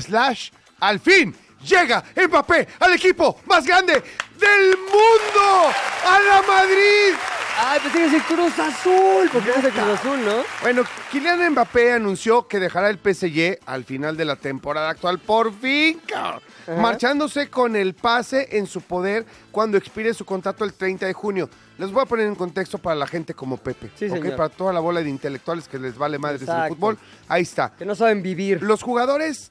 slash, 0.00 0.50
al 0.80 1.00
fin 1.00 1.34
llega 1.66 2.04
Mbappé 2.14 2.68
al 2.78 2.94
equipo 2.94 3.40
más 3.46 3.66
grande 3.66 3.94
del 3.94 4.76
mundo, 4.78 5.72
a 6.06 6.20
la 6.20 6.42
Madrid. 6.46 7.14
Ay, 7.60 7.80
pensé 7.82 7.98
que 7.98 8.04
decir 8.04 8.22
Cruz 8.22 8.56
Azul, 8.58 9.28
porque 9.32 9.50
es 9.50 9.64
el 9.64 9.72
Cruz 9.72 9.88
Azul, 9.98 10.24
¿no? 10.24 10.42
Bueno, 10.62 10.82
Kylian 11.10 11.50
Mbappé 11.52 11.92
anunció 11.92 12.46
que 12.46 12.60
dejará 12.60 12.88
el 12.88 12.98
PSG 12.98 13.58
al 13.66 13.84
final 13.84 14.16
de 14.16 14.24
la 14.24 14.36
temporada 14.36 14.90
actual, 14.90 15.18
por 15.18 15.52
fin, 15.52 16.00
cabrón. 16.06 16.40
marchándose 16.80 17.48
con 17.50 17.74
el 17.74 17.94
pase 17.94 18.56
en 18.58 18.66
su 18.68 18.80
poder 18.82 19.26
cuando 19.50 19.76
expire 19.76 20.14
su 20.14 20.24
contrato 20.24 20.64
el 20.64 20.72
30 20.74 21.06
de 21.06 21.12
junio. 21.14 21.50
Les 21.78 21.90
voy 21.90 22.02
a 22.02 22.06
poner 22.06 22.26
en 22.28 22.36
contexto 22.36 22.78
para 22.78 22.94
la 22.94 23.06
gente 23.08 23.34
como 23.34 23.56
Pepe, 23.56 23.90
Sí, 23.96 24.06
¿ok? 24.06 24.12
señor. 24.18 24.36
para 24.36 24.48
toda 24.50 24.72
la 24.72 24.80
bola 24.80 25.00
de 25.02 25.08
intelectuales 25.10 25.66
que 25.66 25.78
les 25.80 25.96
vale 25.98 26.18
madres 26.18 26.42
el 26.42 26.48
Exacto. 26.48 26.74
fútbol. 26.76 26.98
Ahí 27.26 27.42
está. 27.42 27.72
Que 27.76 27.84
no 27.84 27.94
saben 27.96 28.22
vivir. 28.22 28.62
Los 28.62 28.82
jugadores 28.84 29.50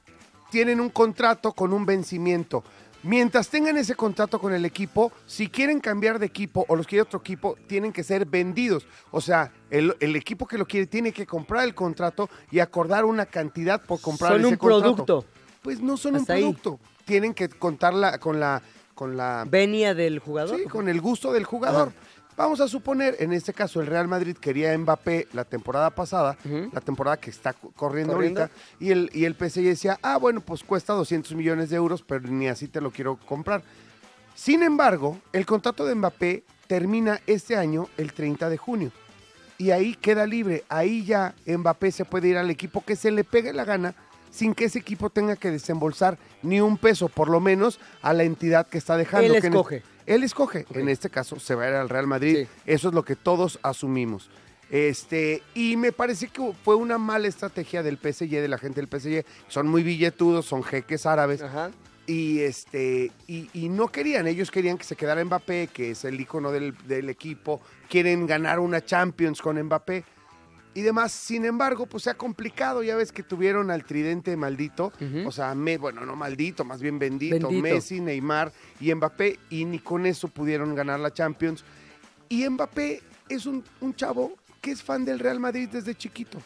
tienen 0.50 0.80
un 0.80 0.88
contrato 0.88 1.52
con 1.52 1.74
un 1.74 1.84
vencimiento. 1.84 2.64
Mientras 3.08 3.48
tengan 3.48 3.78
ese 3.78 3.94
contrato 3.94 4.38
con 4.38 4.52
el 4.52 4.66
equipo, 4.66 5.10
si 5.24 5.48
quieren 5.48 5.80
cambiar 5.80 6.18
de 6.18 6.26
equipo 6.26 6.66
o 6.68 6.76
los 6.76 6.86
quiere 6.86 7.00
otro 7.00 7.20
equipo, 7.20 7.56
tienen 7.66 7.90
que 7.90 8.04
ser 8.04 8.26
vendidos. 8.26 8.86
O 9.10 9.22
sea, 9.22 9.50
el, 9.70 9.96
el 10.00 10.14
equipo 10.14 10.46
que 10.46 10.58
lo 10.58 10.66
quiere 10.66 10.86
tiene 10.86 11.10
que 11.10 11.24
comprar 11.24 11.64
el 11.64 11.74
contrato 11.74 12.28
y 12.50 12.58
acordar 12.58 13.06
una 13.06 13.24
cantidad 13.24 13.80
por 13.80 13.98
comprar 14.02 14.32
Son 14.32 14.40
ese 14.40 14.48
un 14.48 14.56
contrato. 14.56 14.82
producto. 15.06 15.24
Pues 15.62 15.80
no 15.80 15.96
son 15.96 16.16
Hasta 16.16 16.34
un 16.34 16.36
ahí. 16.36 16.42
producto. 16.42 16.78
Tienen 17.06 17.32
que 17.32 17.48
contarla 17.48 18.18
con 18.18 18.38
la 18.40 18.60
con 18.94 19.16
la 19.16 19.46
Venia 19.48 19.94
del 19.94 20.18
jugador. 20.18 20.58
Sí, 20.58 20.64
con 20.64 20.88
el 20.90 21.00
gusto 21.00 21.32
del 21.32 21.44
jugador. 21.44 21.92
Vamos 22.38 22.60
a 22.60 22.68
suponer, 22.68 23.16
en 23.18 23.32
este 23.32 23.52
caso, 23.52 23.80
el 23.80 23.88
Real 23.88 24.06
Madrid 24.06 24.36
quería 24.36 24.72
a 24.72 24.78
Mbappé 24.78 25.26
la 25.32 25.44
temporada 25.44 25.90
pasada, 25.90 26.38
la 26.72 26.80
temporada 26.80 27.16
que 27.16 27.30
está 27.30 27.52
corriendo, 27.52 28.14
Corriendo. 28.14 28.42
ahorita, 28.42 28.54
y 28.78 28.92
el, 28.92 29.10
y 29.12 29.24
el 29.24 29.34
PSG 29.34 29.60
decía, 29.62 29.98
ah, 30.02 30.16
bueno, 30.18 30.40
pues 30.40 30.62
cuesta 30.62 30.92
200 30.92 31.34
millones 31.34 31.68
de 31.68 31.76
euros, 31.76 32.02
pero 32.06 32.28
ni 32.28 32.46
así 32.46 32.68
te 32.68 32.80
lo 32.80 32.92
quiero 32.92 33.16
comprar. 33.26 33.62
Sin 34.36 34.62
embargo, 34.62 35.18
el 35.32 35.44
contrato 35.46 35.84
de 35.84 35.96
Mbappé 35.96 36.44
termina 36.68 37.20
este 37.26 37.56
año, 37.56 37.88
el 37.96 38.12
30 38.12 38.48
de 38.48 38.56
junio. 38.56 38.92
Y 39.58 39.72
ahí 39.72 39.96
queda 39.96 40.24
libre. 40.24 40.62
Ahí 40.68 41.04
ya 41.04 41.34
Mbappé 41.44 41.90
se 41.90 42.04
puede 42.04 42.28
ir 42.28 42.36
al 42.38 42.48
equipo 42.50 42.84
que 42.84 42.94
se 42.94 43.10
le 43.10 43.24
pegue 43.24 43.52
la 43.52 43.64
gana 43.64 43.96
sin 44.30 44.54
que 44.54 44.66
ese 44.66 44.78
equipo 44.78 45.10
tenga 45.10 45.34
que 45.34 45.50
desembolsar 45.50 46.18
ni 46.44 46.60
un 46.60 46.76
peso, 46.78 47.08
por 47.08 47.28
lo 47.28 47.40
menos, 47.40 47.80
a 48.00 48.12
la 48.12 48.22
entidad 48.22 48.68
que 48.68 48.78
está 48.78 48.96
dejando. 48.96 49.26
Él 49.26 49.34
en 49.44 49.44
escoge. 49.44 49.76
este- 49.78 49.97
él 50.08 50.24
escoge. 50.24 50.66
En 50.70 50.88
este 50.88 51.10
caso, 51.10 51.38
se 51.38 51.54
va 51.54 51.64
a 51.64 51.68
ir 51.68 51.74
al 51.74 51.88
Real 51.88 52.06
Madrid. 52.06 52.38
Sí. 52.42 52.48
Eso 52.66 52.88
es 52.88 52.94
lo 52.94 53.04
que 53.04 53.16
todos 53.16 53.58
asumimos. 53.62 54.30
Este, 54.70 55.42
y 55.54 55.76
me 55.76 55.92
parece 55.92 56.28
que 56.28 56.52
fue 56.64 56.74
una 56.74 56.98
mala 56.98 57.28
estrategia 57.28 57.82
del 57.82 57.98
PSG, 57.98 58.30
de 58.30 58.48
la 58.48 58.58
gente 58.58 58.80
del 58.80 58.88
PSG. 58.88 59.24
Son 59.48 59.68
muy 59.68 59.82
billetudos, 59.82 60.46
son 60.46 60.62
jeques 60.62 61.06
árabes. 61.06 61.42
Ajá. 61.42 61.70
Y 62.06 62.40
este 62.40 63.12
y, 63.26 63.50
y 63.52 63.68
no 63.68 63.88
querían, 63.88 64.26
ellos 64.26 64.50
querían 64.50 64.78
que 64.78 64.84
se 64.84 64.96
quedara 64.96 65.22
Mbappé, 65.22 65.68
que 65.70 65.90
es 65.90 66.06
el 66.06 66.18
icono 66.18 66.50
del, 66.50 66.74
del 66.86 67.10
equipo, 67.10 67.60
quieren 67.86 68.26
ganar 68.26 68.60
una 68.60 68.82
Champions 68.82 69.42
con 69.42 69.62
Mbappé 69.62 70.04
y 70.78 70.82
demás. 70.82 71.12
Sin 71.12 71.44
embargo, 71.44 71.86
pues 71.86 72.04
se 72.04 72.10
ha 72.10 72.14
complicado, 72.14 72.82
ya 72.82 72.94
ves 72.96 73.10
que 73.12 73.22
tuvieron 73.22 73.70
al 73.70 73.84
tridente 73.84 74.36
maldito, 74.36 74.92
o 75.26 75.32
sea, 75.32 75.54
me- 75.54 75.76
bueno, 75.78 76.04
no 76.06 76.14
maldito, 76.16 76.64
más 76.64 76.80
bien 76.80 76.98
bendito, 76.98 77.48
Bendito. 77.48 77.62
Messi, 77.62 78.00
Neymar 78.00 78.52
y 78.80 78.94
Mbappé, 78.94 79.38
y 79.50 79.64
ni 79.64 79.78
con 79.80 80.06
eso 80.06 80.28
pudieron 80.28 80.74
ganar 80.74 81.00
la 81.00 81.12
Champions. 81.12 81.64
Y 82.28 82.48
Mbappé 82.48 83.02
es 83.28 83.46
un, 83.46 83.64
un 83.80 83.94
chavo 83.94 84.34
que 84.60 84.70
es 84.72 84.82
fan 84.82 85.04
del 85.04 85.18
Real 85.18 85.40
Madrid 85.40 85.68
desde 85.70 85.94
chiquito. 85.94 86.38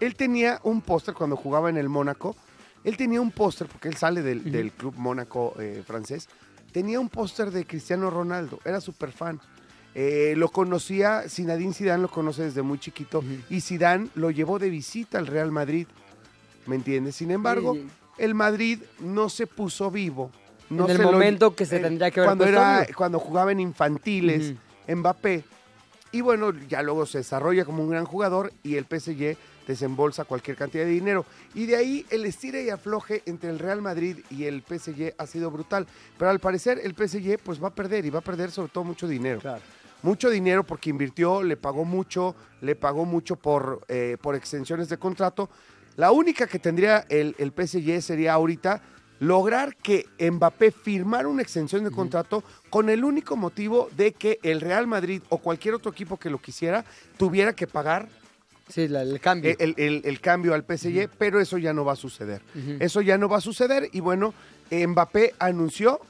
Él 0.00 0.14
tenía 0.16 0.60
un 0.64 0.80
póster 0.80 1.14
cuando 1.14 1.36
jugaba 1.36 1.70
en 1.70 1.76
el 1.76 1.88
Mónaco. 1.88 2.34
Él 2.84 2.96
tenía 2.96 3.20
un 3.20 3.30
póster, 3.30 3.68
porque 3.68 3.88
él 3.88 3.96
sale 3.96 4.22
del, 4.22 4.50
del 4.50 4.72
club 4.72 4.94
Mónaco 4.96 5.54
eh, 5.60 5.82
francés. 5.86 6.28
Tenía 6.72 6.98
un 6.98 7.08
póster 7.08 7.50
de 7.50 7.64
Cristiano 7.66 8.10
Ronaldo. 8.10 8.58
Era 8.64 8.80
súper 8.80 9.12
fan. 9.12 9.38
Eh, 9.94 10.34
lo 10.36 10.48
conocía, 10.48 11.24
Zinedine 11.28 11.74
Zidane 11.74 12.02
lo 12.02 12.08
conoce 12.10 12.42
desde 12.44 12.62
muy 12.62 12.78
chiquito. 12.78 13.22
Y 13.50 13.60
Zidane 13.60 14.08
lo 14.14 14.30
llevó 14.30 14.58
de 14.58 14.70
visita 14.70 15.18
al 15.18 15.26
Real 15.26 15.52
Madrid. 15.52 15.86
¿Me 16.66 16.76
entiendes? 16.76 17.16
Sin 17.16 17.30
embargo, 17.30 17.76
el 18.18 18.34
Madrid 18.34 18.80
no 19.00 19.28
se 19.28 19.46
puso 19.46 19.90
vivo. 19.90 20.30
No 20.70 20.84
En 20.86 20.92
el 20.92 20.96
lo- 20.98 21.08
eh, 21.10 21.12
momento 21.12 21.54
que 21.54 21.66
se 21.66 21.78
tendría 21.80 22.10
que 22.10 22.20
haber 22.20 22.28
cuando 22.28 22.44
puesto 22.44 22.58
era 22.60 22.80
vivo. 22.82 22.92
Cuando 22.96 23.18
jugaba 23.18 23.52
en 23.52 23.60
infantiles, 23.60 24.54
Mbappé. 24.88 25.44
Y 26.12 26.20
bueno, 26.20 26.52
ya 26.68 26.82
luego 26.82 27.04
se 27.06 27.18
desarrolla 27.18 27.64
como 27.64 27.82
un 27.82 27.90
gran 27.90 28.04
jugador 28.04 28.52
y 28.62 28.76
el 28.76 28.84
PSG 28.84 29.36
desembolsa 29.66 30.24
cualquier 30.24 30.56
cantidad 30.56 30.84
de 30.84 30.90
dinero. 30.90 31.24
Y 31.54 31.66
de 31.66 31.76
ahí 31.76 32.06
el 32.10 32.24
estira 32.26 32.60
y 32.60 32.68
afloje 32.68 33.22
entre 33.26 33.48
el 33.50 33.58
Real 33.58 33.80
Madrid 33.80 34.18
y 34.30 34.44
el 34.44 34.62
PSG 34.62 35.14
ha 35.16 35.26
sido 35.26 35.50
brutal. 35.50 35.86
Pero 36.18 36.30
al 36.30 36.38
parecer 36.38 36.80
el 36.82 36.94
PSG 36.94 37.38
pues 37.42 37.62
va 37.62 37.68
a 37.68 37.74
perder 37.74 38.04
y 38.04 38.10
va 38.10 38.18
a 38.18 38.22
perder 38.22 38.50
sobre 38.50 38.70
todo 38.70 38.84
mucho 38.84 39.06
dinero. 39.08 39.40
Claro. 39.40 39.62
Mucho 40.02 40.30
dinero 40.30 40.64
porque 40.64 40.90
invirtió, 40.90 41.42
le 41.42 41.56
pagó 41.56 41.84
mucho, 41.84 42.34
le 42.60 42.74
pagó 42.74 43.04
mucho 43.04 43.36
por, 43.36 43.80
eh, 43.88 44.16
por 44.20 44.34
extensiones 44.34 44.88
de 44.88 44.96
contrato. 44.98 45.48
La 45.96 46.10
única 46.10 46.46
que 46.46 46.58
tendría 46.58 47.04
el, 47.08 47.34
el 47.38 47.52
PSG 47.52 48.02
sería 48.02 48.32
ahorita 48.32 48.82
lograr 49.20 49.76
que 49.76 50.06
Mbappé 50.18 50.72
firmara 50.72 51.28
una 51.28 51.42
extensión 51.42 51.84
de 51.84 51.90
contrato 51.92 52.42
con 52.70 52.88
el 52.90 53.04
único 53.04 53.36
motivo 53.36 53.88
de 53.96 54.12
que 54.12 54.40
el 54.42 54.60
Real 54.60 54.88
Madrid 54.88 55.22
o 55.28 55.38
cualquier 55.38 55.74
otro 55.74 55.92
equipo 55.92 56.16
que 56.18 56.28
lo 56.30 56.38
quisiera 56.38 56.84
tuviera 57.16 57.52
que 57.54 57.68
pagar 57.68 58.08
Sí, 58.68 58.88
la- 58.88 59.02
el 59.02 59.20
cambio. 59.20 59.54
el, 59.60 59.74
el- 59.76 60.02
el 60.04 60.20
cambio 60.20 60.54
al 60.54 60.64
PSG, 60.64 61.08
pero 61.18 61.38
eso 61.40 61.58
ya 61.58 61.72
no 61.72 61.84
va 61.84 61.92
a 61.92 61.96
suceder. 61.96 62.42
Eso 62.80 63.00
ya 63.02 63.16
no 63.18 63.28
va 63.28 63.36
a 63.36 63.40
suceder 63.40 63.88
y 63.92 64.00
bueno, 64.00 64.34
Mbappé 64.72 65.34
anunció, 65.38 66.00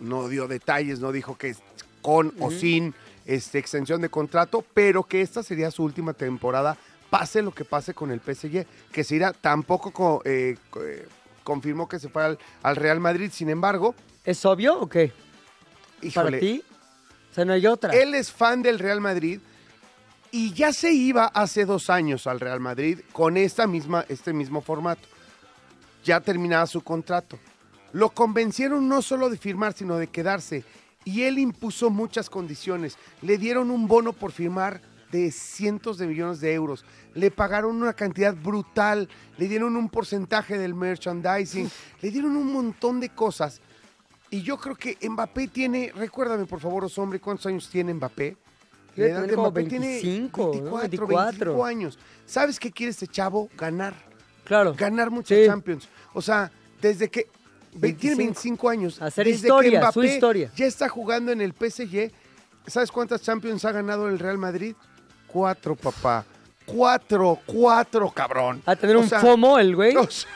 no 0.00 0.28
dio 0.28 0.46
detalles, 0.48 0.98
no 1.00 1.12
dijo 1.12 1.38
que 1.38 1.54
con 2.02 2.34
o 2.40 2.50
sin 2.50 2.94
este, 3.26 3.58
extensión 3.58 4.00
de 4.00 4.08
contrato, 4.08 4.64
pero 4.74 5.02
que 5.04 5.20
esta 5.20 5.42
sería 5.42 5.70
su 5.70 5.82
última 5.84 6.12
temporada, 6.12 6.76
pase 7.10 7.42
lo 7.42 7.52
que 7.52 7.64
pase 7.64 7.94
con 7.94 8.10
el 8.10 8.20
PSG, 8.20 8.66
que 8.92 9.04
se 9.04 9.16
irá, 9.16 9.32
tampoco 9.32 9.90
co- 9.92 10.22
eh, 10.24 10.56
co- 10.70 10.84
eh, 10.84 11.06
confirmó 11.44 11.88
que 11.88 11.98
se 11.98 12.08
fue 12.08 12.24
al, 12.24 12.38
al 12.62 12.76
Real 12.76 13.00
Madrid, 13.00 13.30
sin 13.32 13.50
embargo, 13.50 13.94
¿Es 14.24 14.44
obvio 14.46 14.80
o 14.80 14.88
qué? 14.88 15.12
¿Para 16.14 16.30
ti? 16.40 16.62
O 17.30 17.34
sea, 17.34 17.44
no 17.44 17.52
hay 17.52 17.66
otra. 17.66 17.92
Él 17.94 18.14
es 18.14 18.32
fan 18.32 18.62
del 18.62 18.78
Real 18.78 19.00
Madrid 19.00 19.38
y 20.30 20.52
ya 20.54 20.72
se 20.72 20.92
iba 20.92 21.26
hace 21.26 21.64
dos 21.66 21.90
años 21.90 22.26
al 22.26 22.40
Real 22.40 22.58
Madrid 22.60 23.00
con 23.12 23.36
esta 23.36 23.66
misma, 23.66 24.04
este 24.08 24.32
mismo 24.32 24.62
formato. 24.62 25.06
Ya 26.04 26.20
terminaba 26.20 26.66
su 26.66 26.82
contrato. 26.82 27.38
Lo 27.92 28.10
convencieron 28.10 28.88
no 28.88 29.02
solo 29.02 29.28
de 29.30 29.36
firmar, 29.36 29.72
sino 29.74 29.96
de 29.96 30.06
quedarse. 30.08 30.64
Y 31.04 31.22
él 31.22 31.38
impuso 31.38 31.90
muchas 31.90 32.30
condiciones. 32.30 32.96
Le 33.22 33.38
dieron 33.38 33.70
un 33.70 33.86
bono 33.86 34.12
por 34.12 34.32
firmar 34.32 34.80
de 35.12 35.30
cientos 35.30 35.98
de 35.98 36.06
millones 36.06 36.40
de 36.40 36.52
euros. 36.54 36.84
Le 37.14 37.30
pagaron 37.30 37.76
una 37.76 37.92
cantidad 37.92 38.34
brutal. 38.34 39.08
Le 39.38 39.48
dieron 39.48 39.76
un 39.76 39.88
porcentaje 39.88 40.58
del 40.58 40.74
merchandising. 40.74 41.70
Le 42.00 42.10
dieron 42.10 42.36
un 42.36 42.52
montón 42.52 43.00
de 43.00 43.10
cosas. 43.10 43.60
Y 44.30 44.42
yo 44.42 44.56
creo 44.58 44.74
que 44.74 44.96
Mbappé 45.08 45.48
tiene, 45.48 45.92
recuérdame 45.94 46.46
por 46.46 46.58
favor, 46.58 46.88
hombre, 46.96 47.20
¿cuántos 47.20 47.46
años 47.46 47.68
tiene 47.68 47.94
Mbappé? 47.94 48.36
Edad 48.96 49.26
de 49.26 49.36
Mbappé 49.36 49.64
tiene 49.64 49.86
25, 50.00 50.42
¿no? 50.46 50.76
24, 50.78 50.78
24. 50.80 51.06
25 51.28 51.64
años. 51.64 51.98
¿Sabes 52.26 52.58
qué 52.58 52.72
quiere 52.72 52.90
este 52.90 53.06
chavo? 53.06 53.48
Ganar. 53.56 53.94
Claro. 54.44 54.74
Ganar 54.76 55.10
muchas 55.10 55.38
Sí. 55.38 55.46
Champions. 55.46 55.88
O 56.12 56.22
sea, 56.22 56.50
desde 56.80 57.08
que 57.08 57.28
ve- 57.74 57.92
tiene 57.92 58.16
25. 58.16 58.18
25 58.18 58.68
años. 58.70 59.02
Hacer 59.02 59.26
desde 59.26 59.46
historia, 59.48 59.80
que 59.86 59.92
su 59.92 60.04
historia. 60.04 60.50
Ya 60.56 60.66
está 60.66 60.88
jugando 60.88 61.32
en 61.32 61.40
el 61.40 61.52
PSG. 61.52 62.10
¿Sabes 62.66 62.90
cuántas 62.90 63.20
Champions 63.22 63.64
ha 63.64 63.72
ganado 63.72 64.08
el 64.08 64.18
Real 64.18 64.38
Madrid? 64.38 64.74
Cuatro, 65.26 65.74
papá. 65.76 66.24
Cuatro, 66.64 67.38
cuatro, 67.44 68.10
cabrón. 68.10 68.62
A 68.64 68.74
tener 68.74 68.96
O 68.96 69.00
un 69.00 69.08
sea, 69.08 69.20
FOMO 69.20 69.58
el 69.58 69.76
güey. 69.76 69.94
o 69.96 70.08
sea, 70.10 70.30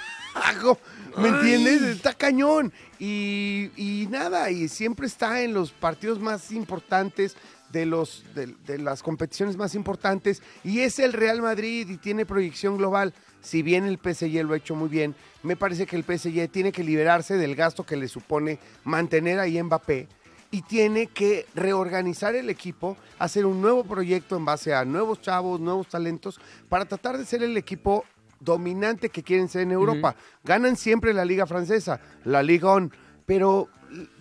¿Me 1.16 1.28
entiendes? 1.28 1.82
Está 1.82 2.12
cañón. 2.12 2.72
Y, 2.98 3.70
y 3.76 4.06
nada, 4.10 4.50
y 4.50 4.68
siempre 4.68 5.06
está 5.06 5.40
en 5.42 5.54
los 5.54 5.72
partidos 5.72 6.20
más 6.20 6.52
importantes, 6.52 7.36
de, 7.72 7.86
los, 7.86 8.24
de, 8.34 8.54
de 8.66 8.78
las 8.78 9.02
competiciones 9.02 9.56
más 9.56 9.74
importantes. 9.74 10.42
Y 10.64 10.80
es 10.80 10.98
el 10.98 11.12
Real 11.12 11.40
Madrid 11.42 11.88
y 11.88 11.96
tiene 11.96 12.26
proyección 12.26 12.76
global. 12.76 13.14
Si 13.40 13.62
bien 13.62 13.84
el 13.84 13.98
PSG 13.98 14.42
lo 14.44 14.54
ha 14.54 14.56
hecho 14.56 14.74
muy 14.74 14.88
bien, 14.88 15.14
me 15.42 15.56
parece 15.56 15.86
que 15.86 15.96
el 15.96 16.04
PSG 16.04 16.50
tiene 16.50 16.72
que 16.72 16.82
liberarse 16.84 17.36
del 17.36 17.54
gasto 17.54 17.84
que 17.84 17.96
le 17.96 18.08
supone 18.08 18.58
mantener 18.84 19.38
ahí 19.38 19.58
a 19.58 19.64
Mbappé 19.64 20.08
y 20.50 20.62
tiene 20.62 21.08
que 21.08 21.46
reorganizar 21.54 22.34
el 22.34 22.48
equipo, 22.50 22.96
hacer 23.18 23.44
un 23.46 23.60
nuevo 23.60 23.84
proyecto 23.84 24.36
en 24.36 24.44
base 24.44 24.74
a 24.74 24.84
nuevos 24.84 25.20
chavos, 25.20 25.60
nuevos 25.60 25.88
talentos, 25.88 26.40
para 26.68 26.86
tratar 26.86 27.18
de 27.18 27.26
ser 27.26 27.42
el 27.42 27.56
equipo 27.56 28.04
dominante 28.40 29.10
que 29.10 29.22
quieren 29.22 29.48
ser 29.48 29.62
en 29.62 29.72
Europa. 29.72 30.14
Ganan 30.44 30.76
siempre 30.76 31.12
la 31.12 31.24
liga 31.24 31.46
francesa, 31.46 32.00
la 32.24 32.42
Liga 32.42 32.70
On, 32.70 32.90
pero, 33.26 33.68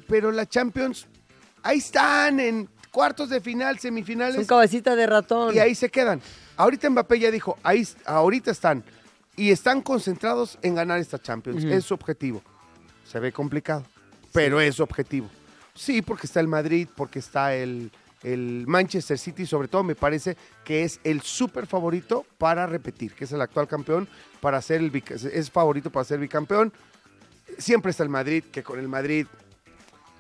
pero 0.08 0.32
la 0.32 0.46
Champions, 0.48 1.08
ahí 1.64 1.78
están 1.78 2.40
en 2.40 2.70
cuartos 2.92 3.30
de 3.30 3.40
final, 3.40 3.76
Son 3.76 3.82
semifinales, 3.84 4.48
cabecita 4.48 4.96
de 4.96 5.08
ratón. 5.08 5.56
y 5.56 5.60
ahí 5.60 5.76
se 5.76 5.90
quedan. 5.90 6.22
Ahorita 6.58 6.90
Mbappé 6.90 7.20
ya 7.20 7.32
dijo, 7.32 7.58
ahí, 7.64 7.88
ahorita 8.06 8.52
están, 8.52 8.84
y 9.38 9.52
están 9.52 9.82
concentrados 9.82 10.58
en 10.62 10.76
ganar 10.76 11.00
esta 11.00 11.18
Champions, 11.20 11.64
es 11.64 11.86
su 11.86 11.94
objetivo. 11.94 12.42
Se 13.06 13.20
ve 13.22 13.32
complicado, 13.32 13.86
pero 14.34 14.60
es 14.60 14.76
su 14.76 14.84
objetivo. 14.84 15.30
Sí, 15.74 16.02
porque 16.02 16.28
está 16.28 16.40
el 16.42 16.48
Madrid, 16.48 16.90
porque 16.96 17.20
está 17.20 17.54
el, 17.56 17.92
el 18.24 18.66
Manchester 18.68 19.18
City, 19.18 19.46
sobre 19.46 19.68
todo 19.70 19.84
me 19.84 19.96
parece 19.96 20.36
que 20.66 20.84
es 20.84 21.00
el 21.04 21.22
súper 21.22 21.68
favorito 21.68 22.26
para 22.38 22.66
repetir, 22.66 23.14
que 23.14 23.24
es 23.24 23.32
el 23.32 23.40
actual 23.42 23.68
campeón, 23.68 24.10
para 24.42 24.62
ser 24.62 24.82
el 24.82 24.92
es 25.32 25.52
favorito 25.52 25.92
para 25.92 26.04
ser 26.04 26.20
bicampeón. 26.20 26.74
Siempre 27.60 27.92
está 27.92 28.04
el 28.04 28.10
Madrid, 28.10 28.44
que 28.52 28.64
con 28.64 28.80
el 28.80 28.88
Madrid 28.90 29.26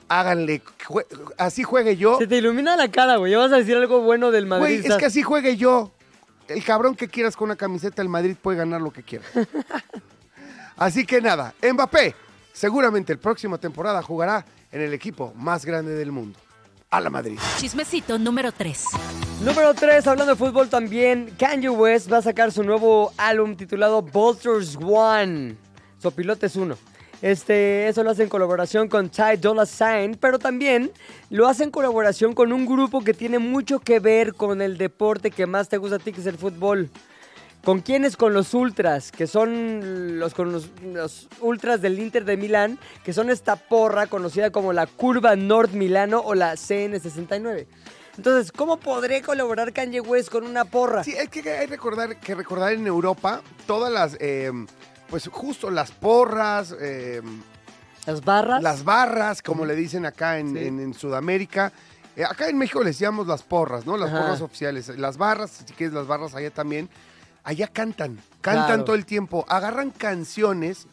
háganle, 0.07 0.61
jue- 0.87 1.05
así 1.37 1.63
juegue 1.63 1.97
yo. 1.97 2.17
Se 2.19 2.27
te 2.27 2.37
ilumina 2.37 2.75
la 2.77 2.89
cara, 2.89 3.17
güey. 3.17 3.31
Ya 3.31 3.39
vas 3.39 3.51
a 3.51 3.57
decir 3.57 3.75
algo 3.75 4.01
bueno 4.01 4.31
del 4.31 4.45
Madrid. 4.45 4.79
Güey, 4.81 4.87
es 4.87 4.95
que 4.97 5.05
así 5.05 5.23
juegue 5.23 5.57
yo. 5.57 5.91
El 6.47 6.63
cabrón 6.63 6.95
que 6.95 7.07
quieras 7.07 7.35
con 7.35 7.45
una 7.45 7.55
camiseta 7.55 8.01
del 8.01 8.09
Madrid 8.09 8.35
puede 8.41 8.57
ganar 8.57 8.81
lo 8.81 8.91
que 8.91 9.03
quiera. 9.03 9.25
así 10.77 11.05
que 11.05 11.21
nada, 11.21 11.53
Mbappé, 11.61 12.15
seguramente 12.53 13.11
el 13.13 13.19
próximo 13.19 13.57
temporada 13.57 14.01
jugará 14.01 14.45
en 14.71 14.81
el 14.81 14.93
equipo 14.93 15.33
más 15.35 15.65
grande 15.65 15.93
del 15.93 16.11
mundo, 16.11 16.39
a 16.89 17.01
la 17.01 17.09
Madrid. 17.09 17.39
Chismecito 17.57 18.17
número 18.17 18.51
3. 18.51 18.85
Número 19.41 19.73
3, 19.73 20.07
hablando 20.07 20.33
de 20.33 20.37
fútbol 20.37 20.69
también, 20.69 21.33
Kanye 21.37 21.69
West 21.69 22.11
va 22.11 22.17
a 22.17 22.21
sacar 22.21 22.51
su 22.51 22.63
nuevo 22.63 23.11
álbum 23.17 23.55
titulado 23.55 24.01
Bolters 24.01 24.77
One. 24.81 25.55
Sopilotes 25.99 26.55
1. 26.55 26.77
Este, 27.21 27.87
eso 27.87 28.03
lo 28.03 28.11
hace 28.11 28.23
en 28.23 28.29
colaboración 28.29 28.87
con 28.89 29.09
Ty 29.09 29.37
Dolla 29.39 29.65
Sign, 29.65 30.17
pero 30.19 30.37
también 30.37 30.91
lo 31.29 31.47
hace 31.47 31.63
en 31.63 31.71
colaboración 31.71 32.33
con 32.33 32.53
un 32.53 32.65
grupo 32.65 33.03
que 33.03 33.13
tiene 33.13 33.39
mucho 33.39 33.79
que 33.79 33.99
ver 33.99 34.33
con 34.33 34.61
el 34.61 34.77
deporte 34.77 35.31
que 35.31 35.47
más 35.47 35.67
te 35.67 35.77
gusta 35.77 35.95
a 35.95 35.99
ti, 35.99 36.13
que 36.13 36.21
es 36.21 36.27
el 36.27 36.37
fútbol. 36.37 36.89
¿Con 37.63 37.81
quiénes? 37.81 38.15
Con 38.15 38.33
los 38.33 38.53
Ultras, 38.53 39.11
que 39.11 39.27
son 39.27 40.19
los, 40.19 40.33
con 40.33 40.53
los, 40.53 40.69
Ultras 41.41 41.81
del 41.81 41.99
Inter 41.99 42.23
de 42.23 42.37
Milán, 42.37 42.79
que 43.03 43.11
son 43.11 43.29
esta 43.29 43.55
porra 43.57 44.07
conocida 44.07 44.51
como 44.51 44.71
la 44.71 44.85
Curva 44.85 45.35
Nord 45.35 45.71
Milano 45.71 46.21
o 46.23 46.33
la 46.33 46.53
CN69. 46.53 47.65
Entonces, 48.15 48.51
¿cómo 48.51 48.77
podré 48.77 49.21
colaborar 49.21 49.73
Kanye 49.73 50.01
West 50.01 50.29
con 50.29 50.45
una 50.45 50.65
porra? 50.65 51.03
Sí, 51.03 51.11
es 51.11 51.29
que 51.29 51.49
hay 51.51 51.67
recordar, 51.67 52.19
que 52.19 52.35
recordar 52.35 52.73
en 52.73 52.87
Europa 52.87 53.41
todas 53.65 53.91
las, 53.91 54.17
eh, 54.19 54.51
pues 55.09 55.27
justo 55.27 55.69
las 55.69 55.91
porras, 55.91 56.75
eh, 56.79 57.21
¿Las 58.05 58.23
barras? 58.23 58.61
las 58.63 58.83
barras, 58.83 59.41
como 59.41 59.65
le 59.65 59.75
dicen 59.75 60.05
acá 60.05 60.39
en, 60.39 60.53
Sí. 60.53 60.65
en- 60.67 60.79
en 60.79 60.93
Sudamérica. 60.93 61.71
Eh, 62.15 62.23
acá 62.23 62.49
en 62.49 62.57
México 62.57 62.83
les 62.83 62.97
llamamos 62.99 63.27
las 63.27 63.43
porras, 63.43 63.85
¿no? 63.85 63.95
Las 63.97 64.09
Ajá. 64.11 64.21
porras 64.21 64.41
oficiales. 64.41 64.87
Las 64.97 65.17
barras, 65.17 65.51
si 65.65 65.73
quieres 65.73 65.93
las 65.93 66.07
barras 66.07 66.33
allá 66.35 66.49
también. 66.51 66.89
Allá 67.43 67.67
cantan, 67.67 68.19
cantan 68.41 68.65
Claro. 68.67 68.83
todo 68.85 68.95
el 68.95 69.05
tiempo. 69.05 69.45
Agarran 69.47 69.91
canciones 69.91 70.87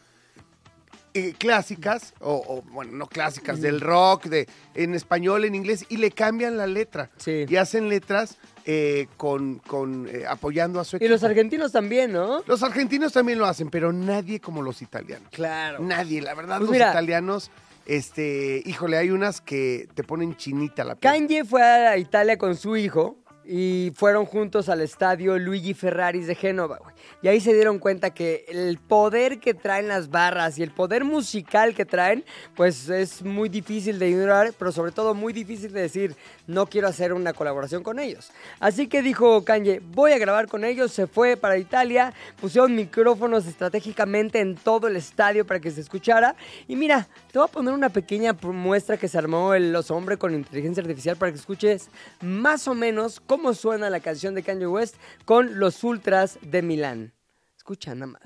eh, 1.14 1.32
clásicas, 1.38 2.12
o, 2.20 2.34
o, 2.46 2.62
bueno, 2.72 2.92
no 2.92 3.06
clásicas, 3.06 3.60
del 3.60 3.80
rock, 3.80 4.24
de, 4.24 4.48
en 4.74 4.94
español, 4.94 5.44
en 5.44 5.54
inglés, 5.54 5.86
y 5.88 5.96
le 5.96 6.10
cambian 6.10 6.56
la 6.56 6.66
letra. 6.66 7.10
Sí. 7.16 7.46
Y 7.48 7.56
hacen 7.56 7.88
letras 7.88 8.36
eh, 8.66 9.06
con, 9.16 9.60
con 9.60 10.08
eh, 10.08 10.24
apoyando 10.28 10.80
a 10.80 10.84
su 10.84 10.96
Y 10.96 10.98
equipo. 10.98 11.12
los 11.12 11.22
argentinos 11.24 11.70
también, 11.72 12.12
¿no? 12.12 12.42
Los 12.46 12.62
argentinos 12.62 13.12
también 13.12 13.38
lo 13.38 13.46
hacen, 13.46 13.70
pero 13.70 13.92
nadie 13.92 14.40
como 14.40 14.60
los 14.62 14.82
italianos. 14.82 15.28
Claro. 15.30 15.78
Nadie, 15.80 16.20
la 16.20 16.34
verdad, 16.34 16.56
Pues 16.58 16.68
los 16.68 16.72
mira. 16.72 16.90
italianos, 16.90 17.50
este, 17.86 18.62
híjole, 18.66 18.96
hay 18.96 19.10
unas 19.10 19.40
que 19.40 19.88
te 19.94 20.02
ponen 20.04 20.36
chinita 20.36 20.84
la 20.84 20.96
piel. 20.96 21.12
Kanye 21.12 21.44
fue 21.44 21.62
a 21.62 21.96
Italia 21.98 22.38
con 22.38 22.56
su 22.56 22.76
hijo 22.76 23.18
y 23.46 23.92
fueron 23.94 24.24
juntos 24.26 24.68
al 24.68 24.80
estadio 24.80 25.38
Luigi 25.38 25.74
Ferraris 25.74 26.26
de 26.26 26.34
Génova. 26.34 26.80
Y 27.22 27.28
ahí 27.28 27.40
se 27.40 27.52
dieron 27.52 27.78
cuenta 27.78 28.10
que 28.10 28.44
el 28.48 28.78
poder 28.78 29.38
que 29.38 29.54
traen 29.54 29.88
las 29.88 30.10
barras 30.10 30.58
y 30.58 30.62
el 30.62 30.70
poder 30.70 31.04
musical 31.04 31.74
que 31.74 31.84
traen, 31.84 32.24
pues 32.54 32.88
es 32.88 33.22
muy 33.22 33.48
difícil 33.48 33.98
de 33.98 34.08
ignorar, 34.08 34.52
pero 34.58 34.72
sobre 34.72 34.92
todo 34.92 35.14
muy 35.14 35.32
difícil 35.32 35.72
de 35.72 35.82
decir, 35.82 36.16
no 36.46 36.66
quiero 36.66 36.88
hacer 36.88 37.12
una 37.12 37.32
colaboración 37.32 37.82
con 37.82 37.98
ellos. 37.98 38.30
Así 38.60 38.86
que 38.86 39.02
dijo 39.02 39.44
Kanye, 39.44 39.80
voy 39.80 40.12
a 40.12 40.18
grabar 40.18 40.48
con 40.48 40.64
ellos, 40.64 40.92
se 40.92 41.06
fue 41.06 41.36
para 41.36 41.58
Italia, 41.58 42.12
pusieron 42.40 42.74
micrófonos 42.74 43.46
estratégicamente 43.46 44.40
en 44.40 44.54
todo 44.56 44.88
el 44.88 44.96
estadio 44.96 45.46
para 45.46 45.60
que 45.60 45.70
se 45.70 45.80
escuchara. 45.80 46.36
Y 46.68 46.76
mira, 46.76 47.08
te 47.34 47.40
voy 47.40 47.48
a 47.48 47.50
poner 47.50 47.74
una 47.74 47.88
pequeña 47.88 48.32
muestra 48.42 48.96
que 48.96 49.08
se 49.08 49.18
armó 49.18 49.54
el 49.54 49.72
Los 49.72 49.90
Hombres 49.90 50.18
con 50.18 50.36
inteligencia 50.36 50.82
artificial 50.82 51.16
para 51.16 51.32
que 51.32 51.38
escuches 51.38 51.90
más 52.20 52.68
o 52.68 52.74
menos 52.74 53.18
cómo 53.18 53.54
suena 53.54 53.90
la 53.90 53.98
canción 53.98 54.36
de 54.36 54.44
Kanye 54.44 54.68
West 54.68 54.94
con 55.24 55.58
los 55.58 55.82
Ultras 55.82 56.38
de 56.42 56.62
Milán. 56.62 57.12
Escucha 57.56 57.92
nada 57.96 58.12
más. 58.12 58.22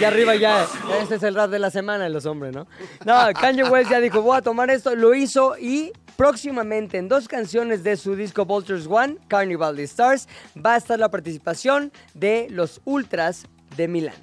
Y 0.00 0.04
arriba 0.04 0.34
ya, 0.34 0.66
este 1.00 1.16
es 1.16 1.22
el 1.22 1.34
rap 1.34 1.50
de 1.50 1.58
la 1.58 1.70
semana 1.70 2.04
de 2.04 2.10
los 2.10 2.26
hombres, 2.26 2.54
¿no? 2.54 2.66
No, 3.04 3.14
Kanye 3.38 3.64
West 3.64 3.90
ya 3.90 4.00
dijo, 4.00 4.22
voy 4.22 4.36
a 4.36 4.42
tomar 4.42 4.70
esto, 4.70 4.94
lo 4.94 5.14
hizo 5.14 5.56
y 5.58 5.92
próximamente 6.16 6.98
en 6.98 7.08
dos 7.08 7.28
canciones 7.28 7.82
de 7.84 7.96
su 7.96 8.16
disco 8.16 8.44
Vultures 8.44 8.86
One, 8.88 9.16
Carnival 9.28 9.76
de 9.76 9.84
Stars, 9.84 10.28
va 10.56 10.74
a 10.74 10.76
estar 10.76 10.98
la 10.98 11.10
participación 11.10 11.92
de 12.14 12.48
los 12.50 12.80
Ultras 12.84 13.46
de 13.76 13.88
Milán. 13.88 14.14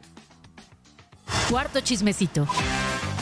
Cuarto 1.49 1.79
chismecito. 1.81 2.47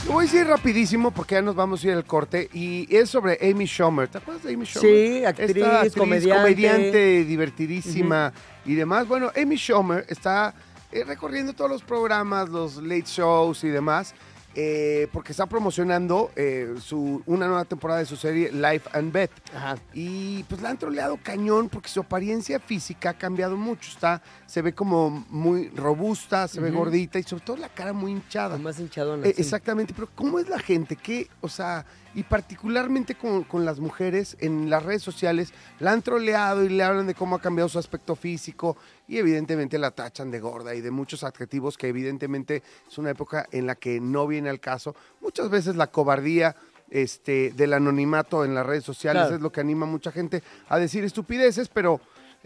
Lo 0.06 0.14
voy 0.14 0.26
a 0.26 0.32
decir 0.32 0.48
rapidísimo 0.48 1.12
porque 1.12 1.36
ya 1.36 1.42
nos 1.42 1.56
vamos 1.56 1.84
a 1.84 1.88
ir 1.88 1.94
al 1.94 2.06
corte 2.06 2.50
y 2.54 2.88
es 2.96 3.10
sobre 3.10 3.38
Amy 3.42 3.66
Schumer. 3.66 4.08
¿Te 4.08 4.20
acuerdas 4.20 4.44
de 4.44 4.54
Amy 4.54 4.66
Schumer? 4.66 4.90
Sí, 4.90 5.26
actriz, 5.26 5.50
Esta 5.50 6.00
comediante. 6.00 6.42
comediante, 6.42 7.26
divertidísima 7.26 8.32
y 8.66 8.76
demás. 8.76 9.06
Bueno, 9.06 9.32
Amy 9.36 9.58
Schumer 9.58 10.06
está 10.08 10.54
eh, 10.92 11.04
recorriendo 11.04 11.54
todos 11.54 11.70
los 11.70 11.84
programas, 11.84 12.50
los 12.50 12.78
late 12.78 13.06
shows 13.06 13.64
y 13.64 13.70
demás, 13.70 14.14
eh, 14.60 15.08
porque 15.14 15.34
está 15.34 15.46
promocionando 15.46 16.32
eh, 16.36 16.74
su, 16.82 17.22
una 17.28 17.46
nueva 17.46 17.64
temporada 17.66 18.00
de 18.00 18.08
su 18.08 18.16
serie 18.16 18.52
Life 18.52 18.90
and 18.92 19.12
Beth. 19.12 19.30
Ajá. 19.56 19.78
Y 19.94 20.42
pues 20.46 20.64
la 20.64 20.70
han 20.70 20.78
troleado 20.80 21.20
cañón 21.22 21.70
porque 21.70 21.90
su 21.90 22.00
apariencia 22.00 22.60
física 22.60 23.12
ha 23.12 23.14
cambiado 23.14 23.56
mucho. 23.56 23.92
Está, 23.92 24.24
se 24.48 24.64
ve 24.64 24.74
como 24.74 25.24
muy 25.30 25.70
robusta, 25.70 26.48
se 26.48 26.60
ve 26.60 26.72
gordita 26.72 27.20
y 27.20 27.24
sobre 27.24 27.44
todo 27.44 27.58
la 27.58 27.70
cara 27.70 27.94
muy 27.94 28.12
hinchada. 28.12 28.58
Más 28.58 28.80
hinchadona. 28.80 29.28
Eh, 29.28 29.34
sí. 29.36 29.44
Exactamente, 29.44 29.94
pero 29.94 30.10
¿cómo 30.16 30.40
es 30.40 30.50
la 30.50 30.58
gente 30.58 30.96
que, 30.96 31.30
o 31.42 31.50
sea, 31.50 31.86
y 32.16 32.24
particularmente 32.24 33.16
con, 33.16 33.44
con 33.44 33.66
las 33.66 33.80
mujeres 33.80 34.38
en 34.40 34.70
las 34.70 34.84
redes 34.84 35.02
sociales, 35.02 35.54
la 35.80 35.92
han 35.92 36.02
troleado 36.02 36.64
y 36.64 36.70
le 36.70 36.84
hablan 36.84 37.08
de 37.08 37.14
cómo 37.16 37.36
ha 37.36 37.42
cambiado 37.42 37.70
su 37.70 37.80
aspecto 37.80 38.16
físico 38.16 38.78
y 39.08 39.18
evidentemente 39.18 39.78
la 39.78 39.92
tachan 39.92 40.32
de 40.32 40.40
gorda 40.40 40.74
y 40.76 40.82
de 40.82 40.92
muchos 40.92 41.24
adjetivos 41.24 41.78
que 41.78 41.88
evidentemente 41.88 42.64
es 42.90 42.98
una 42.98 43.12
época 43.12 43.48
en 43.52 43.68
la 43.68 43.76
que 43.76 44.00
no 44.00 44.28
viene 44.28 44.50
al 44.50 44.60
caso. 44.60 44.96
Muchas 45.22 45.50
veces 45.50 45.76
la 45.76 45.88
cobardía 45.88 46.56
este, 46.90 47.52
del 47.56 47.74
anonimato 47.74 48.46
en 48.46 48.56
las 48.56 48.66
redes 48.66 48.84
sociales 48.86 49.24
Claro. 49.24 49.36
es 49.36 49.42
lo 49.42 49.52
que 49.52 49.60
anima 49.62 49.86
a 49.86 49.90
mucha 49.90 50.12
gente 50.12 50.42
a 50.70 50.80
decir 50.80 51.04
estupideces, 51.04 51.68
pero 51.68 52.00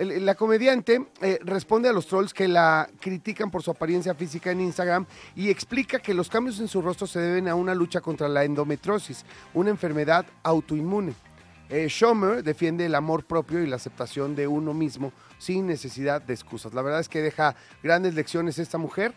la 0.06 0.36
comediante 0.36 1.06
eh, 1.22 1.40
responde 1.44 1.90
a 1.90 1.94
los 1.94 2.08
trolls 2.08 2.34
que 2.34 2.48
la 2.48 2.90
critican 3.00 3.52
por 3.52 3.62
su 3.62 3.72
apariencia 3.72 4.16
física 4.16 4.52
en 4.52 4.62
Instagram 4.62 5.06
y 5.36 5.50
explica 5.50 6.00
que 6.00 6.14
los 6.14 6.30
cambios 6.30 6.60
en 6.60 6.68
su 6.68 6.82
rostro 6.82 7.08
se 7.08 7.20
deben 7.20 7.48
a 7.48 7.56
una 7.56 7.76
lucha 7.76 8.02
contra 8.02 8.28
la 8.28 8.44
endometriosis, 8.44 9.26
una 9.54 9.70
enfermedad 9.70 10.26
autoinmune. 10.44 11.14
Eh, 11.70 11.88
Schumer 11.88 12.44
defiende 12.44 12.86
el 12.86 12.96
amor 12.96 13.24
propio 13.24 13.62
y 13.62 13.68
la 13.68 13.78
aceptación 13.78 14.36
de 14.36 14.46
uno 14.46 14.74
mismo 14.74 15.14
sin 15.38 15.68
necesidad 15.68 16.22
de 16.22 16.34
excusas. 16.34 16.74
La 16.74 16.82
verdad 16.82 17.00
es 17.00 17.08
que 17.08 17.22
deja 17.22 17.56
grandes 17.82 18.14
lecciones 18.14 18.60
esta 18.60 18.78
mujer. 18.78 19.14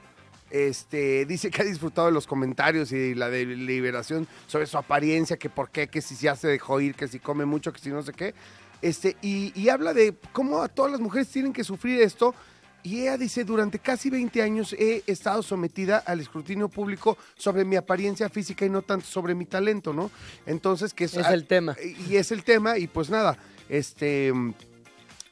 Este, 0.51 1.25
dice 1.27 1.51
que 1.51 1.63
ha 1.63 1.65
disfrutado 1.65 2.07
de 2.07 2.13
los 2.13 2.29
comentarios 2.29 2.93
y 2.93 3.15
la 3.17 3.29
deliberación 3.29 4.29
sobre 4.47 4.67
su 4.67 4.79
apariencia, 4.79 5.37
que 5.37 5.51
por 5.51 5.71
qué, 5.71 5.89
que 5.89 6.01
si 6.01 6.15
ya 6.15 6.37
se 6.37 6.47
dejó 6.47 6.81
ir, 6.81 6.95
que 6.95 7.09
si 7.09 7.19
come 7.19 7.45
mucho, 7.45 7.73
que 7.73 7.81
si 7.81 7.91
no 7.91 8.03
sé 8.03 8.13
qué. 8.13 8.35
Este, 8.85 9.17
y, 9.23 9.51
y 9.59 9.71
habla 9.71 9.95
de 9.95 10.15
cómo 10.33 10.63
a 10.63 10.69
todas 10.69 10.93
las 10.93 11.01
mujeres 11.01 11.29
tienen 11.29 11.55
que 11.55 11.65
sufrir 11.65 12.03
esto. 12.03 12.35
Y 12.83 13.01
ella 13.01 13.17
dice, 13.17 13.43
durante 13.43 13.79
casi 13.79 14.11
20 14.11 14.43
años 14.43 14.75
he 14.75 15.03
estado 15.07 15.43
sometida 15.43 15.97
al 16.05 16.21
escrutinio 16.21 16.69
público 16.69 17.17
sobre 17.35 17.65
mi 17.65 17.77
apariencia 17.77 18.29
física 18.29 18.67
y 18.67 18.69
no 18.69 18.83
tanto 18.83 19.07
sobre 19.07 19.35
mi 19.35 19.47
talento, 19.47 19.95
¿no? 19.95 20.11
Entonces, 20.45 20.93
que 20.93 21.05
Es 21.05 21.17
el 21.17 21.47
tema. 21.47 21.75
Y 22.07 22.17
es 22.17 22.31
el 22.31 22.45
tema, 22.45 22.77
y 22.77 22.87
pues 22.87 23.09
nada, 23.09 23.39
este 23.71 24.35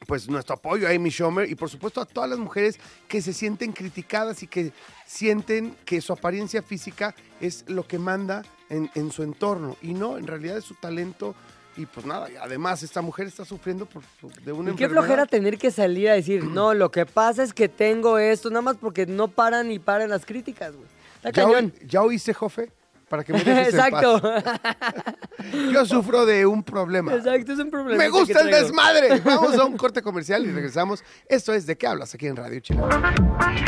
pues 0.07 0.27
nuestro 0.27 0.55
apoyo 0.55 0.87
a 0.87 0.91
Amy 0.91 1.11
Schumer 1.11 1.49
y 1.49 1.55
por 1.55 1.69
supuesto 1.69 2.01
a 2.01 2.05
todas 2.05 2.29
las 2.29 2.39
mujeres 2.39 2.77
que 3.07 3.21
se 3.21 3.31
sienten 3.31 3.71
criticadas 3.71 4.43
y 4.43 4.47
que 4.47 4.73
sienten 5.05 5.77
que 5.85 6.01
su 6.01 6.11
apariencia 6.11 6.61
física 6.61 7.15
es 7.39 7.63
lo 7.69 7.87
que 7.87 7.99
manda 7.99 8.41
en, 8.69 8.91
en 8.95 9.11
su 9.11 9.23
entorno 9.23 9.77
y 9.81 9.93
no, 9.93 10.17
en 10.17 10.27
realidad 10.27 10.57
es 10.57 10.65
su 10.65 10.73
talento 10.73 11.35
y 11.75 11.85
pues 11.85 12.05
nada, 12.05 12.29
y 12.31 12.35
además 12.35 12.83
esta 12.83 13.01
mujer 13.01 13.27
está 13.27 13.43
sufriendo 13.45 13.85
por, 13.85 14.03
de 14.43 14.51
una 14.51 14.71
Y 14.71 14.75
qué 14.75 14.83
enfermedad. 14.83 14.89
flojera 15.05 15.25
tener 15.25 15.57
que 15.57 15.71
salir 15.71 16.09
a 16.09 16.13
decir, 16.13 16.43
no, 16.43 16.73
lo 16.73 16.91
que 16.91 17.05
pasa 17.05 17.41
es 17.43 17.53
que 17.53 17.67
tengo 17.69 18.17
esto, 18.19 18.49
nada 18.49 18.61
más 18.61 18.77
porque 18.77 19.05
no 19.05 19.27
paran 19.27 19.71
y 19.71 19.79
paran 19.79 20.09
las 20.09 20.25
críticas, 20.25 20.73
güey. 20.73 20.85
Está 21.15 21.29
¿Ya, 21.31 21.43
cañón. 21.43 21.73
oí- 21.81 21.87
¿Ya 21.87 22.01
oíste, 22.01 22.33
Jofe? 22.33 22.71
Para 23.09 23.23
que 23.23 23.33
me 23.33 23.43
dejes 23.43 23.73
en 23.73 23.79
Exacto. 23.79 24.21
paz. 24.21 24.43
Yo 25.71 25.85
sufro 25.85 26.25
de 26.25 26.45
un 26.47 26.63
problema. 26.63 27.13
Exacto, 27.13 27.53
es 27.53 27.59
un 27.59 27.69
problema. 27.69 28.01
Me 28.03 28.09
gusta 28.09 28.41
el 28.41 28.49
desmadre. 28.49 29.19
Vamos 29.19 29.55
a 29.57 29.65
un 29.65 29.77
corte 29.77 30.01
comercial 30.01 30.43
y 30.45 30.51
regresamos. 30.51 31.03
Esto 31.27 31.53
es 31.53 31.65
¿De 31.67 31.77
qué 31.77 31.85
hablas? 31.85 32.13
Aquí 32.15 32.25
en 32.27 32.35
Radio 32.35 32.59
Chile. 32.59 32.81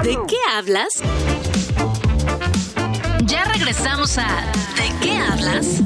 ¿De 0.03 0.17
qué 0.27 0.37
hablas? 0.51 0.89
Ya 3.25 3.43
regresamos 3.45 4.17
a 4.17 4.27
¿De 4.77 5.05
qué 5.05 5.15
hablas? 5.17 5.81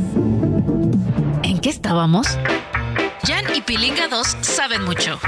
¿En 1.70 1.74
qué 1.74 1.78
estábamos? 1.78 2.28
Jan 3.28 3.46
y 3.56 3.62
Pilinga 3.62 4.08
2 4.08 4.38
saben 4.42 4.84
mucho, 4.86 5.20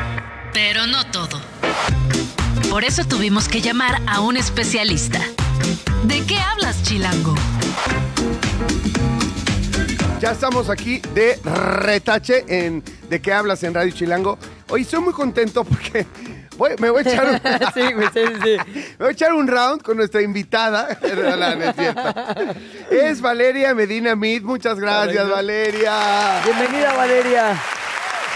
pero 0.51 0.87
no 0.87 1.05
todo. 1.11 1.39
Por 2.67 2.83
eso 2.83 3.05
tuvimos 3.05 3.47
que 3.47 3.61
llamar 3.61 4.01
a 4.07 4.21
un 4.21 4.37
especialista. 4.37 5.19
¿De 6.05 6.25
qué 6.25 6.39
hablas, 6.39 6.81
Chilango? 6.81 7.35
Ya 10.19 10.31
estamos 10.31 10.71
aquí 10.71 10.99
de 11.13 11.39
retache 11.43 12.43
en 12.47 12.83
¿De 13.07 13.21
qué 13.21 13.33
hablas 13.33 13.61
en 13.61 13.75
Radio 13.75 13.91
Chilango? 13.91 14.39
Hoy 14.69 14.81
estoy 14.81 15.01
muy 15.01 15.13
contento 15.13 15.63
porque 15.63 16.07
voy- 16.69 16.75
me 16.79 16.89
voy 16.89 17.03
a 17.05 17.09
echar 17.09 17.27
un, 17.29 17.37
sí, 17.73 17.93
me 17.95 18.97
voy 18.99 19.07
a 19.07 19.11
echar 19.11 19.33
un 19.33 19.47
round 19.47 19.81
con 19.81 19.97
nuestra 19.97 20.21
invitada. 20.21 20.97
No, 21.11 21.35
no, 21.35 21.55
no 21.55 21.71
es 22.91 23.21
Valeria 23.21 23.73
Medina 23.73 24.15
Mid. 24.15 24.43
Muchas 24.43 24.79
gracias, 24.79 25.15
Correcto. 25.23 25.35
Valeria. 25.35 26.41
Bienvenida, 26.45 26.93
Valeria. 26.95 27.61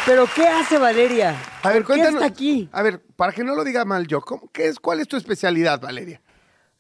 ¿Pero 0.06 0.28
qué 0.34 0.48
hace 0.48 0.78
Valeria? 0.78 1.36
A 1.64 1.70
ver, 1.70 1.84
¿Por 1.84 1.96
qué 1.96 2.02
cuéntanos. 2.02 2.22
está 2.22 2.26
aquí? 2.34 2.70
A 2.72 2.82
ver, 2.84 3.02
para 3.16 3.32
que 3.32 3.44
no 3.44 3.56
lo 3.56 3.64
diga 3.64 3.86
mal 3.86 4.06
yo, 4.08 4.22
¿cómo- 4.22 4.50
qué 4.54 4.68
es, 4.68 4.80
¿cuál 4.80 5.00
es 5.00 5.08
tu 5.08 5.18
especialidad, 5.18 5.80
Valeria? 5.80 6.22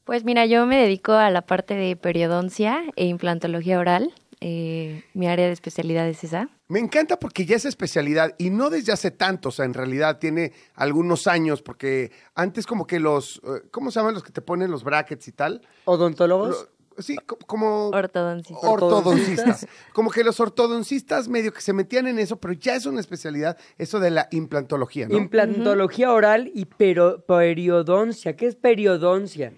Pues 0.03 0.23
mira, 0.23 0.45
yo 0.45 0.65
me 0.67 0.77
dedico 0.77 1.13
a 1.13 1.31
la 1.31 1.41
parte 1.41 1.73
de 1.73 1.95
periodoncia 1.95 2.83
e 2.95 3.05
implantología 3.05 3.79
oral. 3.79 4.13
Eh, 4.47 5.03
mi 5.15 5.27
área 5.27 5.47
de 5.47 5.53
especialidad 5.53 6.07
es 6.07 6.23
esa. 6.23 6.49
Me 6.67 6.77
encanta 6.79 7.17
porque 7.17 7.47
ya 7.47 7.55
es 7.55 7.65
especialidad 7.65 8.35
y 8.37 8.51
no 8.51 8.69
desde 8.69 8.91
hace 8.91 9.09
tanto, 9.09 9.49
o 9.49 9.51
sea, 9.51 9.65
en 9.65 9.73
realidad 9.73 10.19
tiene 10.19 10.51
algunos 10.75 11.25
años, 11.25 11.63
porque 11.63 12.11
antes 12.35 12.67
como 12.67 12.85
que 12.85 12.99
los, 12.99 13.41
eh, 13.43 13.67
¿cómo 13.71 13.89
se 13.89 13.99
llaman 13.99 14.13
los 14.13 14.23
que 14.23 14.31
te 14.31 14.41
ponen 14.43 14.69
los 14.69 14.83
brackets 14.83 15.27
y 15.27 15.31
tal? 15.31 15.61
¿Odontólogos? 15.85 16.69
Lo- 16.95 17.01
sí, 17.01 17.15
co- 17.25 17.39
como... 17.47 17.87
Ortodoncista. 17.89 18.69
Ortodoncistas. 18.69 19.65
Como 19.93 20.11
que 20.11 20.23
los 20.23 20.39
ortodoncistas 20.39 21.27
medio 21.27 21.51
que 21.51 21.61
se 21.61 21.73
metían 21.73 22.05
en 22.05 22.19
eso, 22.19 22.37
pero 22.39 22.53
ya 22.53 22.75
es 22.75 22.85
una 22.85 22.99
especialidad 22.99 23.57
eso 23.79 23.99
de 23.99 24.11
la 24.11 24.27
implantología, 24.29 25.07
¿no? 25.07 25.17
Implantología 25.17 26.11
oral 26.13 26.51
y 26.53 26.65
pero- 26.65 27.25
periodoncia. 27.25 28.35
¿Qué 28.35 28.45
es 28.45 28.55
periodoncia? 28.55 29.53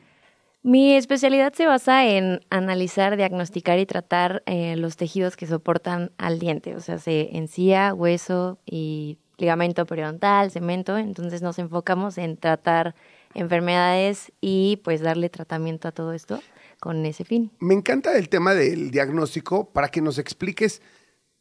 Mi 0.67 0.97
especialidad 0.97 1.53
se 1.53 1.65
basa 1.65 2.05
en 2.05 2.41
analizar, 2.49 3.15
diagnosticar 3.15 3.79
y 3.79 3.85
tratar 3.85 4.43
eh, 4.45 4.75
los 4.75 4.97
tejidos 4.97 5.37
que 5.37 5.47
soportan 5.47 6.11
al 6.17 6.39
diente, 6.39 6.75
o 6.75 6.81
sea, 6.81 6.99
se 6.99 7.37
encía, 7.37 7.93
hueso 7.93 8.59
y 8.65 9.17
ligamento 9.37 9.85
periodontal, 9.85 10.51
cemento. 10.51 10.97
Entonces 10.97 11.41
nos 11.41 11.57
enfocamos 11.57 12.17
en 12.17 12.35
tratar 12.35 12.95
enfermedades 13.33 14.33
y 14.41 14.81
pues 14.83 14.99
darle 14.99 15.29
tratamiento 15.29 15.87
a 15.87 15.93
todo 15.93 16.11
esto 16.11 16.41
con 16.81 17.05
ese 17.05 17.23
fin. 17.23 17.49
Me 17.59 17.73
encanta 17.73 18.17
el 18.17 18.27
tema 18.27 18.53
del 18.53 18.91
diagnóstico 18.91 19.69
para 19.69 19.87
que 19.87 20.01
nos 20.01 20.17
expliques 20.17 20.81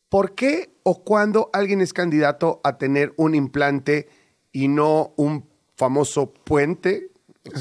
por 0.09 0.37
qué 0.37 0.71
o 0.85 1.03
cuándo 1.03 1.51
alguien 1.53 1.81
es 1.81 1.93
candidato 1.93 2.61
a 2.63 2.79
tener 2.79 3.13
un 3.17 3.35
implante 3.35 4.09
y 4.53 4.69
no 4.69 5.15
un 5.17 5.49
famoso 5.75 6.33
puente. 6.33 7.11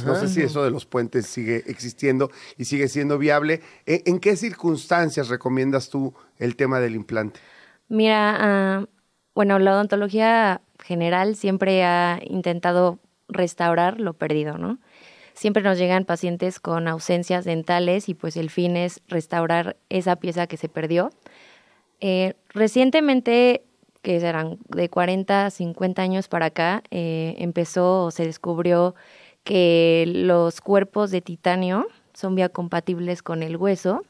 No 0.05 0.15
sé 0.15 0.27
si 0.27 0.41
eso 0.41 0.63
de 0.63 0.71
los 0.71 0.85
puentes 0.85 1.27
sigue 1.27 1.63
existiendo 1.67 2.31
y 2.57 2.65
sigue 2.65 2.87
siendo 2.87 3.17
viable. 3.17 3.61
¿En, 3.85 4.01
en 4.05 4.19
qué 4.19 4.35
circunstancias 4.35 5.29
recomiendas 5.29 5.89
tú 5.89 6.13
el 6.37 6.55
tema 6.55 6.79
del 6.79 6.95
implante? 6.95 7.39
Mira, 7.87 8.35
ah, 8.39 8.85
bueno, 9.33 9.59
la 9.59 9.73
odontología 9.73 10.61
general 10.83 11.35
siempre 11.35 11.83
ha 11.83 12.19
intentado 12.25 12.99
restaurar 13.27 13.99
lo 13.99 14.13
perdido, 14.13 14.57
¿no? 14.57 14.79
Siempre 15.33 15.63
nos 15.63 15.77
llegan 15.77 16.05
pacientes 16.05 16.59
con 16.59 16.87
ausencias 16.87 17.43
dentales 17.43 18.07
y 18.07 18.13
pues 18.13 18.37
el 18.37 18.49
fin 18.49 18.77
es 18.77 19.01
restaurar 19.07 19.75
esa 19.89 20.15
pieza 20.15 20.47
que 20.47 20.55
se 20.55 20.69
perdió. 20.69 21.09
Eh, 21.99 22.35
recientemente, 22.49 23.63
que 24.01 24.19
serán 24.21 24.59
de 24.69 24.89
40 24.89 25.47
a 25.47 25.49
50 25.49 26.01
años 26.01 26.29
para 26.29 26.47
acá, 26.47 26.83
eh, 26.89 27.35
empezó 27.37 28.05
o 28.05 28.11
se 28.11 28.25
descubrió 28.25 28.95
que 29.45 30.03
los 30.07 30.59
cuerpos 30.59 31.11
de 31.11 31.21
titanio 31.21 31.87
son 32.13 32.35
biocompatibles 32.35 33.21
con 33.21 33.43
el 33.43 33.55
hueso 33.55 34.03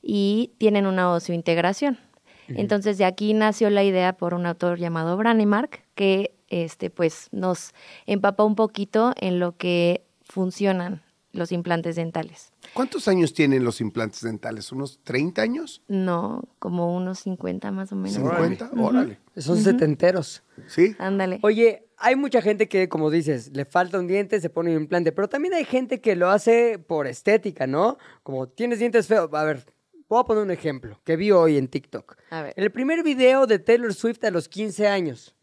y 0.00 0.52
tienen 0.58 0.86
una 0.86 1.10
oseointegración. 1.10 1.98
Entonces 2.46 2.98
de 2.98 3.06
aquí 3.06 3.32
nació 3.32 3.70
la 3.70 3.82
idea 3.82 4.12
por 4.12 4.34
un 4.34 4.44
autor 4.44 4.78
llamado 4.78 5.16
Branemark 5.16 5.82
que 5.94 6.34
este 6.48 6.90
pues 6.90 7.28
nos 7.32 7.72
empapa 8.04 8.44
un 8.44 8.54
poquito 8.54 9.14
en 9.16 9.40
lo 9.40 9.56
que 9.56 10.04
funcionan 10.22 11.02
los 11.32 11.52
implantes 11.52 11.96
dentales. 11.96 12.52
¿Cuántos 12.74 13.08
años 13.08 13.32
tienen 13.32 13.64
los 13.64 13.80
implantes 13.80 14.20
dentales? 14.20 14.70
¿Unos 14.70 15.00
30 15.02 15.40
años? 15.40 15.82
No, 15.88 16.44
como 16.58 16.94
unos 16.94 17.20
50 17.20 17.70
más 17.70 17.90
o 17.92 17.96
menos. 17.96 18.18
¿50? 18.18 18.70
Órale. 18.78 19.18
Son 19.36 19.56
setenteros. 19.56 20.42
¿Sí? 20.66 20.94
Ándale. 20.98 21.40
Oye, 21.42 21.83
hay 21.98 22.16
mucha 22.16 22.42
gente 22.42 22.68
que, 22.68 22.88
como 22.88 23.10
dices, 23.10 23.50
le 23.54 23.64
falta 23.64 23.98
un 23.98 24.06
diente, 24.06 24.40
se 24.40 24.50
pone 24.50 24.70
un 24.76 24.82
implante, 24.82 25.12
pero 25.12 25.28
también 25.28 25.54
hay 25.54 25.64
gente 25.64 26.00
que 26.00 26.16
lo 26.16 26.30
hace 26.30 26.78
por 26.78 27.06
estética, 27.06 27.66
¿no? 27.66 27.98
Como 28.22 28.48
tienes 28.48 28.78
dientes 28.78 29.06
feos. 29.06 29.28
A 29.32 29.44
ver, 29.44 29.64
voy 30.08 30.20
a 30.20 30.24
poner 30.24 30.42
un 30.42 30.50
ejemplo 30.50 31.00
que 31.04 31.16
vi 31.16 31.30
hoy 31.30 31.56
en 31.56 31.68
TikTok. 31.68 32.16
A 32.30 32.42
ver. 32.42 32.54
El 32.56 32.70
primer 32.70 33.02
video 33.02 33.46
de 33.46 33.58
Taylor 33.58 33.94
Swift 33.94 34.24
a 34.24 34.30
los 34.30 34.48
15 34.48 34.86
años. 34.88 35.34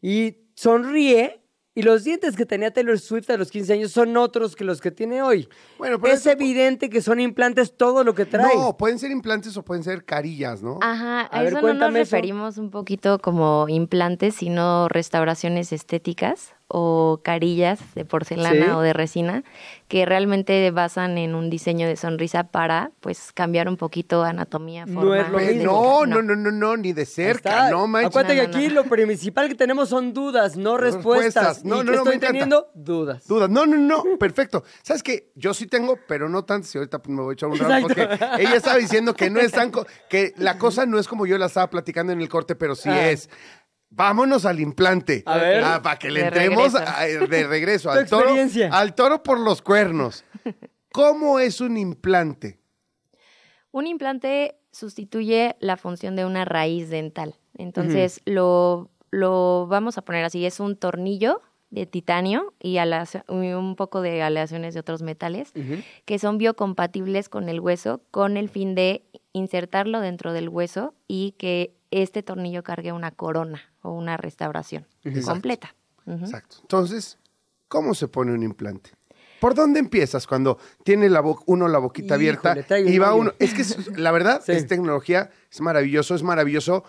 Y 0.00 0.48
sonríe. 0.54 1.42
Y 1.76 1.82
los 1.82 2.04
dientes 2.04 2.34
que 2.36 2.46
tenía 2.46 2.72
Taylor 2.72 2.98
Swift 2.98 3.28
a 3.30 3.36
los 3.36 3.50
15 3.50 3.74
años 3.74 3.92
son 3.92 4.16
otros 4.16 4.56
que 4.56 4.64
los 4.64 4.80
que 4.80 4.90
tiene 4.90 5.20
hoy. 5.22 5.46
Bueno, 5.78 6.00
pero 6.00 6.14
es 6.14 6.20
eso- 6.20 6.30
evidente 6.30 6.88
que 6.88 7.02
son 7.02 7.20
implantes 7.20 7.76
todo 7.76 8.02
lo 8.02 8.14
que 8.14 8.24
trae. 8.24 8.56
No, 8.56 8.76
pueden 8.78 8.98
ser 8.98 9.10
implantes 9.10 9.56
o 9.58 9.62
pueden 9.62 9.84
ser 9.84 10.04
carillas, 10.04 10.62
¿no? 10.62 10.78
Ajá, 10.80 11.20
A 11.20 11.24
a, 11.26 11.42
ver, 11.42 11.52
eso 11.52 11.60
no 11.62 11.74
nos 11.74 11.90
eso. 11.90 11.98
referimos 11.98 12.56
un 12.56 12.70
poquito 12.70 13.18
como 13.20 13.66
implantes, 13.68 14.34
sino 14.36 14.88
restauraciones 14.88 15.70
estéticas 15.70 16.54
o 16.68 17.20
carillas 17.22 17.78
de 17.94 18.04
porcelana 18.04 18.64
Sí. 18.66 18.70
o 18.72 18.80
de 18.80 18.92
resina 18.92 19.44
que 19.86 20.04
realmente 20.04 20.68
basan 20.72 21.16
en 21.16 21.36
un 21.36 21.48
diseño 21.48 21.86
de 21.86 21.94
sonrisa 21.94 22.44
para 22.48 22.90
pues 23.00 23.30
cambiar 23.32 23.68
un 23.68 23.76
poquito 23.76 24.24
anatomía, 24.24 24.84
No 24.84 25.00
forma. 25.02 25.20
es 25.20 25.28
lo 25.30 25.38
Pe- 25.38 25.54
mismo. 25.54 25.72
no, 25.72 26.06
no, 26.06 26.22
no, 26.22 26.34
no, 26.34 26.50
no, 26.50 26.76
ni 26.76 26.92
de 26.92 27.06
cerca, 27.06 27.50
está. 27.50 27.70
no 27.70 27.86
manches. 27.86 28.08
Acuérdate 28.10 28.34
No, 28.34 28.40
que 28.42 28.48
no, 28.48 28.56
aquí 28.56 28.68
no. 28.68 28.74
lo 28.74 28.84
principal 28.84 29.48
que 29.48 29.54
tenemos 29.54 29.88
son 29.90 30.12
dudas, 30.12 30.56
no 30.56 30.76
respuestas. 30.76 31.34
Respuestas. 31.44 31.64
No, 31.64 31.76
¿Y 31.76 31.78
no, 31.78 31.84
no, 31.84 31.90
me 31.92 31.96
estoy 31.98 32.14
encanta. 32.14 32.26
teniendo? 32.32 32.66
Dudas. 32.74 33.28
Dudas. 33.28 33.48
No, 33.48 33.64
no, 33.64 33.76
no, 33.76 34.18
perfecto. 34.18 34.64
¿Sabes 34.82 35.04
qué? 35.04 35.30
Yo 35.36 35.54
sí 35.54 35.66
tengo, 35.68 35.96
pero 36.08 36.28
no 36.28 36.44
tanto. 36.44 36.66
Si 36.66 36.78
ahorita 36.78 37.00
me 37.06 37.22
voy 37.22 37.32
a 37.32 37.34
echar 37.34 37.48
un 37.48 37.58
round 37.58 37.82
porque 37.82 38.02
ella 38.42 38.56
estaba 38.56 38.76
diciendo 38.78 39.14
que 39.14 39.30
no 39.30 39.38
es 39.38 39.52
tan. 39.52 39.70
co- 39.70 39.86
que 40.10 40.32
la 40.36 40.58
cosa 40.58 40.84
no 40.84 40.98
es 40.98 41.06
como 41.06 41.26
yo 41.26 41.38
la 41.38 41.46
estaba 41.46 41.70
platicando 41.70 42.12
en 42.12 42.20
el 42.20 42.28
corte, 42.28 42.56
pero 42.56 42.74
sí 42.74 42.88
Ah. 42.88 43.10
es. 43.10 43.30
Vámonos 43.90 44.44
al 44.44 44.60
implante. 44.60 45.22
A 45.26 45.38
ver. 45.38 45.64
Ah, 45.64 45.80
para 45.82 45.98
que 45.98 46.10
le 46.10 46.20
De 46.20 46.26
entremos 46.26 46.72
regreso. 46.72 46.92
a- 46.96 47.26
de 47.26 47.46
regreso 47.46 47.90
al 47.90 48.06
toro. 48.06 48.22
experiencia. 48.24 48.68
Al 48.72 48.94
toro 48.94 49.22
por 49.22 49.38
los 49.40 49.62
cuernos. 49.62 50.24
¿Cómo 50.92 51.38
es 51.38 51.60
un 51.60 51.76
implante? 51.76 52.58
Un 53.70 53.86
implante 53.86 54.56
sustituye 54.72 55.56
la 55.60 55.76
función 55.76 56.16
de 56.16 56.24
una 56.24 56.44
raíz 56.44 56.88
dental. 56.90 57.34
Entonces, 57.58 58.20
lo, 58.24 58.90
lo 59.10 59.66
vamos 59.68 59.98
a 59.98 60.02
poner 60.02 60.24
así, 60.24 60.44
es 60.46 60.60
un 60.60 60.76
tornillo 60.76 61.40
de 61.70 61.84
titanio 61.84 62.54
y 62.60 62.78
un 62.78 63.74
poco 63.76 64.00
de 64.00 64.22
aleaciones 64.22 64.72
de 64.74 64.80
otros 64.80 65.02
metales 65.02 65.52
que 66.04 66.18
son 66.18 66.38
biocompatibles 66.38 67.28
con 67.28 67.48
el 67.48 67.58
hueso 67.60 68.00
con 68.12 68.36
el 68.36 68.48
fin 68.48 68.74
de 68.76 69.04
insertarlo 69.32 70.00
dentro 70.00 70.32
del 70.32 70.48
hueso 70.48 70.94
y 71.08 71.32
que 71.32 71.75
este 71.90 72.22
tornillo 72.22 72.62
cargue 72.62 72.92
una 72.92 73.10
corona 73.10 73.62
o 73.82 73.92
una 73.92 74.16
restauración 74.16 74.86
Exacto. 75.04 75.30
completa. 75.30 75.74
Exacto. 76.06 76.56
Entonces, 76.62 77.18
¿cómo 77.68 77.94
se 77.94 78.08
pone 78.08 78.32
un 78.32 78.42
implante? 78.42 78.90
¿Por 79.40 79.54
dónde 79.54 79.80
empiezas 79.80 80.26
cuando 80.26 80.58
tiene 80.82 81.08
la 81.10 81.22
uno 81.46 81.68
la 81.68 81.78
boquita 81.78 82.16
Híjole, 82.16 82.38
abierta 82.40 82.78
y 82.78 82.98
va 82.98 83.14
uno? 83.14 83.32
Es 83.38 83.52
que 83.54 83.62
es- 83.62 83.98
la 83.98 84.10
verdad, 84.12 84.40
Sí. 84.46 84.52
es 84.52 84.66
tecnología, 84.66 85.30
es 85.50 85.60
maravilloso, 85.60 86.14
es 86.14 86.22
maravilloso 86.22 86.84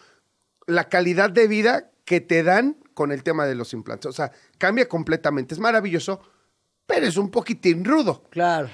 la 0.65 0.87
calidad 0.89 1.29
de 1.29 1.47
vida 1.47 1.91
que 2.05 2.21
te 2.21 2.43
dan 2.43 2.77
con 2.93 3.11
el 3.11 3.21
tema 3.23 3.45
de 3.45 3.55
los 3.55 3.73
implantes. 3.73 4.07
O 4.07 4.13
sea, 4.13 4.31
cambia 4.57 4.87
completamente, 4.87 5.53
es 5.53 5.59
maravilloso, 5.59 6.21
pero 6.85 7.05
es 7.05 7.17
un 7.17 7.29
poquitín 7.31 7.83
rudo. 7.83 8.23
Claro. 8.29 8.69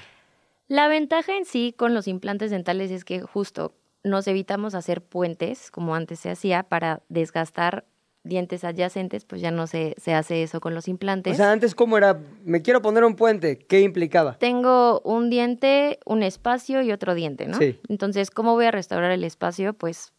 La 0.68 0.88
ventaja 0.88 1.36
en 1.36 1.44
sí 1.44 1.74
con 1.76 1.94
los 1.94 2.06
implantes 2.08 2.50
dentales 2.50 2.90
es 2.90 3.04
que 3.04 3.20
justo 3.22 3.74
nos 4.04 4.28
evitamos 4.28 4.74
hacer 4.74 5.02
puentes, 5.02 5.70
como 5.70 5.94
antes 5.94 6.20
se 6.20 6.30
hacía, 6.30 6.62
para 6.62 7.02
desgastar 7.08 7.84
dientes 8.22 8.64
adyacentes, 8.64 9.24
pues 9.24 9.42
ya 9.42 9.50
no 9.50 9.66
se, 9.66 9.94
se 9.98 10.14
hace 10.14 10.42
eso 10.42 10.60
con 10.60 10.74
los 10.74 10.88
implantes. 10.88 11.34
O 11.34 11.36
sea, 11.36 11.52
antes, 11.52 11.74
¿cómo 11.74 11.98
era? 11.98 12.20
Me 12.44 12.62
quiero 12.62 12.80
poner 12.80 13.04
un 13.04 13.16
puente. 13.16 13.58
¿Qué 13.58 13.80
implicaba? 13.80 14.38
Tengo 14.38 15.00
un 15.00 15.28
diente, 15.28 15.98
un 16.06 16.22
espacio 16.22 16.82
y 16.82 16.90
otro 16.90 17.14
diente, 17.14 17.46
¿no? 17.46 17.58
Sí. 17.58 17.78
Entonces, 17.88 18.30
¿cómo 18.30 18.54
voy 18.54 18.64
a 18.66 18.70
restaurar 18.70 19.10
el 19.10 19.24
espacio? 19.24 19.74
Pues 19.74 20.12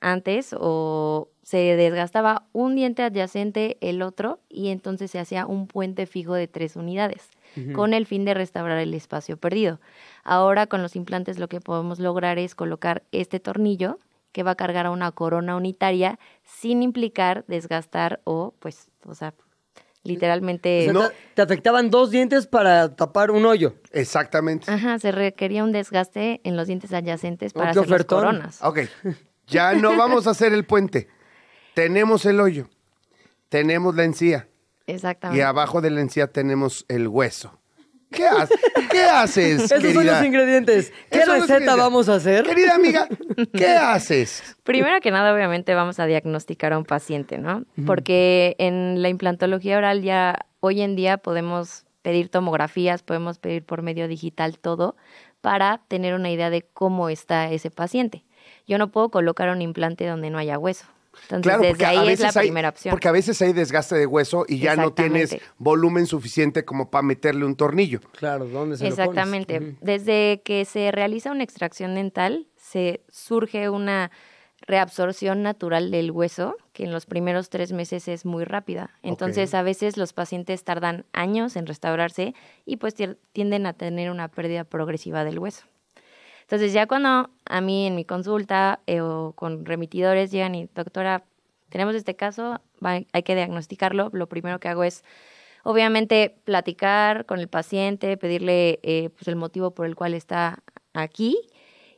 antes 0.00 0.54
o 0.58 1.30
se 1.42 1.76
desgastaba 1.76 2.46
un 2.52 2.74
diente 2.74 3.02
adyacente, 3.02 3.78
el 3.80 4.02
otro, 4.02 4.40
y 4.48 4.68
entonces 4.68 5.10
se 5.10 5.18
hacía 5.18 5.46
un 5.46 5.66
puente 5.66 6.06
fijo 6.06 6.34
de 6.34 6.46
tres 6.48 6.76
unidades, 6.76 7.30
con 7.74 7.94
el 7.94 8.04
fin 8.06 8.24
de 8.24 8.34
restaurar 8.34 8.78
el 8.78 8.92
espacio 8.94 9.36
perdido. 9.36 9.80
Ahora 10.24 10.66
con 10.66 10.82
los 10.82 10.96
implantes 10.96 11.38
lo 11.38 11.48
que 11.48 11.60
podemos 11.60 12.00
lograr 12.00 12.38
es 12.38 12.54
colocar 12.54 13.02
este 13.12 13.40
tornillo 13.40 13.98
que 14.32 14.42
va 14.42 14.52
a 14.52 14.54
cargar 14.56 14.86
a 14.86 14.90
una 14.90 15.12
corona 15.12 15.54
unitaria 15.56 16.18
sin 16.42 16.82
implicar 16.82 17.44
desgastar 17.46 18.20
o, 18.24 18.54
pues, 18.58 18.88
o 19.06 19.14
sea, 19.14 19.34
literalmente... 20.02 20.80
O 20.80 20.84
sea, 20.84 20.92
No. 20.92 21.08
te, 21.08 21.14
te 21.34 21.42
afectaban 21.42 21.90
dos 21.90 22.10
dientes 22.10 22.46
para 22.46 22.94
tapar 22.96 23.30
un 23.30 23.44
hoyo. 23.46 23.74
Exactamente. 23.92 24.70
Ajá, 24.70 24.98
se 24.98 25.12
requería 25.12 25.62
un 25.62 25.72
desgaste 25.72 26.40
en 26.44 26.56
los 26.56 26.66
dientes 26.66 26.92
adyacentes 26.92 27.52
Oh, 27.54 27.58
para 27.58 27.70
hacer 27.70 27.88
las 27.88 28.04
coronas. 28.04 28.58
Ok. 28.62 28.80
Ya 29.46 29.74
no 29.74 29.96
vamos 29.96 30.26
a 30.26 30.30
hacer 30.30 30.52
el 30.52 30.64
puente. 30.64 31.08
Tenemos 31.74 32.24
el 32.26 32.40
hoyo. 32.40 32.68
Tenemos 33.50 33.94
la 33.94 34.04
encía. 34.04 34.48
Y 34.86 34.92
Exactamente. 34.92 35.42
abajo 35.44 35.80
de 35.80 35.90
la 35.90 36.00
encía 36.00 36.26
tenemos 36.28 36.84
el 36.88 37.08
hueso. 37.08 37.58
¿Qué, 38.14 38.26
ha- 38.26 38.48
¿qué 38.90 39.02
haces, 39.04 39.64
Esos 39.64 39.70
son 39.70 39.80
querida? 39.92 40.16
los 40.18 40.24
ingredientes. 40.26 40.92
¿Qué 41.10 41.22
son 41.22 41.40
receta 41.40 41.76
vamos 41.76 42.08
a 42.08 42.14
hacer? 42.16 42.44
Querida 42.44 42.74
amiga, 42.74 43.08
¿qué 43.52 43.68
haces? 43.76 44.56
Primero 44.62 45.00
que 45.00 45.10
nada, 45.10 45.34
obviamente, 45.34 45.74
vamos 45.74 45.98
a 46.00 46.06
diagnosticar 46.06 46.72
a 46.72 46.78
un 46.78 46.84
paciente, 46.84 47.38
¿no? 47.38 47.64
Porque 47.86 48.56
en 48.58 49.02
la 49.02 49.08
implantología 49.08 49.76
oral 49.78 50.02
ya 50.02 50.46
hoy 50.60 50.80
en 50.80 50.96
día 50.96 51.18
podemos 51.18 51.84
pedir 52.02 52.28
tomografías, 52.28 53.02
podemos 53.02 53.38
pedir 53.38 53.64
por 53.64 53.82
medio 53.82 54.08
digital 54.08 54.58
todo 54.58 54.96
para 55.40 55.80
tener 55.88 56.14
una 56.14 56.30
idea 56.30 56.50
de 56.50 56.62
cómo 56.62 57.08
está 57.08 57.50
ese 57.50 57.70
paciente. 57.70 58.24
Yo 58.66 58.78
no 58.78 58.90
puedo 58.90 59.10
colocar 59.10 59.48
un 59.50 59.60
implante 59.62 60.06
donde 60.06 60.30
no 60.30 60.38
haya 60.38 60.58
hueso. 60.58 60.86
Entonces, 61.22 61.42
Claro, 61.42 61.62
porque 61.62 61.72
desde 61.72 61.84
a 61.84 61.88
ahí 61.88 61.96
es 62.12 62.20
la 62.20 62.26
veces 62.26 62.36
hay- 62.36 62.46
primera 62.48 62.68
opción. 62.68 62.90
Porque 62.92 63.08
a 63.08 63.12
veces 63.12 63.40
hay 63.42 63.52
desgaste 63.52 63.94
de 63.96 64.06
hueso 64.06 64.44
y 64.48 64.58
ya 64.58 64.76
no 64.76 64.92
tienes 64.92 65.24
Exactamente. 65.32 65.54
volumen 65.58 66.06
suficiente 66.06 66.64
como 66.64 66.90
para 66.90 67.02
meterle 67.02 67.44
un 67.44 67.56
tornillo. 67.56 68.00
Claro, 68.18 68.46
¿dónde 68.46 68.76
se 68.76 68.84
lo 68.84 68.90
pones? 68.90 68.98
Exactamente. 69.08 69.76
Desde 69.80 70.42
que 70.44 70.64
se 70.64 70.90
realiza 70.92 71.30
una 71.30 71.44
extracción 71.44 71.94
dental, 71.94 72.46
se 72.56 73.02
surge 73.10 73.68
una 73.68 74.10
reabsorción 74.66 75.42
natural 75.42 75.90
del 75.90 76.10
hueso, 76.10 76.56
que 76.72 76.84
en 76.84 76.92
los 76.92 77.04
primeros 77.06 77.50
tres 77.50 77.72
meses 77.72 78.08
es 78.08 78.24
muy 78.24 78.44
rápida. 78.44 78.90
Entonces, 79.02 79.52
a 79.54 79.62
veces 79.62 79.96
los 79.96 80.12
pacientes 80.14 80.64
tardan 80.64 81.04
años 81.12 81.56
en 81.56 81.66
restaurarse 81.66 82.34
y 82.64 82.76
pues 82.78 82.94
tienden 83.32 83.66
a 83.66 83.74
tener 83.74 84.10
una 84.10 84.28
pérdida 84.28 84.64
progresiva 84.64 85.24
del 85.24 85.38
hueso. 85.38 85.64
Entonces, 86.54 86.72
ya 86.72 86.86
cuando 86.86 87.30
a 87.46 87.60
mí 87.60 87.88
en 87.88 87.96
mi 87.96 88.04
consulta 88.04 88.78
eh, 88.86 89.00
o 89.00 89.32
con 89.34 89.64
remitidores 89.64 90.30
llegan 90.30 90.54
y, 90.54 90.68
doctora, 90.72 91.24
tenemos 91.68 91.96
este 91.96 92.14
caso, 92.14 92.60
va- 92.84 93.00
hay 93.12 93.22
que 93.24 93.34
diagnosticarlo, 93.34 94.10
lo 94.12 94.28
primero 94.28 94.60
que 94.60 94.68
hago 94.68 94.84
es, 94.84 95.02
obviamente, 95.64 96.36
platicar 96.44 97.26
con 97.26 97.40
el 97.40 97.48
paciente, 97.48 98.16
pedirle 98.16 98.78
eh, 98.84 99.10
pues, 99.10 99.26
el 99.26 99.34
motivo 99.34 99.72
por 99.72 99.86
el 99.86 99.96
cual 99.96 100.14
está 100.14 100.62
aquí 100.92 101.36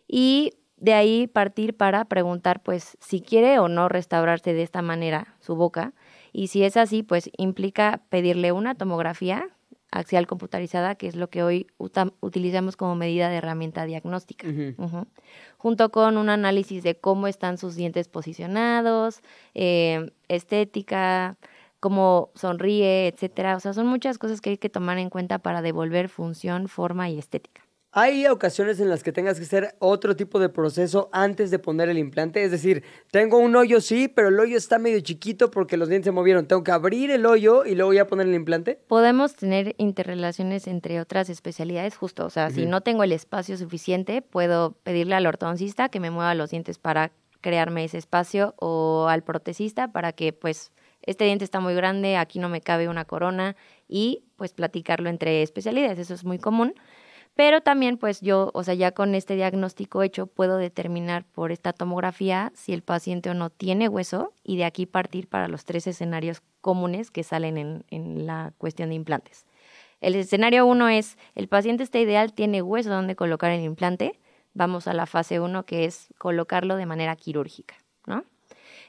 y 0.09 0.55
de 0.79 0.95
ahí 0.95 1.27
partir 1.27 1.77
para 1.77 2.07
preguntar, 2.07 2.63
pues, 2.63 2.97
si 2.99 3.21
quiere 3.21 3.59
o 3.59 3.69
no 3.69 3.91
restaurarse 3.91 4.55
de 4.55 4.63
esta 4.63 4.81
manera 4.81 5.35
su 5.41 5.55
boca. 5.55 5.93
Y 6.33 6.47
si 6.47 6.65
es 6.65 6.79
así, 6.79 7.03
pues 7.03 7.29
implica 7.37 8.01
pedirle 8.09 8.53
una 8.53 8.75
tomografía 8.75 9.51
axial 9.99 10.27
computarizada, 10.27 10.95
que 10.95 11.09
es 11.09 11.17
lo 11.17 11.29
que 11.29 11.43
hoy 11.43 11.67
utilizamos 12.21 12.77
como 12.77 12.95
medida 12.95 13.29
de 13.29 13.37
herramienta 13.37 13.85
diagnóstica. 13.85 14.47
Junto 15.59 15.91
con 15.91 16.17
un 16.17 16.29
análisis 16.29 16.83
de 16.83 16.95
cómo 16.97 17.27
están 17.27 17.59
sus 17.59 17.75
dientes 17.75 18.09
posicionados, 18.09 19.21
eh, 19.55 20.13
estética, 20.29 21.37
cómo 21.81 22.31
sonríe, 22.35 23.09
etcétera. 23.09 23.57
O 23.57 23.61
sea, 23.61 23.73
son 23.73 23.87
muchas 23.87 24.19
cosas 24.19 24.41
que 24.41 24.51
hay 24.51 24.59
que 24.59 24.71
tomar 24.71 24.99
en 24.99 25.11
cuenta 25.11 25.39
para 25.39 25.63
devolver 25.63 26.09
función, 26.09 26.69
forma 26.69 27.09
y 27.09 27.19
estética. 27.19 27.66
¿Hay 27.99 28.27
ocasiones 28.27 28.79
en 28.79 28.91
las 28.91 29.03
que 29.03 29.11
tengas 29.11 29.39
que 29.39 29.45
hacer 29.47 29.75
otro 29.79 30.17
tipo 30.17 30.39
de 30.39 30.51
proceso 30.51 31.09
antes 31.13 31.51
de 31.51 31.59
poner 31.59 31.89
el 31.89 31.97
implante? 31.97 32.45
Es 32.45 32.51
decir, 32.51 32.85
tengo 33.11 33.39
un 33.39 33.57
hoyo, 33.57 33.81
sí, 33.81 34.07
pero 34.07 34.29
el 34.29 34.39
hoyo 34.39 34.59
está 34.59 34.79
medio 34.79 35.01
chiquito 35.01 35.51
porque 35.51 35.79
los 35.79 35.89
dientes 35.89 36.05
se 36.05 36.13
movieron. 36.13 36.47
¿Tengo 36.47 36.63
que 36.63 36.73
abrir 36.73 37.11
el 37.11 37.25
hoyo 37.25 37.65
y 37.65 37.75
luego 37.75 37.95
ya 37.95 38.07
poner 38.07 38.27
el 38.27 38.35
implante? 38.35 38.79
Podemos 38.87 39.35
tener 39.35 39.75
interrelaciones 39.79 40.67
entre 40.67 41.01
otras 41.01 41.31
especialidades, 41.31 41.97
justo. 41.97 42.27
O 42.27 42.29
sea, 42.29 42.51
si 42.51 42.67
no 42.67 42.83
tengo 42.83 43.03
el 43.03 43.13
espacio 43.13 43.57
suficiente, 43.57 44.21
puedo 44.21 44.73
pedirle 44.83 45.15
al 45.15 45.27
ortodoncista 45.27 45.89
que 45.89 45.99
me 45.99 46.11
mueva 46.11 46.35
los 46.35 46.51
dientes 46.51 46.77
para 46.77 47.13
crearme 47.41 47.85
ese 47.85 47.97
espacio 47.97 48.55
o 48.59 49.07
al 49.09 49.25
protesista 49.25 49.91
para 49.91 50.13
que, 50.13 50.35
pues, 50.35 50.71
este 51.01 51.25
diente 51.25 51.47
está 51.47 51.61
muy 51.61 51.75
grande, 51.75 52.19
aquí 52.19 52.41
no 52.41 52.51
me 52.51 52.61
cabe 52.61 52.91
una 52.91 53.07
corona 53.07 53.57
y, 53.89 54.25
pues, 54.37 54.53
platicarlo 54.53 55.09
entre 55.09 55.43
especialidades. 55.43 55.99
Eso 55.99 56.13
es 56.13 56.25
muy 56.25 56.39
común. 56.39 56.75
Pero 57.37 57.61
también, 57.61 57.99
pues 57.99 58.23
yo, 58.23 58.51
o 58.55 58.65
sea, 58.65 58.75
ya 58.75 58.93
con 58.93 59.15
este 59.15 59.37
diagnóstico 59.37 60.03
hecho, 60.03 60.27
puedo 60.27 60.57
determinar 60.57 61.25
por 61.25 61.53
esta 61.53 61.73
tomografía 61.73 62.51
si 62.55 62.73
el 62.73 62.83
paciente 62.83 63.31
o 63.31 63.35
no 63.35 63.51
tiene 63.51 63.89
hueso 63.89 64.33
y 64.43 64.57
de 64.57 64.65
aquí 64.65 64.87
partir 64.87 65.29
para 65.29 65.47
los 65.47 65.67
tres 65.67 65.87
escenarios 65.87 66.43
comunes 66.63 67.11
que 67.11 67.23
salen 67.23 67.59
en, 67.59 67.85
en 67.91 68.27
la 68.27 68.55
cuestión 68.57 68.89
de 68.89 68.95
implantes. 68.95 69.45
El 70.01 70.15
escenario 70.15 70.67
uno 70.67 70.89
es, 70.89 71.19
el 71.35 71.47
paciente 71.47 71.83
está 71.83 71.99
ideal, 71.99 72.33
tiene 72.33 72.63
hueso 72.63 72.91
donde 72.91 73.17
colocar 73.17 73.51
el 73.53 73.63
implante. 73.63 74.19
Vamos 74.55 74.89
a 74.89 74.95
la 74.95 75.05
fase 75.05 75.39
uno, 75.39 75.65
que 75.67 75.85
es 75.85 76.09
colocarlo 76.17 76.77
de 76.77 76.87
manera 76.87 77.17
quirúrgica, 77.17 77.77
¿no? 78.07 78.25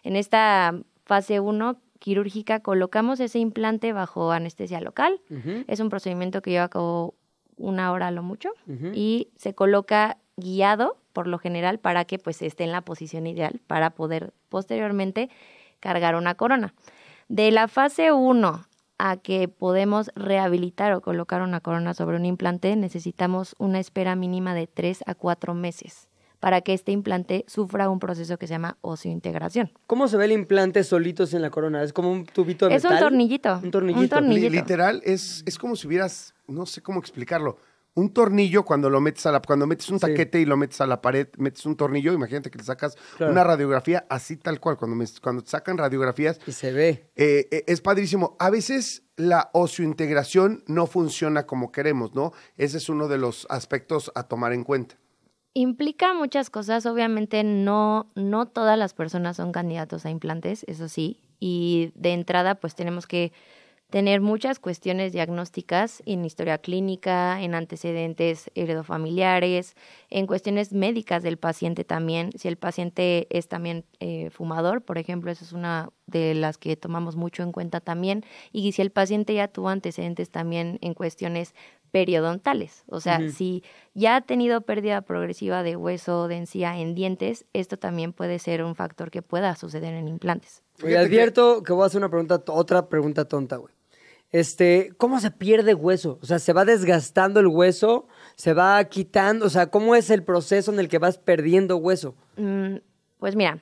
En 0.03 0.15
esta 0.15 0.73
fase 1.03 1.41
1 1.41 1.81
quirúrgica 1.99 2.62
colocamos 2.62 3.19
ese 3.19 3.39
implante 3.39 3.91
bajo 3.91 4.31
anestesia 4.31 4.79
local. 4.79 5.19
Es 5.67 5.79
un 5.79 5.89
procedimiento 5.89 6.41
que 6.41 6.51
lleva 6.51 6.65
a 6.65 6.69
cabo 6.69 7.15
una 7.57 7.91
hora 7.91 8.07
a 8.07 8.11
lo 8.11 8.23
mucho 8.23 8.49
y 8.93 9.29
se 9.35 9.53
coloca 9.53 10.17
guiado 10.37 10.97
por 11.13 11.27
lo 11.27 11.39
general 11.39 11.79
para 11.79 12.05
que 12.05 12.19
pues 12.19 12.41
esté 12.41 12.63
en 12.63 12.71
la 12.71 12.81
posición 12.81 13.25
ideal 13.27 13.59
para 13.67 13.89
poder 13.91 14.33
posteriormente 14.49 15.29
cargar 15.79 16.15
una 16.15 16.35
corona. 16.35 16.73
De 17.27 17.51
la 17.51 17.67
fase 17.67 18.11
1 18.11 18.65
a 18.99 19.17
que 19.17 19.47
podemos 19.47 20.09
rehabilitar 20.15 20.93
o 20.93 21.01
colocar 21.01 21.41
una 21.41 21.59
corona 21.59 21.93
sobre 21.93 22.15
un 22.17 22.25
implante, 22.25 22.75
necesitamos 22.75 23.55
una 23.59 23.79
espera 23.79 24.15
mínima 24.15 24.53
de 24.55 24.67
3 24.67 25.03
a 25.05 25.13
4 25.15 25.53
meses 25.53 26.09
para 26.39 26.61
que 26.61 26.73
este 26.73 26.91
implante 26.91 27.43
sufra 27.47 27.89
un 27.89 27.99
proceso 27.99 28.37
que 28.37 28.45
se 28.47 28.53
llama 28.53 28.77
oseointegración. 28.81 29.71
¿Cómo 29.87 30.07
se 30.07 30.17
ve 30.17 30.25
el 30.25 30.31
implante 30.33 30.83
solitos 30.83 31.33
en 31.33 31.41
la 31.41 31.49
corona? 31.49 31.81
¿Es 31.81 31.93
como 31.93 32.11
un 32.11 32.25
tubito 32.27 32.69
de 32.69 32.75
Es 32.75 32.83
un 32.83 32.91
metal? 32.91 33.03
tornillito, 33.09 33.59
Un 33.63 33.71
tornillito. 33.71 34.01
un 34.03 34.09
Tornillito. 34.09 34.49
Literal, 34.51 35.01
es, 35.03 35.43
es 35.47 35.57
como 35.57 35.75
si 35.75 35.87
hubieras, 35.87 36.35
no 36.47 36.65
sé 36.65 36.81
cómo 36.81 36.99
explicarlo, 36.99 37.57
un 37.95 38.13
tornillo 38.13 38.63
cuando 38.63 38.89
lo 38.91 39.01
metes 39.01 39.25
a 39.25 39.31
la, 39.31 39.41
cuando 39.41 39.65
metes 39.65 39.89
un 39.89 39.97
Sí. 39.99 40.05
taquete 40.05 40.39
y 40.39 40.45
lo 40.45 40.55
metes 40.55 40.79
a 40.81 40.86
la 40.86 41.01
pared, 41.01 41.27
metes 41.38 41.65
un 41.65 41.75
tornillo, 41.75 42.13
imagínate 42.13 42.51
que 42.51 42.60
le 42.60 42.63
sacas 42.63 42.95
Claro. 43.17 43.31
una 43.31 43.43
radiografía 43.43 44.05
así 44.10 44.38
tal 44.38 44.60
cual, 44.60 44.77
cuando, 44.77 44.95
me- 44.95 45.05
cuando 45.21 45.41
te 45.43 45.49
sacan 45.49 45.77
radiografías, 45.79 46.39
Y 46.45 46.51
se 46.51 46.71
ve. 46.71 47.10
eh, 47.15 47.47
eh, 47.49 47.63
es 47.65 47.81
padrísimo. 47.81 48.36
A 48.39 48.51
veces 48.51 49.01
la 49.15 49.49
oseointegración 49.53 50.63
no 50.67 50.86
funciona 50.86 51.47
como 51.47 51.71
queremos, 51.71 52.13
¿no? 52.13 52.33
Ese 52.55 52.77
es 52.77 52.88
uno 52.88 53.07
de 53.07 53.17
los 53.17 53.47
aspectos 53.49 54.12
a 54.13 54.23
tomar 54.23 54.53
en 54.53 54.63
cuenta. 54.63 54.95
Implica 55.55 56.13
muchas 56.13 56.51
cosas, 56.51 56.86
obviamente 56.86 57.43
no, 57.43 58.12
no 58.13 58.47
todas 58.47 58.77
las 58.77 58.93
personas 58.93 59.38
son 59.38 59.51
candidatos 59.51 60.05
a 60.05 60.12
implantes, 60.12 60.63
eso 60.67 60.88
sí, 60.88 61.19
y 61.39 61.91
de 61.95 62.13
entrada 62.13 62.55
pues 62.55 62.75
tenemos 62.75 63.07
que 63.07 63.31
tener 63.89 64.19
muchas 64.19 64.60
cuestiones 64.60 65.13
diagnósticas 65.13 66.04
en 66.06 66.26
historia 66.26 66.58
clínica, 66.58 67.41
en 67.41 67.56
antecedentes 67.56 68.52
heredofamiliares, 68.54 69.76
en 70.10 70.28
cuestiones 70.28 70.73
médicas 70.73 71.23
del 71.23 71.38
paciente 71.38 71.86
también. 71.86 72.32
Si 72.38 72.47
el 72.47 72.58
paciente 72.58 73.28
es 73.30 73.47
también 73.47 73.86
eh, 74.00 74.30
fumador, 74.30 74.82
por 74.82 74.97
ejemplo, 74.97 75.32
eso 75.32 75.45
es 75.45 75.54
una 75.54 75.89
de 76.06 76.34
las 76.34 76.58
que 76.58 76.76
tomamos 76.76 77.15
mucho 77.15 77.43
en 77.43 77.52
cuenta 77.52 77.80
también. 77.80 78.26
Y 78.52 78.71
si 78.73 78.82
el 78.82 78.91
paciente 78.91 79.34
ya 79.34 79.47
tuvo 79.47 79.69
antecedentes 79.69 80.30
también 80.32 80.80
en 80.82 80.93
cuestiones 80.93 81.54
periodontales, 81.91 82.84
o 82.88 83.00
sea, 83.00 83.30
si 83.32 83.63
ya 83.93 84.17
ha 84.17 84.21
tenido 84.21 84.60
pérdida 84.62 85.02
progresiva 85.02 85.63
de 85.63 85.78
hueso, 85.78 86.28
de 86.28 86.36
encía 86.36 86.78
en 86.78 86.93
dientes, 86.93 87.45
esto 87.54 87.78
también 87.78 88.12
puede 88.12 88.39
ser 88.39 88.62
un 88.62 88.76
factor 88.76 89.10
que 89.10 89.21
pueda 89.21 89.56
suceder 89.56 89.93
en 89.93 90.10
implantes. 90.10 90.63
Oye, 90.84 90.91
que- 90.91 90.97
advierto 90.97 91.63
que... 91.63 91.71
voy 91.71 91.84
a 91.84 91.86
hacer 91.86 92.00
una 92.00 92.10
pregunta, 92.10 92.43
otra 92.50 92.89
pregunta 92.89 93.26
tonta, 93.26 93.56
güey. 93.56 93.73
Este, 94.31 94.91
¿cómo 94.97 95.19
se 95.19 95.31
pierde 95.31 95.73
hueso? 95.73 96.19
O 96.21 96.25
sea, 96.25 96.39
¿se 96.39 96.53
va 96.53 96.65
desgastando 96.65 97.39
el 97.39 97.47
hueso? 97.47 98.07
¿Se 98.35 98.53
va 98.53 98.83
quitando? 98.85 99.45
O 99.45 99.49
sea, 99.49 99.67
¿cómo 99.67 99.95
es 99.95 100.09
el 100.09 100.23
proceso 100.23 100.71
en 100.73 100.79
el 100.79 100.89
que 100.89 100.97
vas 100.99 101.17
perdiendo 101.17 101.77
hueso? 101.77 102.15
Mm, 102.35 102.77
Pues 103.19 103.35
mira, 103.35 103.59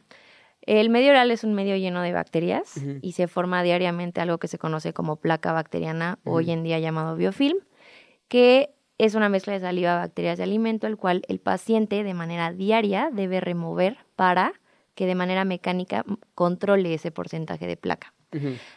el 0.61 0.89
medio 0.89 1.11
oral 1.11 1.29
es 1.31 1.43
un 1.43 1.53
medio 1.53 1.77
lleno 1.77 2.01
de 2.01 2.11
bacterias 2.11 2.73
y 3.01 3.11
se 3.13 3.27
forma 3.27 3.61
diariamente 3.63 4.19
algo 4.19 4.39
que 4.39 4.47
se 4.47 4.57
conoce 4.57 4.91
como 4.93 5.17
placa 5.17 5.53
bacteriana, 5.53 6.17
hoy 6.25 6.49
en 6.51 6.63
día 6.63 6.79
llamado 6.79 7.15
biofilm, 7.15 7.59
que 8.27 8.71
es 8.97 9.13
una 9.13 9.29
mezcla 9.29 9.53
de 9.53 9.59
saliva, 9.59 9.95
bacterias 9.95 10.37
de 10.37 10.43
alimento, 10.43 10.87
el 10.87 10.97
cual 10.97 11.21
el 11.27 11.39
paciente 11.39 12.03
de 12.03 12.13
manera 12.15 12.51
diaria 12.51 13.11
debe 13.13 13.39
remover 13.39 13.97
para 14.15 14.53
que 14.95 15.05
de 15.05 15.15
manera 15.15 15.45
mecánica 15.45 16.03
controle 16.33 16.93
ese 16.93 17.11
porcentaje 17.11 17.67
de 17.67 17.77
placa. 17.77 18.13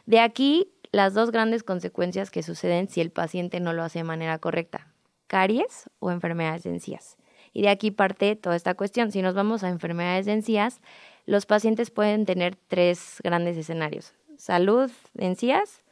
De 0.06 0.20
aquí 0.20 0.70
las 0.92 1.14
dos 1.14 1.30
grandes 1.30 1.62
consecuencias 1.62 2.30
que 2.30 2.42
suceden 2.42 2.88
si 2.88 3.00
el 3.00 3.10
paciente 3.10 3.60
no 3.60 3.72
lo 3.72 3.82
hace 3.82 4.00
de 4.00 4.04
manera 4.04 4.38
correcta, 4.38 4.92
caries 5.26 5.90
o 5.98 6.10
enfermedades 6.10 6.62
de 6.62 6.70
encías. 6.70 7.16
Y 7.52 7.62
de 7.62 7.68
aquí 7.68 7.90
parte 7.90 8.36
toda 8.36 8.56
esta 8.56 8.74
cuestión. 8.74 9.10
Si 9.10 9.22
nos 9.22 9.34
vamos 9.34 9.64
a 9.64 9.68
enfermedades 9.68 10.26
de 10.26 10.32
encías, 10.32 10.80
los 11.26 11.46
pacientes 11.46 11.90
pueden 11.90 12.26
tener 12.26 12.56
tres 12.56 13.16
grandes 13.22 13.56
escenarios. 13.56 14.14
Salud 14.36 14.90
de 15.14 15.26
encías, 15.26 15.82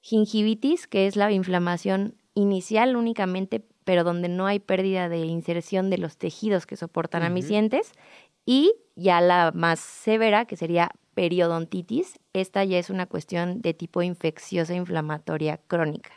gingivitis, 0.00 0.86
que 0.86 1.06
es 1.06 1.16
la 1.16 1.32
inflamación 1.32 2.14
inicial 2.34 2.96
únicamente 2.96 3.64
pero 3.88 4.04
donde 4.04 4.28
no 4.28 4.46
hay 4.46 4.58
pérdida 4.58 5.08
de 5.08 5.24
inserción 5.24 5.88
de 5.88 5.96
los 5.96 6.18
tejidos 6.18 6.66
que 6.66 6.76
soportan 6.76 7.22
a 7.22 7.30
mis 7.30 7.48
dientes. 7.48 7.92
Y 8.44 8.74
ya 8.96 9.22
la 9.22 9.50
más 9.54 9.80
severa, 9.80 10.44
que 10.44 10.58
sería 10.58 10.90
periodontitis, 11.18 12.20
esta 12.32 12.62
ya 12.62 12.78
es 12.78 12.90
una 12.90 13.06
cuestión 13.06 13.60
de 13.60 13.74
tipo 13.74 14.02
infecciosa 14.02 14.76
inflamatoria 14.76 15.56
crónica, 15.56 16.12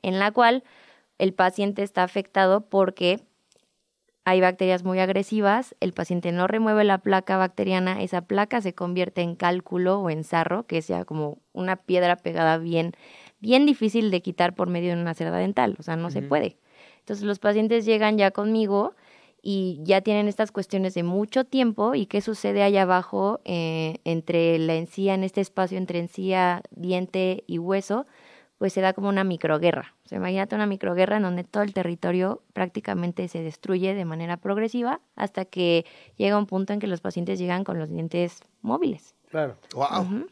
en 0.00 0.18
la 0.18 0.30
cual 0.32 0.64
el 1.18 1.34
paciente 1.34 1.82
está 1.82 2.02
afectado 2.02 2.62
porque 2.62 3.20
hay 4.24 4.40
bacterias 4.40 4.84
muy 4.84 5.00
agresivas, 5.00 5.76
el 5.80 5.92
paciente 5.92 6.32
no 6.32 6.46
remueve 6.46 6.82
la 6.82 6.96
placa 6.96 7.36
bacteriana, 7.36 8.02
esa 8.02 8.22
placa 8.22 8.62
se 8.62 8.72
convierte 8.72 9.20
en 9.20 9.36
cálculo 9.36 10.00
o 10.00 10.08
en 10.08 10.24
sarro, 10.24 10.66
que 10.66 10.78
es 10.78 10.88
ya 10.88 11.04
como 11.04 11.36
una 11.52 11.76
piedra 11.76 12.16
pegada 12.16 12.56
bien, 12.56 12.92
bien 13.38 13.66
difícil 13.66 14.10
de 14.10 14.22
quitar 14.22 14.54
por 14.54 14.70
medio 14.70 14.96
de 14.96 15.02
una 15.02 15.12
cerda 15.12 15.36
dental, 15.36 15.76
o 15.78 15.82
sea, 15.82 15.96
no 15.96 16.10
se 16.10 16.22
puede. 16.22 16.56
Entonces 17.00 17.26
los 17.26 17.38
pacientes 17.38 17.84
llegan 17.84 18.16
ya 18.16 18.30
conmigo 18.30 18.94
y 19.42 19.80
ya 19.82 20.00
tienen 20.00 20.28
estas 20.28 20.52
cuestiones 20.52 20.94
de 20.94 21.02
mucho 21.02 21.44
tiempo 21.44 21.96
y 21.96 22.06
qué 22.06 22.20
sucede 22.20 22.62
allá 22.62 22.82
abajo 22.82 23.40
eh, 23.44 23.98
entre 24.04 24.58
la 24.58 24.74
encía, 24.76 25.14
en 25.14 25.24
este 25.24 25.40
espacio 25.40 25.76
entre 25.76 25.98
encía, 25.98 26.62
diente 26.70 27.42
y 27.48 27.58
hueso, 27.58 28.06
pues 28.58 28.72
se 28.72 28.80
da 28.80 28.92
como 28.92 29.08
una 29.08 29.24
microguerra. 29.24 29.96
O 30.04 30.08
sea, 30.08 30.18
imagínate 30.18 30.54
una 30.54 30.66
microguerra 30.66 31.16
en 31.16 31.24
donde 31.24 31.42
todo 31.42 31.64
el 31.64 31.74
territorio 31.74 32.42
prácticamente 32.52 33.26
se 33.26 33.42
destruye 33.42 33.94
de 33.94 34.04
manera 34.04 34.36
progresiva 34.36 35.00
hasta 35.16 35.44
que 35.44 35.84
llega 36.16 36.38
un 36.38 36.46
punto 36.46 36.72
en 36.72 36.78
que 36.78 36.86
los 36.86 37.00
pacientes 37.00 37.40
llegan 37.40 37.64
con 37.64 37.80
los 37.80 37.90
dientes 37.90 38.38
móviles. 38.60 39.16
Claro. 39.28 39.56
Wow. 39.74 40.28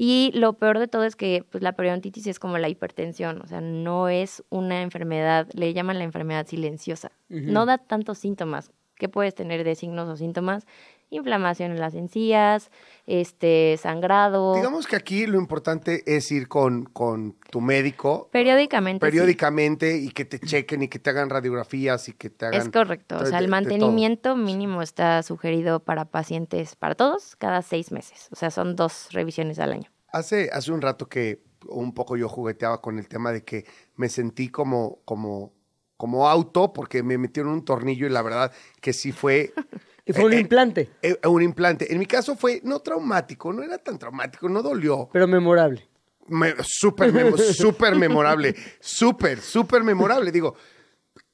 Y 0.00 0.30
lo 0.32 0.52
peor 0.52 0.78
de 0.78 0.86
todo 0.86 1.02
es 1.02 1.16
que 1.16 1.44
pues, 1.50 1.60
la 1.60 1.72
periodontitis 1.72 2.28
es 2.28 2.38
como 2.38 2.56
la 2.56 2.68
hipertensión, 2.68 3.42
o 3.42 3.48
sea, 3.48 3.60
no 3.60 4.08
es 4.08 4.44
una 4.48 4.82
enfermedad, 4.82 5.48
le 5.54 5.74
llaman 5.74 5.98
la 5.98 6.04
enfermedad 6.04 6.46
silenciosa. 6.46 7.10
No 7.28 7.66
da 7.66 7.78
tantos 7.78 8.18
síntomas. 8.18 8.70
¿Qué 8.94 9.08
puedes 9.08 9.34
tener 9.34 9.64
de 9.64 9.74
signos 9.74 10.08
o 10.08 10.16
síntomas? 10.16 10.68
Inflamación 11.10 11.72
en 11.72 11.80
las 11.80 11.94
encías, 11.94 12.70
este, 13.06 13.78
sangrado. 13.80 14.54
Digamos 14.54 14.86
que 14.86 14.96
aquí 14.96 15.26
lo 15.26 15.38
importante 15.38 16.02
es 16.06 16.30
ir 16.30 16.48
con, 16.48 16.84
con 16.84 17.34
tu 17.50 17.60
médico 17.60 18.28
periódicamente. 18.30 19.06
sí. 19.06 19.10
periódicamente 19.10 19.96
y 19.96 20.10
que 20.10 20.24
te 20.24 20.38
chequen 20.38 20.82
y 20.82 20.88
que 20.88 20.98
te 20.98 21.10
hagan 21.10 21.30
radiografías 21.30 22.08
y 22.08 22.12
que 22.12 22.28
te 22.28 22.46
hagan... 22.46 22.60
Es 22.60 22.68
correcto. 22.68 23.16
O 23.18 23.24
sea, 23.24 23.38
el 23.38 23.48
mantenimiento 23.48 24.36
mínimo 24.36 24.82
está 24.82 25.22
sugerido 25.22 25.80
para 25.80 26.04
pacientes, 26.04 26.76
para 26.76 26.94
todos, 26.94 27.36
cada 27.36 27.62
seis 27.62 27.90
meses. 27.90 28.28
O 28.30 28.36
sea, 28.36 28.50
son 28.50 28.76
dos 28.76 29.08
revisiones 29.12 29.58
al 29.58 29.72
año. 29.72 29.90
Hace, 30.12 30.50
hace 30.52 30.72
un 30.72 30.82
rato 30.82 31.08
que 31.08 31.42
un 31.66 31.92
poco 31.92 32.16
yo 32.16 32.28
jugueteaba 32.28 32.80
con 32.80 32.98
el 32.98 33.08
tema 33.08 33.32
de 33.32 33.44
que 33.44 33.64
me 33.96 34.08
sentí 34.08 34.48
como, 34.48 35.00
como, 35.04 35.52
como 35.96 36.28
auto 36.28 36.72
porque 36.72 37.02
me 37.02 37.18
metieron 37.18 37.52
un 37.52 37.64
tornillo 37.64 38.06
y 38.06 38.10
la 38.10 38.22
verdad 38.22 38.52
que 38.80 38.92
sí 38.92 39.12
fue 39.12 39.52
Y 40.08 40.12
fue 40.12 40.24
un 40.24 40.32
Eh, 40.32 40.36
eh, 40.36 40.40
implante, 40.40 40.90
eh, 41.02 41.18
un 41.28 41.42
implante. 41.42 41.92
En 41.92 41.98
mi 41.98 42.06
caso 42.06 42.34
fue 42.34 42.60
no 42.64 42.80
traumático, 42.80 43.52
no 43.52 43.62
era 43.62 43.78
tan 43.78 43.98
traumático, 43.98 44.48
no 44.48 44.62
dolió. 44.62 45.08
pero 45.12 45.28
memorable. 45.28 45.86
Me- 46.26 46.54
súper, 46.62 47.12
súper 47.38 47.94
memorable, 47.94 48.54
súper, 48.80 49.40
súper 49.40 49.82
memorable. 49.84 50.32
Digo, 50.32 50.54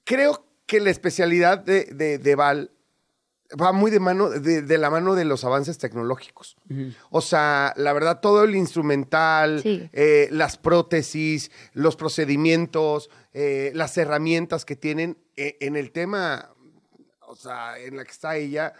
creo 0.04 0.44
que 0.66 0.80
la 0.80 0.90
especialidad 0.90 1.58
de, 1.58 1.84
de, 1.86 2.18
de 2.18 2.34
Val 2.34 2.70
va 3.60 3.72
muy 3.72 3.90
de 3.90 4.00
mano, 4.00 4.30
de, 4.30 4.62
de 4.62 4.78
la 4.78 4.90
mano 4.90 5.14
de 5.14 5.24
los 5.24 5.44
avances 5.44 5.78
tecnológicos. 5.78 6.56
O 7.10 7.20
sea, 7.20 7.72
la 7.76 7.92
verdad, 7.92 8.20
todo 8.20 8.42
el 8.44 8.56
instrumental, 8.56 9.60
Sí. 9.62 9.88
eh, 9.92 10.28
las 10.32 10.56
prótesis, 10.56 11.50
los 11.72 11.94
procedimientos, 11.96 13.10
eh, 13.32 13.70
las 13.74 13.96
herramientas 13.98 14.64
que 14.64 14.74
tienen 14.76 15.18
eh, 15.36 15.56
en 15.60 15.76
el 15.76 15.92
tema, 15.92 16.50
o 17.34 17.36
sea, 17.36 17.78
en 17.78 17.96
la 17.96 18.04
que 18.04 18.12
está 18.12 18.36
ella, 18.36 18.72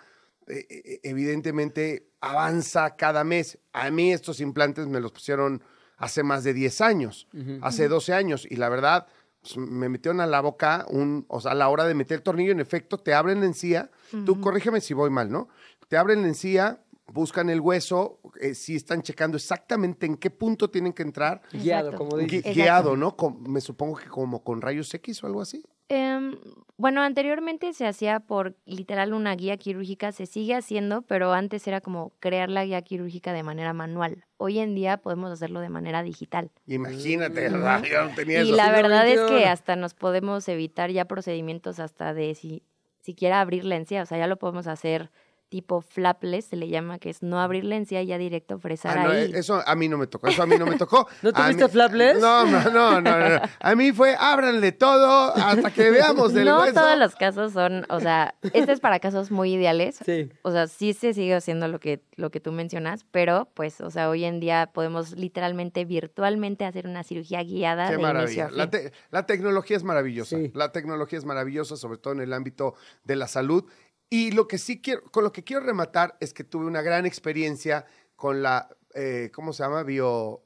eh, 0.47 0.67
eh, 0.71 1.01
evidentemente 1.03 2.09
avanza 2.21 2.97
cada 2.97 3.25
mes. 3.25 3.59
A 3.73 3.91
mí 3.91 4.13
estos 4.13 4.41
implantes 4.41 4.87
me 4.87 5.01
los 5.01 5.13
pusieron 5.13 5.63
hace 5.97 6.23
más 6.23 6.45
de 6.45 6.55
10 6.55 6.81
años, 6.81 7.27
hace 7.63 7.89
12 7.89 8.13
años, 8.15 8.47
y 8.49 8.57
la 8.57 8.69
verdad, 8.69 9.07
pues, 9.41 9.57
me 9.57 9.89
metieron 9.89 10.21
a 10.21 10.27
la 10.27 10.41
boca 10.41 10.87
un, 10.89 11.25
o 11.29 11.41
sea, 11.41 11.53
a 11.53 11.55
la 11.55 11.69
hora 11.69 11.85
de 11.85 11.95
meter 11.95 12.17
el 12.19 12.23
tornillo, 12.23 12.53
en 12.53 12.61
efecto, 12.61 12.99
te 12.99 13.13
abren 13.15 13.41
la 13.41 13.47
encía, 13.47 13.91
tú 14.25 14.41
corrígeme 14.41 14.81
si 14.81 14.95
voy 14.95 15.11
mal, 15.11 15.31
¿no? 15.31 15.49
Te 15.89 15.97
abren 15.97 16.23
la 16.23 16.29
encía, 16.29 16.81
buscan 17.13 17.49
el 17.51 17.61
hueso, 17.61 18.21
eh, 18.41 18.55
si 18.55 18.77
están 18.77 19.03
checando 19.03 19.37
exactamente 19.37 20.07
en 20.07 20.17
qué 20.17 20.31
punto 20.31 20.71
tienen 20.71 20.93
que 20.93 21.03
entrar, 21.03 21.43
Guiado, 21.53 21.95
como 21.95 22.13
gui- 22.13 22.23
dices. 22.23 22.39
Exacto. 22.39 22.55
guiado, 22.61 22.97
¿no? 22.97 23.17
Me 23.49 23.61
supongo 23.61 23.97
que 23.97 24.09
como 24.09 24.43
con 24.43 24.61
rayos 24.61 24.93
X 24.95 25.23
o 25.23 25.27
algo 25.27 25.41
así. 25.43 25.63
Em, 25.89 26.37
bueno, 26.77 27.03
anteriormente 27.03 27.73
se 27.75 27.87
hacía 27.87 28.21
por 28.21 28.57
literal 28.65 29.13
una 29.13 29.35
guía 29.35 29.57
quirúrgica, 29.59 30.13
se 30.13 30.27
sigue 30.27 30.55
haciendo, 30.55 31.03
pero 31.03 31.33
antes 31.33 31.67
era 31.67 31.81
como 31.81 32.15
crear 32.21 32.49
la 32.49 32.65
guía 32.65 32.81
quirúrgica 32.83 33.33
de 33.33 33.43
manera 33.43 33.73
manual. 33.73 34.25
Hoy 34.39 34.59
en 34.59 34.75
día 34.75 34.97
podemos 34.97 35.31
hacerlo 35.31 35.61
de 35.61 35.69
manera 35.69 36.03
digital. 36.03 36.51
Imagínate, 36.67 37.35
¿verdad? 37.49 37.83
Yo 37.85 38.05
no 38.09 38.15
tenía 38.15 38.43
Y 38.43 38.49
eso. 38.49 38.57
la 38.57 38.73
verdad 38.73 39.07
es 39.07 39.21
que 39.23 39.47
hasta 39.47 39.77
nos 39.77 39.95
podemos 39.95 40.49
evitar 40.49 40.91
ya 40.91 41.05
procedimientos 41.05 41.79
hasta 41.79 42.15
de 42.15 42.35
si 42.35 42.63
siquiera 43.01 43.41
abrir 43.43 43.67
la 43.67 43.77
encía, 43.77 44.03
o 44.03 44.07
sea, 44.07 44.17
ya 44.17 44.27
lo 44.27 44.39
podemos 44.39 44.67
hacer 44.67 45.11
tipo 45.55 45.81
flapless, 45.83 46.47
se 46.47 46.57
le 46.57 46.69
llama, 46.69 46.99
que 46.99 47.11
es 47.11 47.23
no 47.23 47.39
abrir 47.41 47.63
la 47.65 47.77
encía 47.77 48.03
y 48.03 48.07
ya 48.07 48.19
directo 48.19 48.59
fresar 48.59 48.99
Ah, 48.99 49.05
no, 49.05 49.11
ahí. 49.13 49.31
eso 49.37 49.63
a 49.65 49.77
mí 49.77 49.89
no 49.89 49.97
me 49.97 50.09
tocó, 50.09 50.27
eso 50.27 50.43
a 50.43 50.47
mí 50.47 50.57
no 50.59 50.67
me 50.67 50.77
tocó. 50.77 51.07
¿No 51.23 51.33
tuviste 51.33 51.63
mí- 51.67 51.71
flapless? 51.71 52.19
No, 52.21 52.45
no, 52.45 52.61
no, 52.73 53.01
no, 53.01 53.29
no. 53.29 53.41
A 53.61 53.75
mí 53.77 53.93
fue 53.93 54.17
ábranle 54.19 54.73
todo 54.73 55.33
hasta 55.37 55.71
que 55.71 55.91
veamos 55.93 56.35
el 56.35 56.47
no 56.47 56.59
hueso. 56.59 56.75
todos 56.75 56.99
los 56.99 57.15
casos 57.15 57.53
son, 57.53 57.87
o 57.89 58.01
sea, 58.01 58.35
este 58.53 58.73
es 58.73 58.81
para 58.81 58.99
casos 58.99 59.31
muy 59.31 59.55
ideales. 59.55 60.01
Sí. 60.05 60.29
O 60.43 60.51
sea, 60.51 60.67
sí 60.67 60.93
se 60.93 61.15
sigue 61.15 61.37
haciendo 61.37 61.69
lo 61.69 61.79
que, 61.79 62.03
lo 62.17 62.31
que 62.33 62.41
tú 62.41 62.51
mencionas, 62.51 63.05
pero 63.13 63.49
pues, 63.55 63.81
o 63.81 63.93
sea, 63.93 64.11
hoy 64.11 64.25
en 64.25 64.41
día 64.41 64.71
podemos 64.75 65.13
literalmente, 65.13 65.85
virtualmente 65.85 66.65
hacer 66.65 66.89
una 66.89 67.05
cirugía 67.05 67.45
guiada 67.45 67.85
Qué 67.91 67.97
de 67.97 68.03
inicio 68.03 68.13
maravilla. 68.13 68.45
a 68.47 68.49
fin. 68.49 68.57
La, 68.59 68.71
te- 68.71 68.93
la 69.13 69.27
tecnología 69.27 69.77
es 69.77 69.85
maravillosa. 69.85 70.37
Sí. 70.37 70.51
La 70.53 70.73
tecnología 70.73 71.17
es 71.19 71.25
maravillosa, 71.25 71.77
sobre 71.77 71.99
todo 71.99 72.13
en 72.15 72.23
el 72.23 72.33
ámbito 72.33 72.75
de 73.05 73.15
la 73.15 73.29
salud. 73.29 73.65
Y 74.11 74.31
lo 74.33 74.47
que 74.47 74.59
sí 74.59 74.81
quiero, 74.81 75.03
con 75.11 75.25
lo 75.25 75.33
que 75.33 75.43
quiero 75.45 75.65
rematar 75.65 76.17
es 76.21 76.33
que 76.35 76.45
tuve 76.45 76.67
una 76.67 76.83
gran 76.83 77.07
experiencia 77.07 77.85
con 78.17 78.43
la, 78.43 78.69
eh, 78.95 79.31
¿cómo 79.35 79.53
se 79.53 79.63
llama? 79.63 79.83
Bio. 79.83 80.43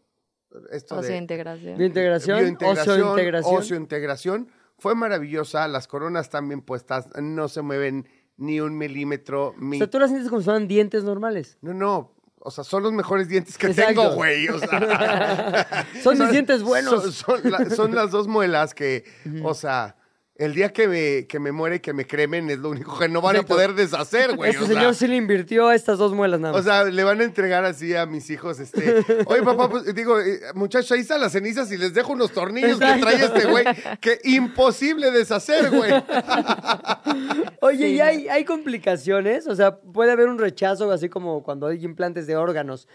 Esto 0.73 0.97
O 0.97 1.03
sea, 1.03 1.13
de, 1.13 1.19
integración. 1.19 1.77
Biointegración, 1.77 2.39
biointegración, 2.39 3.01
oseointegración. 3.03 3.57
oseointegración. 3.57 4.49
Fue 4.79 4.95
maravillosa, 4.95 5.69
las 5.69 5.87
coronas 5.89 6.27
están 6.27 6.49
bien 6.49 6.63
puestas, 6.63 7.09
no 7.21 7.49
se 7.49 7.61
mueven 7.63 8.09
ni 8.39 8.61
un 8.61 8.79
milímetro. 8.79 9.49
O 9.49 9.53
mi- 9.59 9.77
sea, 9.79 9.91
tú 9.91 9.99
las 9.99 10.09
sientes 10.11 10.31
como 10.31 10.41
si 10.41 10.45
fueran 10.47 10.67
dientes 10.69 11.05
normales. 11.05 11.59
No, 11.61 11.75
no, 11.75 12.15
o 12.39 12.51
sea, 12.51 12.65
son 12.65 12.83
los 12.85 12.93
mejores 12.93 13.29
dientes 13.29 13.59
que 13.59 13.67
Exacto. 13.67 14.01
tengo, 14.03 14.15
güey. 14.15 14.49
O 14.49 14.59
sea, 14.59 15.87
Son 16.03 16.19
mis 16.19 16.31
dientes 16.31 16.63
buenos. 16.63 17.03
Son, 17.15 17.41
son 17.43 17.51
la- 17.51 17.69
son 17.69 17.95
las 17.95 18.11
dos 18.11 18.27
muelas 18.29 18.73
que, 18.75 19.05
o 19.43 19.53
sea, 19.53 19.97
el 20.39 20.55
día 20.55 20.73
que 20.73 20.87
me, 20.87 21.27
que 21.27 21.41
me 21.41 21.51
muere 21.51 21.77
y 21.77 21.81
que 21.81 21.93
me 21.93 22.07
cremen 22.07 22.49
es 22.49 22.61
lo 22.61 22.71
único 22.71 22.97
que 22.97 23.09
no 23.09 23.21
van 23.21 23.35
Exacto. 23.35 23.55
a 23.55 23.57
poder 23.57 23.75
deshacer, 23.75 24.37
güey. 24.37 24.51
Este 24.53 24.63
o 24.63 24.67
sea, 24.69 24.77
señor 24.77 24.95
sí 24.95 25.09
le 25.09 25.17
invirtió 25.17 25.67
a 25.67 25.75
estas 25.75 25.99
dos 25.99 26.15
muelas 26.15 26.39
nada 26.39 26.55
o 26.55 26.57
más. 26.59 26.65
sea, 26.65 26.85
le 26.85 27.03
van 27.03 27.21
a 27.21 27.25
entregar 27.25 27.65
así 27.65 27.93
a 27.97 28.07
mis 28.07 28.31
hijos, 28.31 28.61
este, 28.61 29.05
oye 29.27 29.43
papá, 29.43 29.69
pues 29.69 29.93
digo, 29.97 30.21
eh, 30.21 30.39
muchachos, 30.55 30.93
ahí 30.93 31.01
están 31.01 31.21
las 31.21 31.33
cenizas 31.33 31.73
y 31.73 31.77
les 31.77 31.93
dejo 31.93 32.13
unos 32.13 32.31
tornillos 32.31 32.79
que 32.79 33.01
trae 33.01 33.17
este 33.17 33.47
güey, 33.47 33.65
que 34.01 34.21
imposible 34.25 35.11
deshacer, 35.11 35.71
güey. 35.71 35.91
Oye, 37.61 37.89
¿y 37.89 38.01
hay, 38.01 38.29
hay 38.29 38.45
complicaciones? 38.45 39.49
O 39.49 39.57
sea, 39.57 39.77
puede 39.81 40.13
haber 40.13 40.29
un 40.29 40.39
rechazo, 40.39 40.91
así 40.93 41.09
como 41.09 41.43
cuando 41.43 41.67
hay 41.67 41.85
implantes 41.85 42.27
de 42.29 42.37
órganos, 42.37 42.87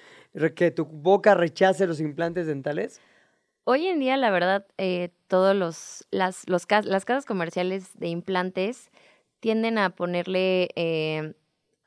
que 0.56 0.72
tu 0.72 0.86
boca 0.86 1.36
rechace 1.36 1.86
los 1.88 2.00
implantes 2.00 2.48
dentales. 2.48 3.02
Hoy 3.66 3.88
en 3.88 4.00
día, 4.00 4.18
la 4.18 4.30
verdad, 4.30 4.66
eh, 4.78 5.10
todos 5.28 5.56
los, 5.56 6.06
las, 6.12 6.48
los, 6.50 6.68
las 6.70 7.06
casas 7.06 7.26
comerciales 7.26 7.98
de 7.98 8.10
implantes 8.10 8.92
tienden 9.40 9.78
a 9.78 9.92
ponerle 9.92 10.70
eh, 10.76 11.34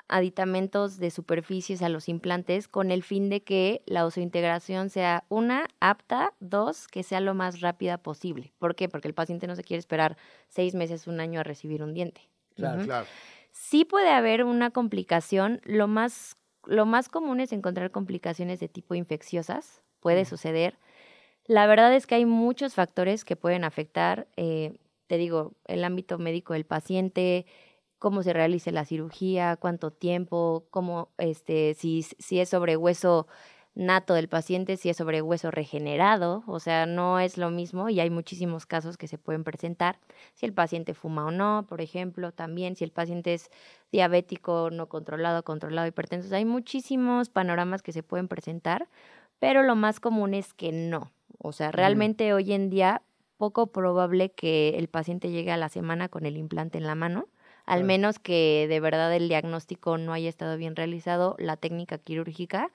aditamentos 0.08 0.98
de 0.98 1.10
superficies 1.10 1.82
a 1.82 1.90
los 1.90 2.08
implantes 2.08 2.68
con 2.68 2.90
el 2.90 3.02
fin 3.02 3.28
de 3.28 3.42
que 3.42 3.82
la 3.86 4.06
oseointegración 4.06 4.88
sea 4.88 5.24
una 5.28 5.68
apta, 5.80 6.32
dos 6.40 6.88
que 6.88 7.02
sea 7.02 7.20
lo 7.20 7.34
más 7.34 7.60
rápida 7.60 7.98
posible. 7.98 8.52
¿Por 8.58 8.74
qué? 8.74 8.88
Porque 8.88 9.08
el 9.08 9.14
paciente 9.14 9.46
no 9.46 9.56
se 9.56 9.64
quiere 9.64 9.78
esperar 9.78 10.16
seis 10.48 10.74
meses, 10.74 11.06
un 11.06 11.20
año 11.20 11.40
a 11.40 11.42
recibir 11.42 11.82
un 11.82 11.92
diente. 11.92 12.22
Claro. 12.54 12.84
Claro. 12.84 13.06
Sí 13.52 13.84
puede 13.84 14.10
haber 14.10 14.44
una 14.44 14.70
complicación. 14.70 15.60
Lo 15.64 15.88
más, 15.88 16.36
lo 16.64 16.86
más 16.86 17.08
común 17.08 17.40
es 17.40 17.52
encontrar 17.52 17.90
complicaciones 17.90 18.60
de 18.60 18.68
tipo 18.68 18.94
infecciosas. 18.94 19.82
Puede 20.00 20.24
suceder. 20.24 20.78
La 21.46 21.66
verdad 21.66 21.94
es 21.94 22.06
que 22.06 22.16
hay 22.16 22.26
muchos 22.26 22.74
factores 22.74 23.24
que 23.24 23.36
pueden 23.36 23.62
afectar, 23.64 24.26
eh, 24.36 24.78
te 25.06 25.16
digo, 25.16 25.52
el 25.66 25.84
ámbito 25.84 26.18
médico 26.18 26.54
del 26.54 26.66
paciente, 26.66 27.46
cómo 27.98 28.22
se 28.24 28.32
realice 28.32 28.72
la 28.72 28.84
cirugía, 28.84 29.56
cuánto 29.56 29.92
tiempo, 29.92 30.66
cómo, 30.70 31.10
este, 31.18 31.74
si, 31.74 32.02
si 32.02 32.40
es 32.40 32.48
sobre 32.48 32.76
hueso 32.76 33.28
nato 33.74 34.14
del 34.14 34.28
paciente, 34.28 34.76
si 34.76 34.88
es 34.88 34.96
sobre 34.96 35.22
hueso 35.22 35.50
regenerado, 35.52 36.42
o 36.46 36.58
sea, 36.60 36.86
no 36.86 37.20
es 37.20 37.38
lo 37.38 37.50
mismo 37.50 37.90
y 37.90 38.00
hay 38.00 38.10
muchísimos 38.10 38.66
casos 38.66 38.96
que 38.96 39.06
se 39.06 39.18
pueden 39.18 39.44
presentar. 39.44 40.00
Si 40.34 40.46
el 40.46 40.54
paciente 40.54 40.94
fuma 40.94 41.26
o 41.26 41.30
no, 41.30 41.66
por 41.68 41.80
ejemplo, 41.80 42.32
también 42.32 42.74
si 42.76 42.84
el 42.84 42.90
paciente 42.92 43.34
es 43.34 43.50
diabético, 43.92 44.70
no 44.72 44.88
controlado, 44.88 45.44
controlado, 45.44 45.86
hipertenso, 45.86 46.34
hay 46.34 46.44
muchísimos 46.46 47.28
panoramas 47.28 47.82
que 47.82 47.92
se 47.92 48.02
pueden 48.02 48.28
presentar, 48.28 48.88
pero 49.38 49.62
lo 49.62 49.76
más 49.76 50.00
común 50.00 50.34
es 50.34 50.54
que 50.54 50.72
no. 50.72 51.12
O 51.46 51.52
sea, 51.52 51.70
realmente 51.70 52.32
hoy 52.32 52.52
en 52.52 52.70
día 52.70 53.02
poco 53.36 53.68
probable 53.68 54.30
que 54.32 54.70
el 54.70 54.88
paciente 54.88 55.30
llegue 55.30 55.52
a 55.52 55.56
la 55.56 55.68
semana 55.68 56.08
con 56.08 56.26
el 56.26 56.36
implante 56.36 56.78
en 56.78 56.86
la 56.86 56.94
mano, 56.96 57.28
al 57.66 57.78
Claro. 57.80 57.86
menos 57.86 58.18
que 58.18 58.66
de 58.68 58.80
verdad 58.80 59.14
el 59.14 59.28
diagnóstico 59.28 59.96
no 59.96 60.12
haya 60.12 60.28
estado 60.28 60.56
bien 60.56 60.74
realizado, 60.74 61.36
la 61.38 61.56
técnica 61.56 61.98
quirúrgica, 61.98 62.70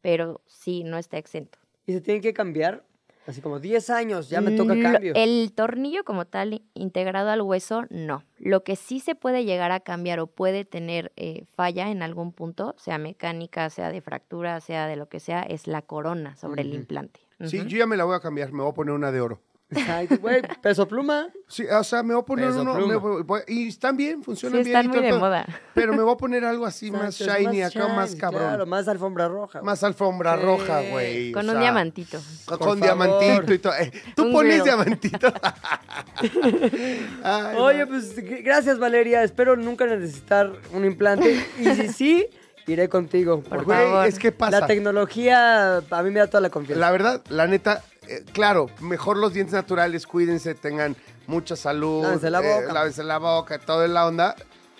pero 0.00 0.40
sí, 0.46 0.82
no 0.82 0.98
está 0.98 1.18
exento. 1.18 1.58
Y 1.86 1.92
se 1.92 2.00
tienen 2.00 2.22
que 2.22 2.32
cambiar, 2.32 2.84
así 3.26 3.40
como 3.40 3.60
10 3.60 3.88
años, 3.90 4.28
ya 4.30 4.40
me 4.40 4.50
toca 4.50 4.78
cambio. 4.80 5.12
El 5.14 5.52
tornillo 5.54 6.02
como 6.04 6.24
tal 6.24 6.62
integrado 6.74 7.30
al 7.30 7.42
hueso, 7.42 7.84
no. 7.90 8.24
Lo 8.38 8.64
que 8.64 8.74
sí 8.74 8.98
se 8.98 9.14
puede 9.14 9.44
llegar 9.44 9.70
a 9.70 9.80
cambiar 9.80 10.18
o 10.18 10.26
puede 10.26 10.64
tener 10.64 11.12
eh, 11.16 11.44
falla 11.54 11.90
en 11.90 12.02
algún 12.02 12.32
punto, 12.32 12.74
sea 12.78 12.98
mecánica, 12.98 13.70
sea 13.70 13.92
de 13.92 14.00
fractura, 14.00 14.60
sea 14.60 14.86
de 14.88 14.96
lo 14.96 15.08
que 15.08 15.20
sea, 15.20 15.42
es 15.42 15.68
la 15.68 15.82
corona 15.82 16.34
sobre 16.36 16.62
el 16.62 16.74
implante. 16.74 17.27
Sí, 17.44 17.58
yo 17.66 17.78
ya 17.78 17.86
me 17.86 17.96
la 17.96 18.04
voy 18.04 18.16
a 18.16 18.20
cambiar, 18.20 18.52
me 18.52 18.62
voy 18.62 18.70
a 18.72 18.74
poner 18.74 18.94
una 18.94 19.12
de 19.12 19.20
oro. 19.20 19.40
Ay, 19.86 20.06
güey, 20.22 20.40
peso 20.62 20.88
pluma. 20.88 21.28
Sí, 21.46 21.62
o 21.66 21.84
sea, 21.84 22.02
me 22.02 22.14
voy 22.14 22.22
a 22.22 22.24
poner 22.24 22.46
Peso 22.46 22.62
uno. 22.62 22.74
me 22.86 22.96
voy- 22.96 23.42
y 23.48 23.68
están 23.68 23.98
bien, 23.98 24.22
funcionan 24.22 24.60
Sí, 24.64 24.70
bien. 24.70 24.76
están 24.78 24.90
muy 24.90 25.06
de 25.06 25.12
moda. 25.12 25.44
Pero 25.74 25.92
me 25.92 26.02
voy 26.02 26.14
a 26.14 26.16
poner 26.16 26.42
algo 26.46 26.64
así 26.64 26.90
más 26.90 27.14
shiny, 27.20 27.60
acá 27.60 27.86
más 27.88 28.14
cabrón. 28.14 28.44
Claro, 28.44 28.64
más 28.64 28.88
alfombra 28.88 29.28
roja. 29.28 29.58
güey. 29.58 29.66
Más 29.66 29.84
alfombra 29.84 30.36
Sí, 30.38 30.42
roja, 30.42 30.80
güey. 30.90 31.32
Con 31.32 31.44
o 31.44 31.48
un 31.48 31.52
sea, 31.52 31.60
diamantito. 31.60 32.18
Con, 32.58 32.80
diamantito 32.80 33.52
y 33.52 33.58
todo. 33.58 33.74
Eh, 33.74 33.92
Tú 34.16 34.22
Un 34.24 34.32
pones 34.32 34.52
grill. 34.54 34.64
diamantito. 34.64 35.32
Ay, 37.22 37.56
Oye, 37.58 37.78
no. 37.80 37.88
pues 37.88 38.14
gracias 38.42 38.78
Valeria, 38.78 39.22
espero 39.22 39.54
nunca 39.56 39.84
necesitar 39.86 40.52
un 40.72 40.84
implante 40.86 41.44
y 41.58 41.64
si 41.74 41.88
sí, 41.92 42.26
iré 42.68 42.88
contigo. 42.88 43.40
Por 43.40 43.48
porque 43.50 43.64
Güey, 43.64 43.78
favor. 43.86 44.06
es 44.06 44.18
que 44.18 44.32
pasa. 44.32 44.60
La 44.60 44.66
tecnología 44.66 45.76
a 45.78 46.02
mí 46.02 46.10
me 46.10 46.20
da 46.20 46.26
toda 46.26 46.40
la 46.40 46.50
confianza. 46.50 46.80
La 46.80 46.90
verdad, 46.90 47.22
la 47.28 47.46
neta, 47.46 47.82
eh, 48.06 48.24
claro, 48.32 48.70
mejor 48.80 49.16
los 49.16 49.32
dientes 49.32 49.54
naturales, 49.54 50.06
cuídense, 50.06 50.54
tengan 50.54 50.96
mucha 51.26 51.56
salud. 51.56 52.02
Lávense 52.02 52.30
la 52.30 52.40
eh, 52.40 52.60
boca. 52.62 52.72
lávense 52.72 53.02
la 53.04 53.18
boca, 53.18 53.58
todo 53.58 53.84
en 53.84 53.94
la 53.94 54.06
onda. 54.06 54.34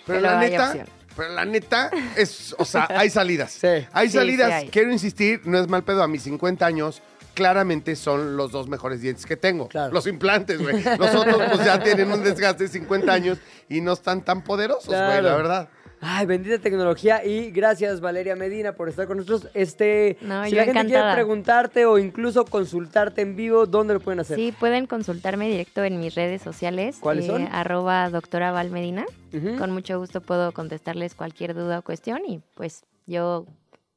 Pero, 0.05 0.21
la 0.21 0.39
neta, 0.39 0.67
opción. 0.69 0.87
pero 1.15 1.29
la 1.33 1.45
neta 1.45 1.91
es, 2.15 2.55
o 2.57 2.65
sea, 2.65 2.87
hay 2.89 3.09
salidas. 3.09 3.51
Sí. 3.51 3.67
Hay 3.91 4.09
Sí, 4.09 4.17
salidas, 4.17 4.47
sí 4.47 4.53
hay. 4.53 4.69
quiero 4.69 4.91
insistir, 4.91 5.41
no 5.45 5.59
es 5.59 5.67
mal 5.67 5.83
pedo, 5.83 6.01
a 6.01 6.07
mis 6.07 6.23
50 6.23 6.65
años, 6.65 7.01
claramente 7.35 7.95
son 7.95 8.35
los 8.35 8.51
dos 8.51 8.67
mejores 8.67 9.01
dientes 9.01 9.25
que 9.25 9.37
tengo. 9.37 9.67
Claro. 9.69 9.93
Los 9.93 10.07
implantes, 10.07 10.59
güey. 10.59 10.83
Los 10.97 11.13
otros, 11.15 11.41
pues 11.51 11.63
ya 11.65 11.79
tienen 11.81 12.11
un 12.11 12.23
desgaste 12.23 12.63
de 12.63 12.69
50 12.69 13.13
años 13.13 13.37
y 13.69 13.81
no 13.81 13.93
están 13.93 14.21
tan 14.25 14.43
poderosos, 14.43 14.87
güey, 14.87 14.99
Claro. 14.99 15.29
la 15.29 15.35
verdad. 15.35 15.69
Ay, 16.01 16.25
bendita 16.25 16.57
tecnología 16.59 17.25
y 17.25 17.51
gracias 17.51 17.99
Valeria 17.99 18.35
Medina 18.35 18.71
por 18.73 18.87
estar 18.87 19.05
con 19.07 19.17
nosotros. 19.17 19.51
Este, 19.53 20.17
No, 20.21 20.45
si 20.45 20.55
la 20.55 20.63
gente 20.65 20.85
quiere 20.85 21.13
preguntarte 21.13 21.85
o 21.85 21.97
incluso 21.97 22.45
consultarte 22.45 23.21
en 23.21 23.35
vivo, 23.35 23.65
¿dónde 23.65 23.93
lo 23.95 23.99
pueden 23.99 24.21
hacer? 24.21 24.37
Sí, 24.37 24.53
pueden 24.57 24.85
consultarme 24.87 25.49
directo 25.49 25.83
en 25.83 25.99
mis 25.99 26.15
redes 26.15 26.41
sociales. 26.41 26.95
eh, 26.95 26.99
¿Cuáles 27.01 27.25
son? 27.25 27.47
Arroba 27.51 28.09
doctora 28.09 28.51
Valmedina. 28.51 29.05
Ujú. 29.33 29.57
Con 29.57 29.71
mucho 29.71 29.99
gusto 29.99 30.21
puedo 30.21 30.51
contestarles 30.53 31.15
cualquier 31.15 31.53
duda 31.53 31.79
o 31.79 31.81
cuestión 31.81 32.21
y 32.25 32.41
pues 32.55 32.83
yo 33.05 33.45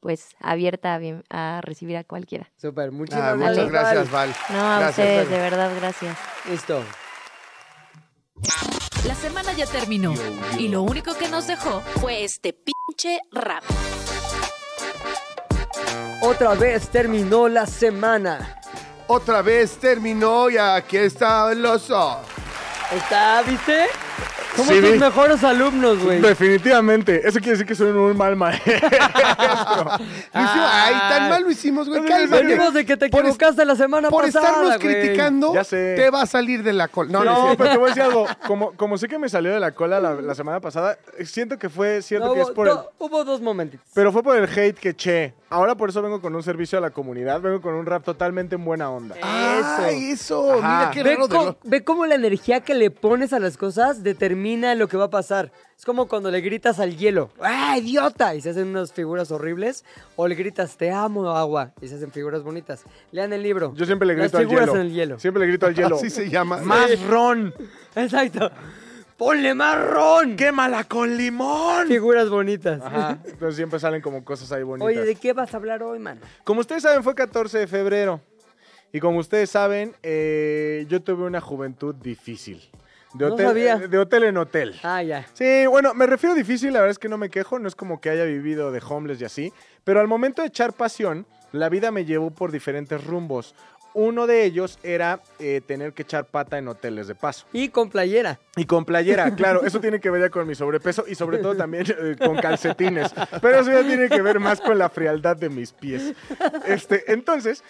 pues 0.00 0.30
abierta 0.40 0.94
a, 0.94 0.98
bien- 0.98 1.22
a 1.30 1.60
recibir 1.62 1.96
a 1.96 2.02
cualquiera. 2.02 2.50
Súper, 2.56 2.88
Ah, 2.88 2.90
muchísimas 2.90 3.36
muchas 3.36 3.56
gracias. 3.70 3.70
gracias, 3.70 4.10
Val. 4.10 4.34
No, 4.50 4.58
a 4.72 4.78
Gracias, 4.80 4.98
ustedes, 5.06 5.28
Val. 5.28 5.30
de 5.30 5.38
verdad, 5.40 5.70
gracias. 5.80 6.18
Listo. 6.50 6.82
La 9.06 9.16
semana 9.16 9.52
ya 9.52 9.66
terminó 9.66 10.14
y 10.56 10.68
lo 10.68 10.82
único 10.82 11.14
que 11.14 11.28
nos 11.28 11.48
dejó 11.48 11.80
fue 12.00 12.22
este 12.22 12.52
pinche 12.52 13.20
rap. 13.32 13.64
Otra 16.22 16.54
vez 16.54 16.88
terminó 16.88 17.48
la 17.48 17.66
semana. 17.66 18.60
Otra 19.08 19.42
vez 19.42 19.76
terminó 19.78 20.48
y 20.48 20.56
aquí 20.56 20.98
está 20.98 21.50
el 21.50 21.66
oso. 21.66 22.20
¿Está, 22.94 23.42
viste? 23.42 23.86
Somos 24.56 24.74
Sí, 24.74 24.80
tus 24.82 24.98
mejores 24.98 25.42
alumnos, 25.44 25.98
güey. 26.02 26.20
Definitivamente. 26.20 27.26
Eso 27.26 27.38
quiere 27.38 27.52
decir 27.52 27.66
que 27.66 27.74
soy 27.74 27.90
un 27.90 28.16
mal 28.16 28.36
maestro. 28.36 28.72
Ay, 30.32 30.94
tan 31.08 31.28
mal 31.30 31.42
lo 31.42 31.50
hicimos, 31.50 31.88
güey. 31.88 32.02
Venimos 32.28 32.74
de 32.74 32.84
que 32.84 32.96
te 32.96 33.08
Por 33.08 33.20
es- 33.20 33.30
equivocaste 33.30 33.64
la 33.64 33.76
semana 33.76 34.10
Por 34.10 34.24
pasada, 34.24 34.48
estarnos 34.48 34.76
criticando, 34.78 35.54
Ya 35.54 35.64
sé. 35.64 35.94
te 35.96 36.10
va 36.10 36.22
a 36.22 36.26
salir 36.26 36.62
de 36.62 36.72
la 36.72 36.88
cola. 36.88 37.10
No, 37.10 37.24
No, 37.24 37.32
no, 37.32 37.48
no. 37.50 37.56
pero 37.56 37.70
te 37.70 37.76
voy 37.78 37.86
a 37.86 37.88
decir 37.88 38.02
algo. 38.02 38.26
Como, 38.46 38.72
como 38.72 38.98
sé 38.98 39.08
que 39.08 39.18
me 39.18 39.28
salió 39.28 39.52
de 39.52 39.60
la 39.60 39.72
cola 39.72 40.00
la, 40.00 40.14
la 40.14 40.34
semana 40.34 40.60
pasada, 40.60 40.98
siento 41.24 41.58
que 41.58 41.68
fue 41.68 42.02
cierto 42.02 42.28
No, 42.28 42.34
que 42.34 42.40
es 42.42 42.50
por 42.50 42.66
el... 42.68 42.74
do- 42.74 42.90
hubo 42.98 43.24
dos 43.24 43.40
momentitos. 43.40 43.86
Pero 43.94 44.12
fue 44.12 44.22
por 44.22 44.36
el 44.36 44.44
hate 44.44 44.78
que 44.78 44.94
che. 44.94 45.32
Ahora 45.48 45.74
por 45.74 45.90
eso 45.90 46.02
vengo 46.02 46.20
con 46.20 46.34
un 46.34 46.42
servicio 46.42 46.78
a 46.78 46.80
la 46.80 46.90
comunidad. 46.90 47.40
Vengo 47.40 47.60
con 47.60 47.74
un 47.74 47.86
rap 47.86 48.04
totalmente 48.04 48.54
en 48.56 48.64
buena 48.64 48.90
onda. 48.90 49.14
Ay, 49.22 50.10
eso. 50.10 50.52
Ajá. 50.54 50.78
Mira 50.78 50.90
qué 50.92 51.02
Ve, 51.02 51.10
raro 51.14 51.28
de 51.28 51.36
co- 51.36 51.44
lo- 51.44 51.58
ve 51.64 51.84
cómo 51.84 52.06
la 52.06 52.14
energía 52.16 52.60
que 52.60 52.74
le 52.74 52.90
pones 52.90 53.32
a 53.32 53.38
las 53.38 53.56
cosas 53.56 54.02
determina 54.02 54.41
lo 54.76 54.88
que 54.88 54.96
va 54.96 55.04
a 55.04 55.10
pasar. 55.10 55.52
Es 55.78 55.84
como 55.84 56.06
cuando 56.06 56.30
le 56.30 56.40
gritas 56.40 56.78
al 56.78 56.96
hielo, 56.96 57.30
¡ah, 57.40 57.76
idiota! 57.78 58.34
Y 58.34 58.40
se 58.40 58.50
hacen 58.50 58.68
unas 58.68 58.92
figuras 58.92 59.30
horribles. 59.30 59.84
O 60.16 60.28
le 60.28 60.34
gritas, 60.34 60.76
te 60.76 60.90
amo, 60.90 61.28
agua. 61.30 61.72
Y 61.80 61.88
se 61.88 61.96
hacen 61.96 62.10
figuras 62.12 62.42
bonitas. 62.42 62.84
Lean 63.10 63.32
el 63.32 63.42
libro. 63.42 63.74
Yo 63.74 63.84
siempre 63.86 64.06
le 64.06 64.14
grito 64.14 64.32
Las 64.32 64.34
al 64.34 64.48
figuras 64.48 64.66
hielo. 64.66 64.80
en 64.80 64.86
el 64.86 64.92
hielo. 64.92 65.18
Siempre 65.18 65.40
le 65.40 65.46
grito 65.48 65.66
al 65.66 65.74
hielo. 65.74 65.96
Así 65.96 66.10
se 66.10 66.28
llama. 66.28 66.58
¡Más 66.58 67.00
ron! 67.06 67.54
Exacto. 67.96 68.50
¡Ponle 69.16 69.54
más 69.54 69.78
ron! 69.88 70.36
¡Quémala 70.36 70.84
con 70.84 71.16
limón! 71.16 71.86
Figuras 71.86 72.28
bonitas. 72.28 72.80
Ajá. 72.82 73.18
Entonces 73.24 73.56
siempre 73.56 73.78
salen 73.78 74.02
como 74.02 74.24
cosas 74.24 74.50
ahí 74.52 74.64
bonitas. 74.64 74.88
Oye, 74.88 75.04
¿de 75.04 75.14
qué 75.14 75.32
vas 75.32 75.54
a 75.54 75.56
hablar 75.56 75.82
hoy, 75.82 75.98
mano? 75.98 76.20
Como 76.44 76.60
ustedes 76.60 76.82
saben, 76.82 77.04
fue 77.04 77.14
14 77.14 77.58
de 77.58 77.66
febrero. 77.66 78.20
Y 78.92 79.00
como 79.00 79.18
ustedes 79.20 79.50
saben, 79.50 79.94
eh, 80.02 80.86
yo 80.88 81.02
tuve 81.02 81.24
una 81.24 81.40
juventud 81.40 81.94
difícil. 81.94 82.60
De 83.14 83.26
No 83.26 83.34
hotel, 83.34 83.46
sabía. 83.46 83.76
de 83.78 83.98
hotel 83.98 84.24
en 84.24 84.36
hotel. 84.38 84.74
Ah, 84.82 85.02
ya. 85.02 85.26
Sí, 85.34 85.66
bueno, 85.66 85.92
me 85.94 86.06
refiero 86.06 86.34
difícil, 86.34 86.72
la 86.72 86.80
verdad 86.80 86.92
es 86.92 86.98
que 86.98 87.08
no 87.08 87.18
me 87.18 87.28
quejo, 87.28 87.58
no 87.58 87.68
es 87.68 87.74
como 87.74 88.00
que 88.00 88.10
haya 88.10 88.24
vivido 88.24 88.72
de 88.72 88.80
homeless 88.86 89.20
y 89.20 89.24
así, 89.24 89.52
pero 89.84 90.00
al 90.00 90.08
momento 90.08 90.42
de 90.42 90.48
echar 90.48 90.72
pasión, 90.72 91.26
la 91.52 91.68
vida 91.68 91.90
me 91.90 92.04
llevó 92.04 92.30
por 92.30 92.50
diferentes 92.52 93.04
rumbos. 93.04 93.54
Uno 93.94 94.26
de 94.26 94.44
ellos 94.44 94.78
era 94.82 95.20
eh, 95.38 95.60
tener 95.66 95.92
que 95.92 96.00
echar 96.00 96.24
pata 96.24 96.56
en 96.56 96.66
hoteles 96.66 97.08
de 97.08 97.14
paso. 97.14 97.44
Y 97.52 97.68
con 97.68 97.90
playera. 97.90 98.40
Y 98.56 98.64
con 98.64 98.86
playera, 98.86 99.34
claro, 99.36 99.64
eso 99.66 99.80
tiene 99.80 100.00
que 100.00 100.08
ver 100.08 100.22
ya 100.22 100.30
con 100.30 100.46
mi 100.46 100.54
sobrepeso 100.54 101.04
y 101.06 101.14
sobre 101.14 101.36
todo 101.36 101.54
también 101.54 101.84
eh, 101.88 102.16
con 102.18 102.36
calcetines. 102.38 103.12
Pero 103.42 103.58
eso 103.60 103.70
ya 103.70 103.82
tiene 103.86 104.08
que 104.08 104.22
ver 104.22 104.40
más 104.40 104.62
con 104.62 104.78
la 104.78 104.88
frialdad 104.88 105.36
de 105.36 105.50
mis 105.50 105.72
pies. 105.72 106.14
Este, 106.66 107.12
entonces, 107.12 107.62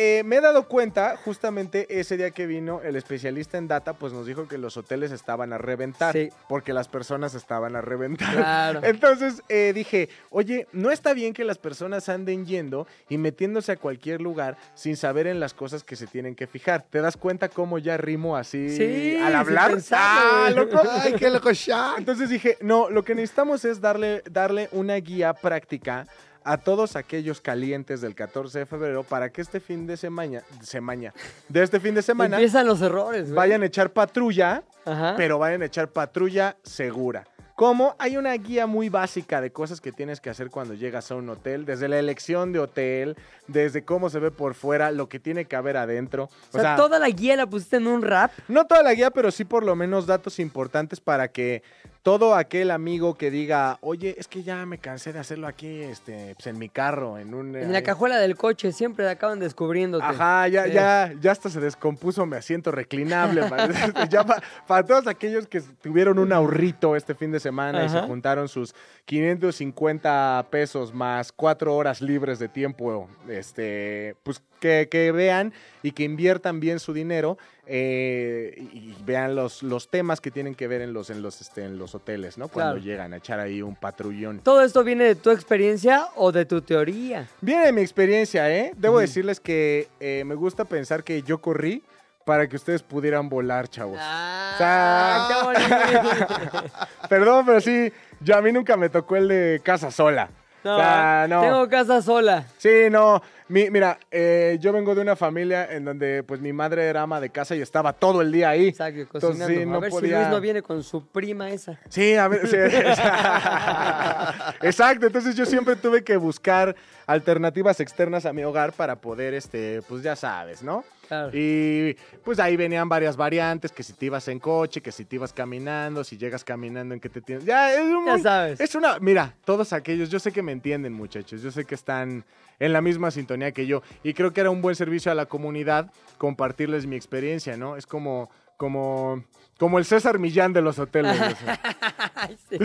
eh, 0.00 0.22
me 0.22 0.36
he 0.36 0.40
dado 0.40 0.68
cuenta, 0.68 1.16
justamente 1.16 1.98
ese 1.98 2.16
día 2.16 2.30
que 2.30 2.46
vino 2.46 2.80
el 2.82 2.94
especialista 2.94 3.58
en 3.58 3.66
data, 3.66 3.94
pues 3.94 4.12
nos 4.12 4.26
dijo 4.26 4.46
que 4.46 4.56
los 4.56 4.76
hoteles 4.76 5.10
estaban 5.10 5.52
a 5.52 5.58
reventar. 5.58 6.12
Sí. 6.12 6.28
Porque 6.48 6.72
las 6.72 6.86
personas 6.86 7.34
estaban 7.34 7.74
a 7.74 7.80
reventar. 7.80 8.32
Claro. 8.32 8.80
Entonces 8.84 9.42
eh, 9.48 9.72
dije, 9.74 10.08
oye, 10.30 10.68
no 10.70 10.92
está 10.92 11.14
bien 11.14 11.34
que 11.34 11.42
las 11.42 11.58
personas 11.58 12.08
anden 12.08 12.46
yendo 12.46 12.86
y 13.08 13.18
metiéndose 13.18 13.72
a 13.72 13.76
cualquier 13.76 14.20
lugar 14.20 14.56
sin 14.74 14.96
saber 14.96 15.26
en 15.26 15.40
las 15.40 15.52
cosas 15.52 15.82
que 15.82 15.96
se 15.96 16.06
tienen 16.06 16.36
que 16.36 16.46
fijar. 16.46 16.82
¿Te 16.88 17.00
das 17.00 17.16
cuenta 17.16 17.48
cómo 17.48 17.80
ya 17.80 17.96
rimo 17.96 18.36
así 18.36 18.68
Sí, 18.76 19.16
al 19.16 19.34
hablar? 19.34 19.78
¡Ah, 19.90 20.52
loco! 20.54 20.80
Ay, 21.02 21.14
qué 21.14 21.28
loco 21.28 21.50
ya. 21.50 21.96
Entonces 21.98 22.30
dije, 22.30 22.56
no, 22.60 22.88
lo 22.88 23.02
que 23.02 23.16
necesitamos 23.16 23.64
es 23.64 23.80
darle, 23.80 24.22
darle 24.30 24.68
una 24.70 24.94
guía 24.94 25.32
práctica 25.32 26.06
a 26.44 26.56
todos 26.58 26.96
aquellos 26.96 27.40
calientes 27.40 28.00
del 28.00 28.14
14 28.14 28.60
de 28.60 28.66
febrero 28.66 29.02
para 29.02 29.30
que 29.30 29.40
este 29.40 29.60
fin 29.60 29.86
de 29.86 29.96
semana, 29.96 30.42
semana 30.62 31.12
de 31.48 31.62
este 31.62 31.80
fin 31.80 31.94
de 31.94 32.02
semana, 32.02 32.36
Empiezan 32.36 32.66
los 32.66 32.80
errores, 32.82 33.24
güey. 33.24 33.34
vayan 33.36 33.62
a 33.62 33.66
echar 33.66 33.90
patrulla, 33.90 34.62
Ajá. 34.84 35.14
pero 35.16 35.38
vayan 35.38 35.62
a 35.62 35.66
echar 35.66 35.88
patrulla 35.88 36.56
segura. 36.62 37.26
Como 37.54 37.96
hay 37.98 38.16
una 38.16 38.32
guía 38.34 38.68
muy 38.68 38.88
básica 38.88 39.40
de 39.40 39.50
cosas 39.50 39.80
que 39.80 39.90
tienes 39.90 40.20
que 40.20 40.30
hacer 40.30 40.48
cuando 40.48 40.74
llegas 40.74 41.10
a 41.10 41.16
un 41.16 41.28
hotel, 41.28 41.64
desde 41.64 41.88
la 41.88 41.98
elección 41.98 42.52
de 42.52 42.60
hotel, 42.60 43.16
desde 43.48 43.84
cómo 43.84 44.10
se 44.10 44.20
ve 44.20 44.30
por 44.30 44.54
fuera, 44.54 44.92
lo 44.92 45.08
que 45.08 45.18
tiene 45.18 45.46
que 45.46 45.56
haber 45.56 45.76
adentro. 45.76 46.30
O 46.52 46.60
sea, 46.60 46.76
toda 46.76 47.00
la 47.00 47.08
guía 47.08 47.34
la 47.34 47.48
pusiste 47.48 47.78
en 47.78 47.88
un 47.88 48.02
rap. 48.02 48.30
No 48.46 48.64
toda 48.68 48.84
la 48.84 48.94
guía, 48.94 49.10
pero 49.10 49.32
sí 49.32 49.44
por 49.44 49.64
lo 49.64 49.74
menos 49.74 50.06
datos 50.06 50.38
importantes 50.38 51.00
para 51.00 51.26
que 51.32 51.64
todo 52.02 52.34
aquel 52.34 52.70
amigo 52.70 53.16
que 53.16 53.30
diga, 53.30 53.78
oye, 53.82 54.14
es 54.18 54.28
que 54.28 54.42
ya 54.42 54.64
me 54.64 54.78
cansé 54.78 55.12
de 55.12 55.18
hacerlo 55.18 55.46
aquí, 55.46 55.82
este, 55.82 56.34
pues 56.36 56.46
en 56.46 56.58
mi 56.58 56.68
carro, 56.68 57.18
en 57.18 57.34
un... 57.34 57.54
En 57.54 57.72
la 57.72 57.82
cajuela 57.82 58.16
del 58.18 58.36
coche 58.36 58.72
siempre 58.72 59.08
acaban 59.08 59.38
descubriéndote. 59.40 60.04
Ajá, 60.04 60.48
ya, 60.48 60.64
Sí. 60.64 60.72
ya, 60.72 61.12
ya 61.20 61.32
hasta 61.32 61.50
se 61.50 61.60
descompuso 61.60 62.24
mi 62.24 62.36
asiento 62.36 62.70
reclinable. 62.70 63.48
man. 63.50 63.72
ya 64.10 64.24
pa- 64.24 64.42
para 64.66 64.86
todos 64.86 65.06
aquellos 65.06 65.46
que 65.46 65.60
tuvieron 65.60 66.18
un 66.18 66.32
ahorrito 66.32 66.96
este 66.96 67.14
fin 67.14 67.30
de 67.32 67.40
semana 67.40 67.84
y 67.84 67.88
se 67.88 68.00
juntaron 68.02 68.48
sus 68.48 68.74
550 69.04 70.46
pesos 70.50 70.92
más 70.94 71.32
cuatro 71.32 71.74
horas 71.74 72.00
libres 72.00 72.38
de 72.38 72.48
tiempo, 72.48 73.08
este, 73.28 74.14
pues 74.22 74.42
que, 74.60 74.88
que 74.90 75.12
vean 75.12 75.52
y 75.82 75.92
que 75.92 76.02
inviertan 76.04 76.60
bien 76.60 76.80
su 76.80 76.92
dinero 76.92 77.38
eh, 77.66 78.54
y, 78.72 78.94
vean 79.04 79.34
los, 79.36 79.62
los 79.62 79.88
temas 79.90 80.20
que 80.20 80.30
tienen 80.30 80.54
que 80.54 80.66
ver 80.68 80.80
en 80.80 80.92
los, 80.92 81.10
en 81.10 81.20
los, 81.22 81.40
este, 81.40 81.64
en 81.64 81.78
los 81.78 81.94
hoteles, 81.94 82.38
¿no? 82.38 82.48
Cuando 82.48 82.74
Claro. 82.74 82.84
llegan 82.84 83.12
a 83.12 83.18
echar 83.18 83.40
ahí 83.40 83.60
un 83.62 83.76
patrullón. 83.76 84.40
¿Todo 84.40 84.62
esto 84.62 84.82
viene 84.84 85.04
de 85.04 85.14
tu 85.14 85.30
experiencia 85.30 86.08
o 86.16 86.32
de 86.32 86.44
tu 86.46 86.62
teoría? 86.62 87.26
Viene 87.40 87.66
de 87.66 87.72
mi 87.72 87.82
experiencia, 87.82 88.50
¿eh? 88.50 88.72
Debo 88.76 88.98
decirles 89.00 89.38
que 89.40 89.88
eh, 90.00 90.22
me 90.26 90.34
gusta 90.34 90.64
pensar 90.64 91.04
que 91.04 91.22
yo 91.22 91.38
corrí 91.38 91.82
para 92.24 92.48
que 92.48 92.56
ustedes 92.56 92.82
pudieran 92.82 93.28
volar, 93.28 93.68
chavos. 93.68 93.98
Ah, 94.00 95.28
qué 95.28 95.44
bonito. 95.46 96.70
Perdón, 97.08 97.44
pero 97.46 97.60
sí, 97.60 97.92
yo 98.20 98.36
a 98.36 98.42
mí 98.42 98.52
nunca 98.52 98.76
me 98.76 98.88
tocó 98.88 99.16
el 99.16 99.28
de 99.28 99.60
casa 99.62 99.90
sola. 99.90 100.28
No, 100.64 100.74
O 100.74 100.78
sea, 100.78 101.26
no. 101.28 101.40
tengo 101.40 101.68
casa 101.68 102.02
sola. 102.02 102.44
Sí, 102.58 102.88
no. 102.90 103.22
Mi- 103.48 103.70
mira, 103.70 103.98
eh, 104.10 104.58
yo 104.60 104.72
vengo 104.72 104.94
de 104.94 105.00
una 105.00 105.16
familia 105.16 105.72
en 105.72 105.84
donde 105.84 106.22
pues 106.22 106.40
mi 106.40 106.52
madre 106.52 106.84
era 106.86 107.02
ama 107.02 107.20
de 107.20 107.30
casa 107.30 107.56
y 107.56 107.60
estaba 107.62 107.92
todo 107.92 108.20
el 108.22 108.30
día 108.30 108.50
ahí. 108.50 108.68
Exacto, 108.68 109.00
Entonces, 109.00 109.30
cocinando. 109.30 109.60
sí, 109.60 109.66
no 109.66 109.76
a 109.76 109.80
ver 109.80 109.92
si 109.92 110.00
Luis 110.06 110.28
no 110.28 110.40
viene 110.40 110.62
con 110.62 110.82
su 110.82 111.06
prima 111.06 111.50
esa. 111.50 111.78
Sí, 111.88 112.14
a 112.14 112.28
ver. 112.28 112.46
sí, 112.46 112.56
Exacto, 114.62 115.06
entonces 115.06 115.34
yo 115.34 115.46
siempre 115.46 115.76
tuve 115.76 116.02
que 116.04 116.16
buscar 116.16 116.74
alternativas 117.06 117.80
externas 117.80 118.26
a 118.26 118.32
mi 118.32 118.44
hogar 118.44 118.72
para 118.72 118.96
poder, 119.00 119.34
este, 119.34 119.82
pues 119.88 120.02
ya 120.02 120.14
sabes, 120.16 120.62
¿no? 120.62 120.84
Claro. 121.08 121.30
Y 121.32 121.96
pues 122.22 122.38
ahí 122.38 122.56
venían 122.56 122.86
varias 122.88 123.16
variantes, 123.16 123.72
que 123.72 123.82
si 123.82 123.94
te 123.94 124.06
ibas 124.06 124.28
en 124.28 124.38
coche, 124.38 124.82
que 124.82 124.92
si 124.92 125.06
te 125.06 125.16
ibas 125.16 125.32
caminando, 125.32 126.04
si 126.04 126.18
llegas 126.18 126.44
caminando 126.44 126.92
en 126.94 127.00
que 127.00 127.08
te 127.08 127.22
tienes... 127.22 127.44
Ya, 127.46 127.72
es 127.72 127.80
un 127.80 128.04
Ya 128.04 128.18
sabes. 128.18 128.60
Es 128.60 128.74
una... 128.74 128.98
Mira, 128.98 129.34
todos 129.44 129.72
aquellos, 129.72 130.10
yo 130.10 130.18
sé 130.20 130.32
que 130.32 130.42
me 130.42 130.52
entienden 130.52 130.92
muchachos, 130.92 131.40
yo 131.40 131.50
sé 131.50 131.64
que 131.64 131.74
están 131.76 132.24
en 132.60 132.72
la 132.72 132.80
misma 132.80 133.10
sintonía 133.10 133.52
que 133.52 133.66
yo 133.66 133.82
y 134.02 134.14
creo 134.14 134.32
que 134.32 134.40
era 134.40 134.50
un 134.50 134.62
buen 134.62 134.74
servicio 134.74 135.10
a 135.12 135.14
la 135.14 135.26
comunidad 135.26 135.90
compartirles 136.18 136.86
mi 136.86 136.96
experiencia, 136.96 137.56
¿no? 137.56 137.76
Es 137.76 137.86
como... 137.86 138.30
como 138.56 139.22
como 139.58 139.80
el 139.80 139.84
César 139.84 140.20
Millán 140.20 140.52
de 140.52 140.62
los 140.62 140.78
hoteles. 140.78 141.16
sí. 142.48 142.58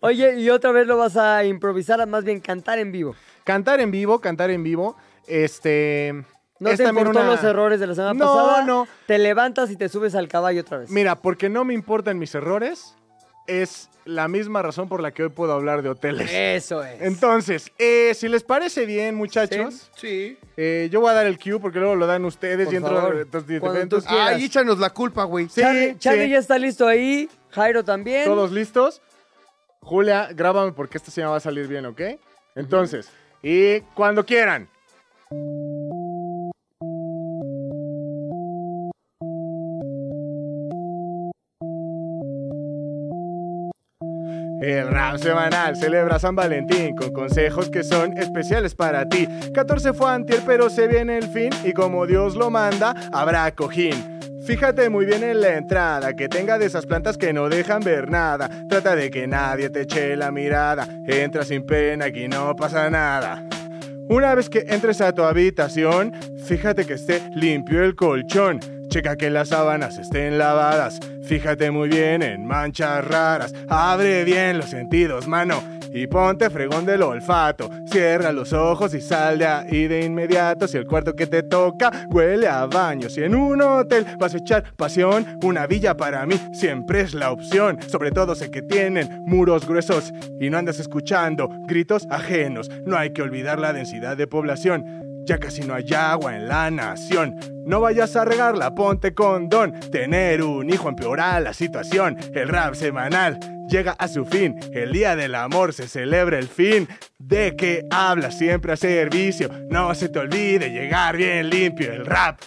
Oye, 0.00 0.40
y 0.40 0.50
otra 0.50 0.72
vez 0.72 0.86
lo 0.86 0.96
vas 0.96 1.16
a 1.16 1.44
improvisar, 1.44 2.00
a 2.00 2.06
más 2.06 2.24
bien 2.24 2.40
cantar 2.40 2.80
en 2.80 2.90
vivo. 2.90 3.14
Cantar 3.44 3.80
en 3.80 3.92
vivo, 3.92 4.20
cantar 4.20 4.50
en 4.50 4.64
vivo, 4.64 4.96
este... 5.28 6.24
No 6.58 6.68
es 6.68 6.78
te 6.78 6.84
importó 6.88 7.10
una- 7.20 7.24
los 7.24 7.44
errores 7.44 7.78
de 7.80 7.86
la 7.86 7.94
semana 7.94 8.12
No, 8.14 8.26
pasada. 8.26 8.64
no. 8.66 8.88
Te 9.06 9.18
levantas 9.18 9.70
y 9.70 9.76
te 9.76 9.88
subes 9.88 10.16
al 10.16 10.26
caballo 10.28 10.60
otra 10.60 10.78
vez. 10.78 10.90
Mira, 10.90 11.14
porque 11.14 11.48
no 11.48 11.64
me 11.64 11.74
importan 11.74 12.18
mis 12.18 12.34
errores, 12.34 12.96
es 13.46 13.88
la 14.04 14.28
misma 14.28 14.62
razón 14.62 14.88
por 14.88 15.02
la 15.02 15.12
que 15.12 15.24
hoy 15.24 15.28
puedo 15.28 15.52
hablar 15.52 15.82
de 15.82 15.90
hoteles. 15.90 16.30
Eso 16.32 16.82
es. 16.82 17.00
Entonces, 17.02 17.70
eh, 17.78 18.12
si 18.14 18.28
les 18.28 18.42
parece 18.42 18.86
bien, 18.86 19.14
muchachos, 19.14 19.90
Sí. 19.96 20.38
eh, 20.56 20.88
yo 20.90 21.00
voy 21.00 21.10
a 21.10 21.14
dar 21.14 21.26
el 21.26 21.38
cue 21.38 21.58
porque 21.60 21.78
luego 21.78 21.94
lo 21.96 22.06
dan 22.06 22.24
ustedes 22.24 22.66
Por 22.66 22.74
y 22.74 22.76
entro 22.78 22.96
favor. 22.96 23.16
de- 23.16 23.24
de- 23.40 23.52
de- 23.54 23.60
Cuando 23.60 23.80
entonces- 23.80 24.08
tú 24.08 24.14
quieras. 24.14 24.34
Ay, 24.36 24.44
échanos 24.44 24.78
la 24.78 24.90
culpa, 24.90 25.24
güey. 25.24 25.48
Sí, 25.48 25.60
Charlie, 25.60 25.96
Charlie 25.98 26.24
sí. 26.24 26.30
ya 26.30 26.38
está 26.38 26.58
listo 26.58 26.86
ahí. 26.88 27.28
Jairo 27.50 27.84
también. 27.84 28.24
¿Todos 28.24 28.50
listos? 28.52 29.02
Julia, 29.80 30.28
grábame 30.34 30.72
porque 30.72 30.98
esta 30.98 31.10
semana 31.10 31.32
va 31.32 31.36
a 31.38 31.40
salir 31.40 31.66
bien, 31.68 31.86
¿ok? 31.86 32.00
Entonces, 32.54 33.08
y 33.42 33.80
cuando 33.94 34.24
quieran. 34.24 34.68
El 44.60 44.88
rap 44.88 45.16
semanal 45.16 45.74
celebra 45.74 46.18
San 46.18 46.36
Valentín 46.36 46.94
con 46.94 47.14
consejos 47.14 47.70
que 47.70 47.82
son 47.82 48.18
especiales 48.18 48.74
para 48.74 49.08
ti. 49.08 49.26
14 49.54 49.94
fue 49.94 50.10
antier, 50.10 50.42
pero 50.44 50.68
se 50.68 50.86
viene 50.86 51.16
el 51.16 51.28
fin 51.28 51.50
y 51.64 51.72
como 51.72 52.06
Dios 52.06 52.36
lo 52.36 52.50
manda, 52.50 52.94
habrá 53.10 53.50
cojín. 53.54 54.20
Fíjate 54.44 54.90
muy 54.90 55.06
bien 55.06 55.24
en 55.24 55.40
la 55.40 55.56
entrada, 55.56 56.14
que 56.14 56.28
tenga 56.28 56.58
de 56.58 56.66
esas 56.66 56.84
plantas 56.84 57.16
que 57.16 57.32
no 57.32 57.48
dejan 57.48 57.80
ver 57.80 58.10
nada. 58.10 58.50
Trata 58.68 58.94
de 58.96 59.10
que 59.10 59.26
nadie 59.26 59.70
te 59.70 59.82
eche 59.82 60.14
la 60.14 60.30
mirada. 60.30 60.86
Entra 61.06 61.42
sin 61.44 61.64
pena, 61.64 62.06
aquí 62.06 62.28
no 62.28 62.54
pasa 62.54 62.90
nada. 62.90 63.42
Una 64.10 64.34
vez 64.34 64.50
que 64.50 64.66
entres 64.68 65.00
a 65.00 65.14
tu 65.14 65.22
habitación, 65.22 66.12
fíjate 66.44 66.84
que 66.84 66.94
esté 66.94 67.22
limpio 67.34 67.82
el 67.82 67.94
colchón. 67.94 68.60
Checa 68.90 69.16
que 69.16 69.30
las 69.30 69.50
sábanas 69.50 69.98
estén 69.98 70.36
lavadas. 70.36 70.98
Fíjate 71.22 71.70
muy 71.70 71.88
bien 71.88 72.22
en 72.22 72.44
manchas 72.44 73.04
raras. 73.04 73.54
Abre 73.68 74.24
bien 74.24 74.58
los 74.58 74.70
sentidos, 74.70 75.28
mano. 75.28 75.62
Y 75.92 76.08
ponte 76.08 76.50
fregón 76.50 76.86
del 76.86 77.02
olfato. 77.02 77.70
Cierra 77.86 78.32
los 78.32 78.52
ojos 78.52 78.92
y 78.94 79.00
sal 79.00 79.38
de 79.38 79.46
ahí 79.46 79.86
de 79.86 80.04
inmediato. 80.04 80.66
Si 80.66 80.76
el 80.76 80.88
cuarto 80.88 81.14
que 81.14 81.28
te 81.28 81.44
toca 81.44 82.08
huele 82.10 82.48
a 82.48 82.66
baño. 82.66 83.08
Si 83.08 83.22
en 83.22 83.36
un 83.36 83.62
hotel 83.62 84.06
vas 84.18 84.34
a 84.34 84.38
echar 84.38 84.74
pasión, 84.76 85.38
una 85.44 85.68
villa 85.68 85.96
para 85.96 86.26
mí 86.26 86.34
siempre 86.52 87.02
es 87.02 87.14
la 87.14 87.30
opción. 87.30 87.78
Sobre 87.88 88.10
todo 88.10 88.34
sé 88.34 88.50
que 88.50 88.62
tienen 88.62 89.22
muros 89.24 89.68
gruesos 89.68 90.12
y 90.40 90.50
no 90.50 90.58
andas 90.58 90.80
escuchando 90.80 91.48
gritos 91.68 92.08
ajenos. 92.10 92.68
No 92.84 92.96
hay 92.96 93.10
que 93.10 93.22
olvidar 93.22 93.60
la 93.60 93.72
densidad 93.72 94.16
de 94.16 94.26
población. 94.26 95.09
Ya 95.26 95.38
casi 95.38 95.62
no 95.62 95.74
hay 95.74 95.92
agua 95.94 96.36
en 96.36 96.48
la 96.48 96.70
nación. 96.70 97.36
No 97.66 97.80
vayas 97.80 98.16
a 98.16 98.24
regarla, 98.24 98.74
ponte 98.74 99.14
condón. 99.14 99.78
Tener 99.92 100.42
un 100.42 100.70
hijo 100.70 100.88
empeora 100.88 101.38
la 101.40 101.52
situación. 101.54 102.16
El 102.34 102.48
rap 102.48 102.74
semanal 102.74 103.38
llega 103.68 103.92
a 103.92 104.08
su 104.08 104.24
fin. 104.24 104.58
El 104.72 104.92
día 104.92 105.14
del 105.16 105.34
amor 105.34 105.72
se 105.72 105.86
celebra 105.88 106.38
el 106.38 106.48
fin. 106.48 106.88
De 107.18 107.54
que 107.56 107.84
hablas 107.90 108.36
siempre 108.38 108.72
a 108.72 108.76
servicio. 108.76 109.50
No 109.70 109.94
se 109.94 110.08
te 110.08 110.18
olvide 110.18 110.70
llegar 110.70 111.16
bien 111.16 111.48
limpio. 111.48 111.92
El 111.92 112.06
rap. 112.06 112.40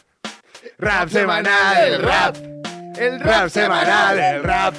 Rap 0.78 1.10
semanal, 1.10 1.88
el 1.88 2.02
rap. 2.02 2.36
El 2.98 3.20
Rap 3.20 3.50
semanal, 3.50 4.20
el 4.20 4.44
rap. 4.44 4.74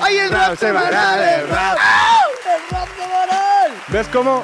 ¡Ay, 0.00 0.16
el 0.16 0.30
Rap 0.30 0.56
semanal, 0.56 1.20
el 1.20 1.48
rap. 1.48 1.78
¡El 1.78 2.70
rap 2.70 2.88
semanal! 2.96 3.72
¿Ves 3.88 4.08
cómo 4.08 4.42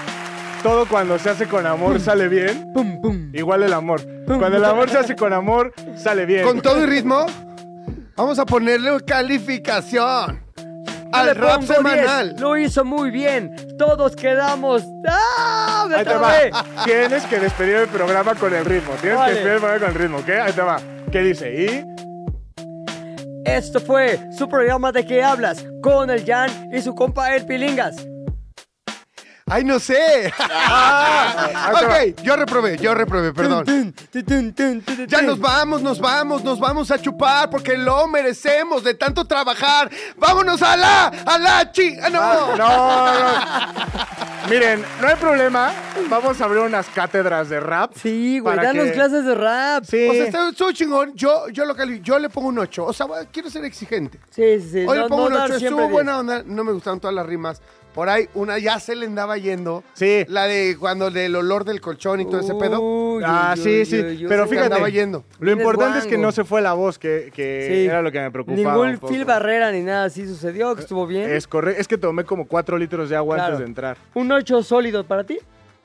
todo 0.67 0.87
cuando 0.87 1.17
se 1.17 1.31
hace 1.31 1.47
con 1.47 1.65
amor 1.65 2.01
sale 2.01 2.27
bien? 2.27 2.73
¡Pum, 2.73 3.01
pum! 3.01 3.31
Igual 3.33 3.63
el 3.63 3.73
amor. 3.73 4.01
Cuando 4.27 4.57
el 4.57 4.65
amor 4.65 4.91
se 4.91 4.99
hace 4.99 5.15
con 5.15 5.33
amor, 5.33 5.73
sale 5.97 6.27
bien. 6.27 6.45
Con 6.45 6.61
todo 6.61 6.83
y 6.83 6.87
ritmo, 6.87 7.25
vamos 8.17 8.37
a 8.41 8.45
ponerle 8.45 8.91
calificación 9.07 10.41
Yo 10.57 11.09
al 11.13 11.37
rap 11.37 11.63
semanal. 11.63 12.31
10. 12.31 12.41
Lo 12.41 12.57
hizo 12.57 12.85
muy 12.85 13.13
bien. 13.13 13.55
Todos 13.79 14.17
quedamos. 14.17 14.83
¡Ah! 15.09 15.87
¡Me 15.89 15.97
Ahí 15.97 16.05
te 16.05 16.15
va. 16.15 16.65
Tienes 16.85 17.25
que 17.27 17.39
despedir 17.39 17.77
el 17.77 17.89
programa 17.89 18.35
con 18.35 18.53
el 18.53 18.65
ritmo. 18.65 18.95
Tienes 19.01 19.19
Vale. 19.19 19.35
que 19.35 19.39
despedir 19.39 19.55
el 19.55 19.61
programa 19.61 19.87
con 19.87 19.95
el 19.95 20.03
ritmo, 20.03 20.19
¿ok? 20.19 20.29
Ahí 20.47 20.53
te 20.53 20.63
va. 20.63 20.81
¿Qué 21.13 21.21
dice? 21.21 21.55
Y. 21.55 21.85
Esto 23.45 23.79
fue 23.79 24.19
su 24.37 24.49
programa 24.49 24.91
de 24.91 25.07
qué 25.07 25.23
hablas 25.23 25.65
con 25.81 26.11
el 26.11 26.27
Jan 26.27 26.51
y 26.73 26.83
su 26.83 26.93
compa 26.97 27.37
El 27.37 27.47
Pilingas. 27.47 28.05
Ay, 29.49 29.63
no 29.63 29.79
sé. 29.79 30.33
Ah, 30.41 31.71
ok, 31.73 32.21
yo 32.25 32.35
reprobé, 32.35 32.77
yo 32.79 32.95
reprobé, 32.95 33.33
perdón. 33.33 33.95
Ya 35.07 35.23
nos 35.23 35.39
vamos, 35.39 35.83
nos 35.83 36.01
vamos, 36.01 36.43
nos 36.43 36.59
vamos 36.59 36.91
a 36.91 37.01
chupar 37.01 37.49
porque 37.49 37.77
lo 37.77 38.09
merecemos 38.09 38.83
de 38.83 38.95
tanto 38.95 39.25
trabajar. 39.25 39.89
Vámonos 40.17 40.61
a 40.63 40.77
la, 40.77 41.07
a 41.07 41.39
la 41.39 41.71
chi. 41.71 41.97
ah, 42.03 42.11
no. 42.11 42.57
No, 42.57 42.57
no. 42.57 44.51
Miren, 44.51 44.85
no 45.01 45.07
hay 45.07 45.15
problema. 45.17 45.73
Vamos 46.09 46.41
a 46.41 46.45
abrir 46.45 46.63
unas 46.63 46.87
cátedras 46.89 47.49
de 47.49 47.61
rap. 47.61 47.93
Sí, 48.03 48.41
güey, 48.41 48.57
para 48.57 48.69
danos 48.69 48.87
que- 48.87 48.93
clases 48.95 49.25
de 49.25 49.35
rap. 49.37 49.85
Sí. 49.85 50.09
O 50.09 50.13
sea, 50.13 50.25
está 50.25 50.73
chingón. 50.73 51.13
Yo, 51.15 51.49
yo, 51.51 51.65
lo 51.65 51.77
cali- 51.77 52.01
yo 52.03 52.19
le 52.19 52.29
pongo 52.31 52.49
un 52.49 52.59
8. 52.59 52.85
O 52.85 52.93
sea, 52.93 53.07
quiero 53.31 53.49
ser 53.49 53.65
exigente. 53.65 54.19
Sí, 54.31 54.61
sí, 54.61 54.69
sí. 54.73 54.79
Hoy 54.89 54.99
no- 54.99 55.05
le 55.05 55.09
pongo 55.09 55.23
no 55.23 55.27
un 55.29 55.35
dar 55.35 55.51
8. 55.51 55.59
siempre 55.61 55.67
Estuvo 55.69 55.81
10. 55.83 55.93
buena 55.93 56.19
onda. 56.19 56.43
No 56.45 56.65
me 56.65 56.73
gustaron 56.73 56.99
todas 56.99 57.15
las 57.15 57.27
rimas. 57.27 57.61
Por 57.97 58.09
ahí, 58.11 58.29
una 58.35 58.59
ya 58.59 58.79
se 58.79 58.95
le 58.95 59.07
andaba 59.07 59.39
yendo. 59.39 59.83
Sí. 59.95 60.25
La 60.29 60.45
de 60.45 60.77
cuando 60.79 61.11
del 61.11 61.35
olor 61.35 61.65
del 61.65 61.81
colchón 61.81 62.21
y 62.21 62.27
todo 62.27 62.41
ese 62.41 62.55
pedo. 62.55 62.79
Uy, 62.81 63.23
Ah, 63.27 63.55
sí, 63.57 63.85
sí. 63.87 64.25
Pero 64.29 64.47
fíjate, 64.47 64.67
andaba 64.67 64.89
yendo. 64.91 65.25
lo 65.41 65.51
importante 65.51 65.99
es 66.01 66.07
que 66.07 66.19
no 66.19 66.31
se 66.31 66.45
fue 66.45 66.61
la 66.61 66.75
voz, 66.75 66.99
que, 66.99 67.33
que 67.35 67.67
Sí. 67.69 67.87
era 67.87 68.03
lo 68.03 68.13
que 68.13 68.21
me 68.21 68.31
preocupaba. 68.31 68.87
Ningún. 68.87 69.09
Phil 69.09 69.25
Barrera 69.25 69.73
ni 69.73 69.81
nada 69.81 70.05
así 70.05 70.27
sucedió, 70.29 70.75
que 70.75 70.83
estuvo 70.83 71.07
bien. 71.07 71.31
Es 71.31 71.47
correcto. 71.49 71.81
Es 71.81 71.89
que 71.89 71.97
tomé 71.99 72.25
como 72.25 72.47
cuatro 72.47 72.77
litros 72.79 73.09
de 73.09 73.17
agua 73.17 73.37
Claro. 73.37 73.53
antes 73.55 73.61
de 73.61 73.67
entrar. 73.67 73.97
Un 74.15 74.31
8 74.31 74.63
sólido 74.63 75.03
para 75.05 75.25
ti. 75.25 75.39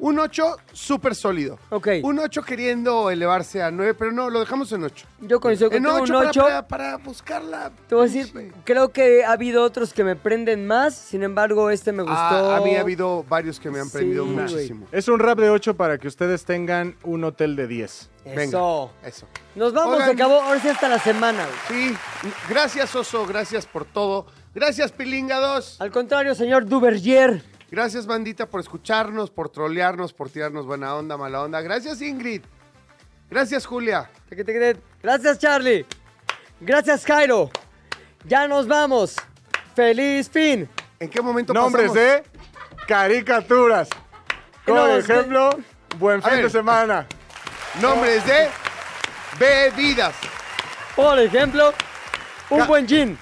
Un 0.03 0.17
8 0.17 0.57
súper 0.73 1.13
sólido. 1.13 1.59
Ok. 1.69 1.87
Un 2.01 2.17
8 2.17 2.41
queriendo 2.41 3.11
elevarse 3.11 3.61
a 3.61 3.69
9, 3.69 3.93
pero 3.93 4.11
no, 4.11 4.31
lo 4.31 4.39
dejamos 4.39 4.71
en 4.71 4.83
8. 4.83 5.05
Yo 5.21 5.39
coincido 5.39 5.71
En 5.71 5.83
contigo, 5.83 6.03
8 6.03 6.13
un 6.13 6.19
para, 6.19 6.29
8. 6.31 6.41
para, 6.41 6.67
para 6.67 6.97
buscarla. 6.97 7.71
Te 7.87 7.93
voy 7.93 8.05
a 8.09 8.11
decir, 8.11 8.51
creo 8.63 8.89
que 8.91 9.23
ha 9.23 9.33
habido 9.33 9.61
otros 9.63 9.93
que 9.93 10.03
me 10.03 10.15
prenden 10.15 10.65
más, 10.65 10.95
sin 10.95 11.21
embargo, 11.21 11.69
este 11.69 11.91
me 11.91 12.01
gustó. 12.01 12.17
Ah, 12.17 12.57
a 12.57 12.61
mí 12.61 12.75
ha 12.77 12.81
habido 12.81 13.23
varios 13.29 13.59
que 13.59 13.69
me 13.69 13.79
han 13.79 13.85
Sí, 13.89 13.97
prendido 13.99 14.25
muchísimo. 14.25 14.87
Es 14.91 15.07
un 15.07 15.19
rap 15.19 15.37
de 15.37 15.51
8 15.51 15.75
para 15.75 15.99
que 15.99 16.07
ustedes 16.07 16.45
tengan 16.45 16.95
un 17.03 17.23
hotel 17.23 17.55
de 17.55 17.67
10. 17.67 18.09
Venga, 18.25 18.43
Eso. 18.43 18.91
eso. 19.05 19.27
Nos 19.53 19.71
vamos, 19.71 19.93
Oigan. 19.97 20.07
se 20.07 20.13
acabó. 20.15 20.41
Ahora 20.41 20.59
sí 20.59 20.67
hasta 20.67 20.89
la 20.89 20.97
semana. 20.97 21.45
güey. 21.69 21.89
Sí, 21.89 21.95
gracias 22.49 22.95
Oso, 22.95 23.27
gracias 23.27 23.67
por 23.67 23.85
todo. 23.85 24.25
Gracias 24.55 24.91
Pilinga 24.91 25.37
2. 25.39 25.79
Al 25.79 25.91
contrario, 25.91 26.33
señor 26.33 26.65
Duvergier. 26.65 27.43
Gracias 27.71 28.05
bandita 28.05 28.47
por 28.49 28.59
escucharnos, 28.59 29.31
por 29.31 29.49
trolearnos, 29.49 30.11
por 30.13 30.29
tirarnos 30.29 30.65
buena 30.65 30.93
onda, 30.95 31.15
mala 31.17 31.41
onda. 31.41 31.61
Gracias 31.61 32.01
Ingrid. 32.01 32.43
Gracias 33.29 33.65
Julia. 33.65 34.09
Gracias, 35.01 35.39
Charlie. 35.39 35.85
Gracias, 36.59 37.05
Jairo. 37.05 37.49
Ya 38.25 38.47
nos 38.47 38.67
vamos. 38.67 39.15
Feliz 39.73 40.29
fin. 40.29 40.69
¿En 40.99 41.09
qué 41.09 41.21
momento 41.21 41.53
Nombres 41.53 41.87
pasamos? 41.91 41.95
de 42.11 42.23
caricaturas. 42.87 43.89
Que- 44.65 44.97
ejemplo, 44.99 45.49
buen 45.97 46.21
fin 46.21 46.41
de 46.41 46.49
semana. 46.49 47.07
Nombres 47.81 48.23
de 48.25 48.49
bebidas. 49.39 50.13
Por 50.95 51.17
ejemplo, 51.19 51.73
un 52.49 52.59
Ca- 52.59 52.65
buen 52.65 52.85
gin. 52.87 53.17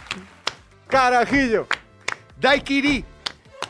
Carajillo. 0.88 1.68
Daiquiri. 2.40 3.06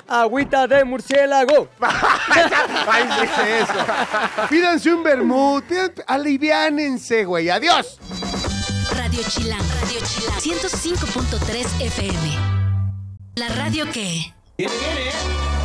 Agüita 0.10 0.68
de 0.68 0.84
murciélago. 0.84 1.68
Ay, 1.80 3.04
dice 3.22 3.60
eso. 3.60 3.86
Pídanse 4.50 4.94
un 4.94 5.04
vermut. 5.04 5.66
Aliviánense, 6.08 7.26
güey. 7.26 7.50
Adiós. 7.50 8.00
Radio 8.96 9.22
Chilán, 9.30 9.62
Radio 9.82 10.00
Chilán, 10.06 10.40
105.3 10.40 11.82
FM. 11.82 12.38
La 13.36 13.50
radio 13.50 13.86
que... 13.92 14.34
Viene, 14.58 14.74
viene. 14.74 15.59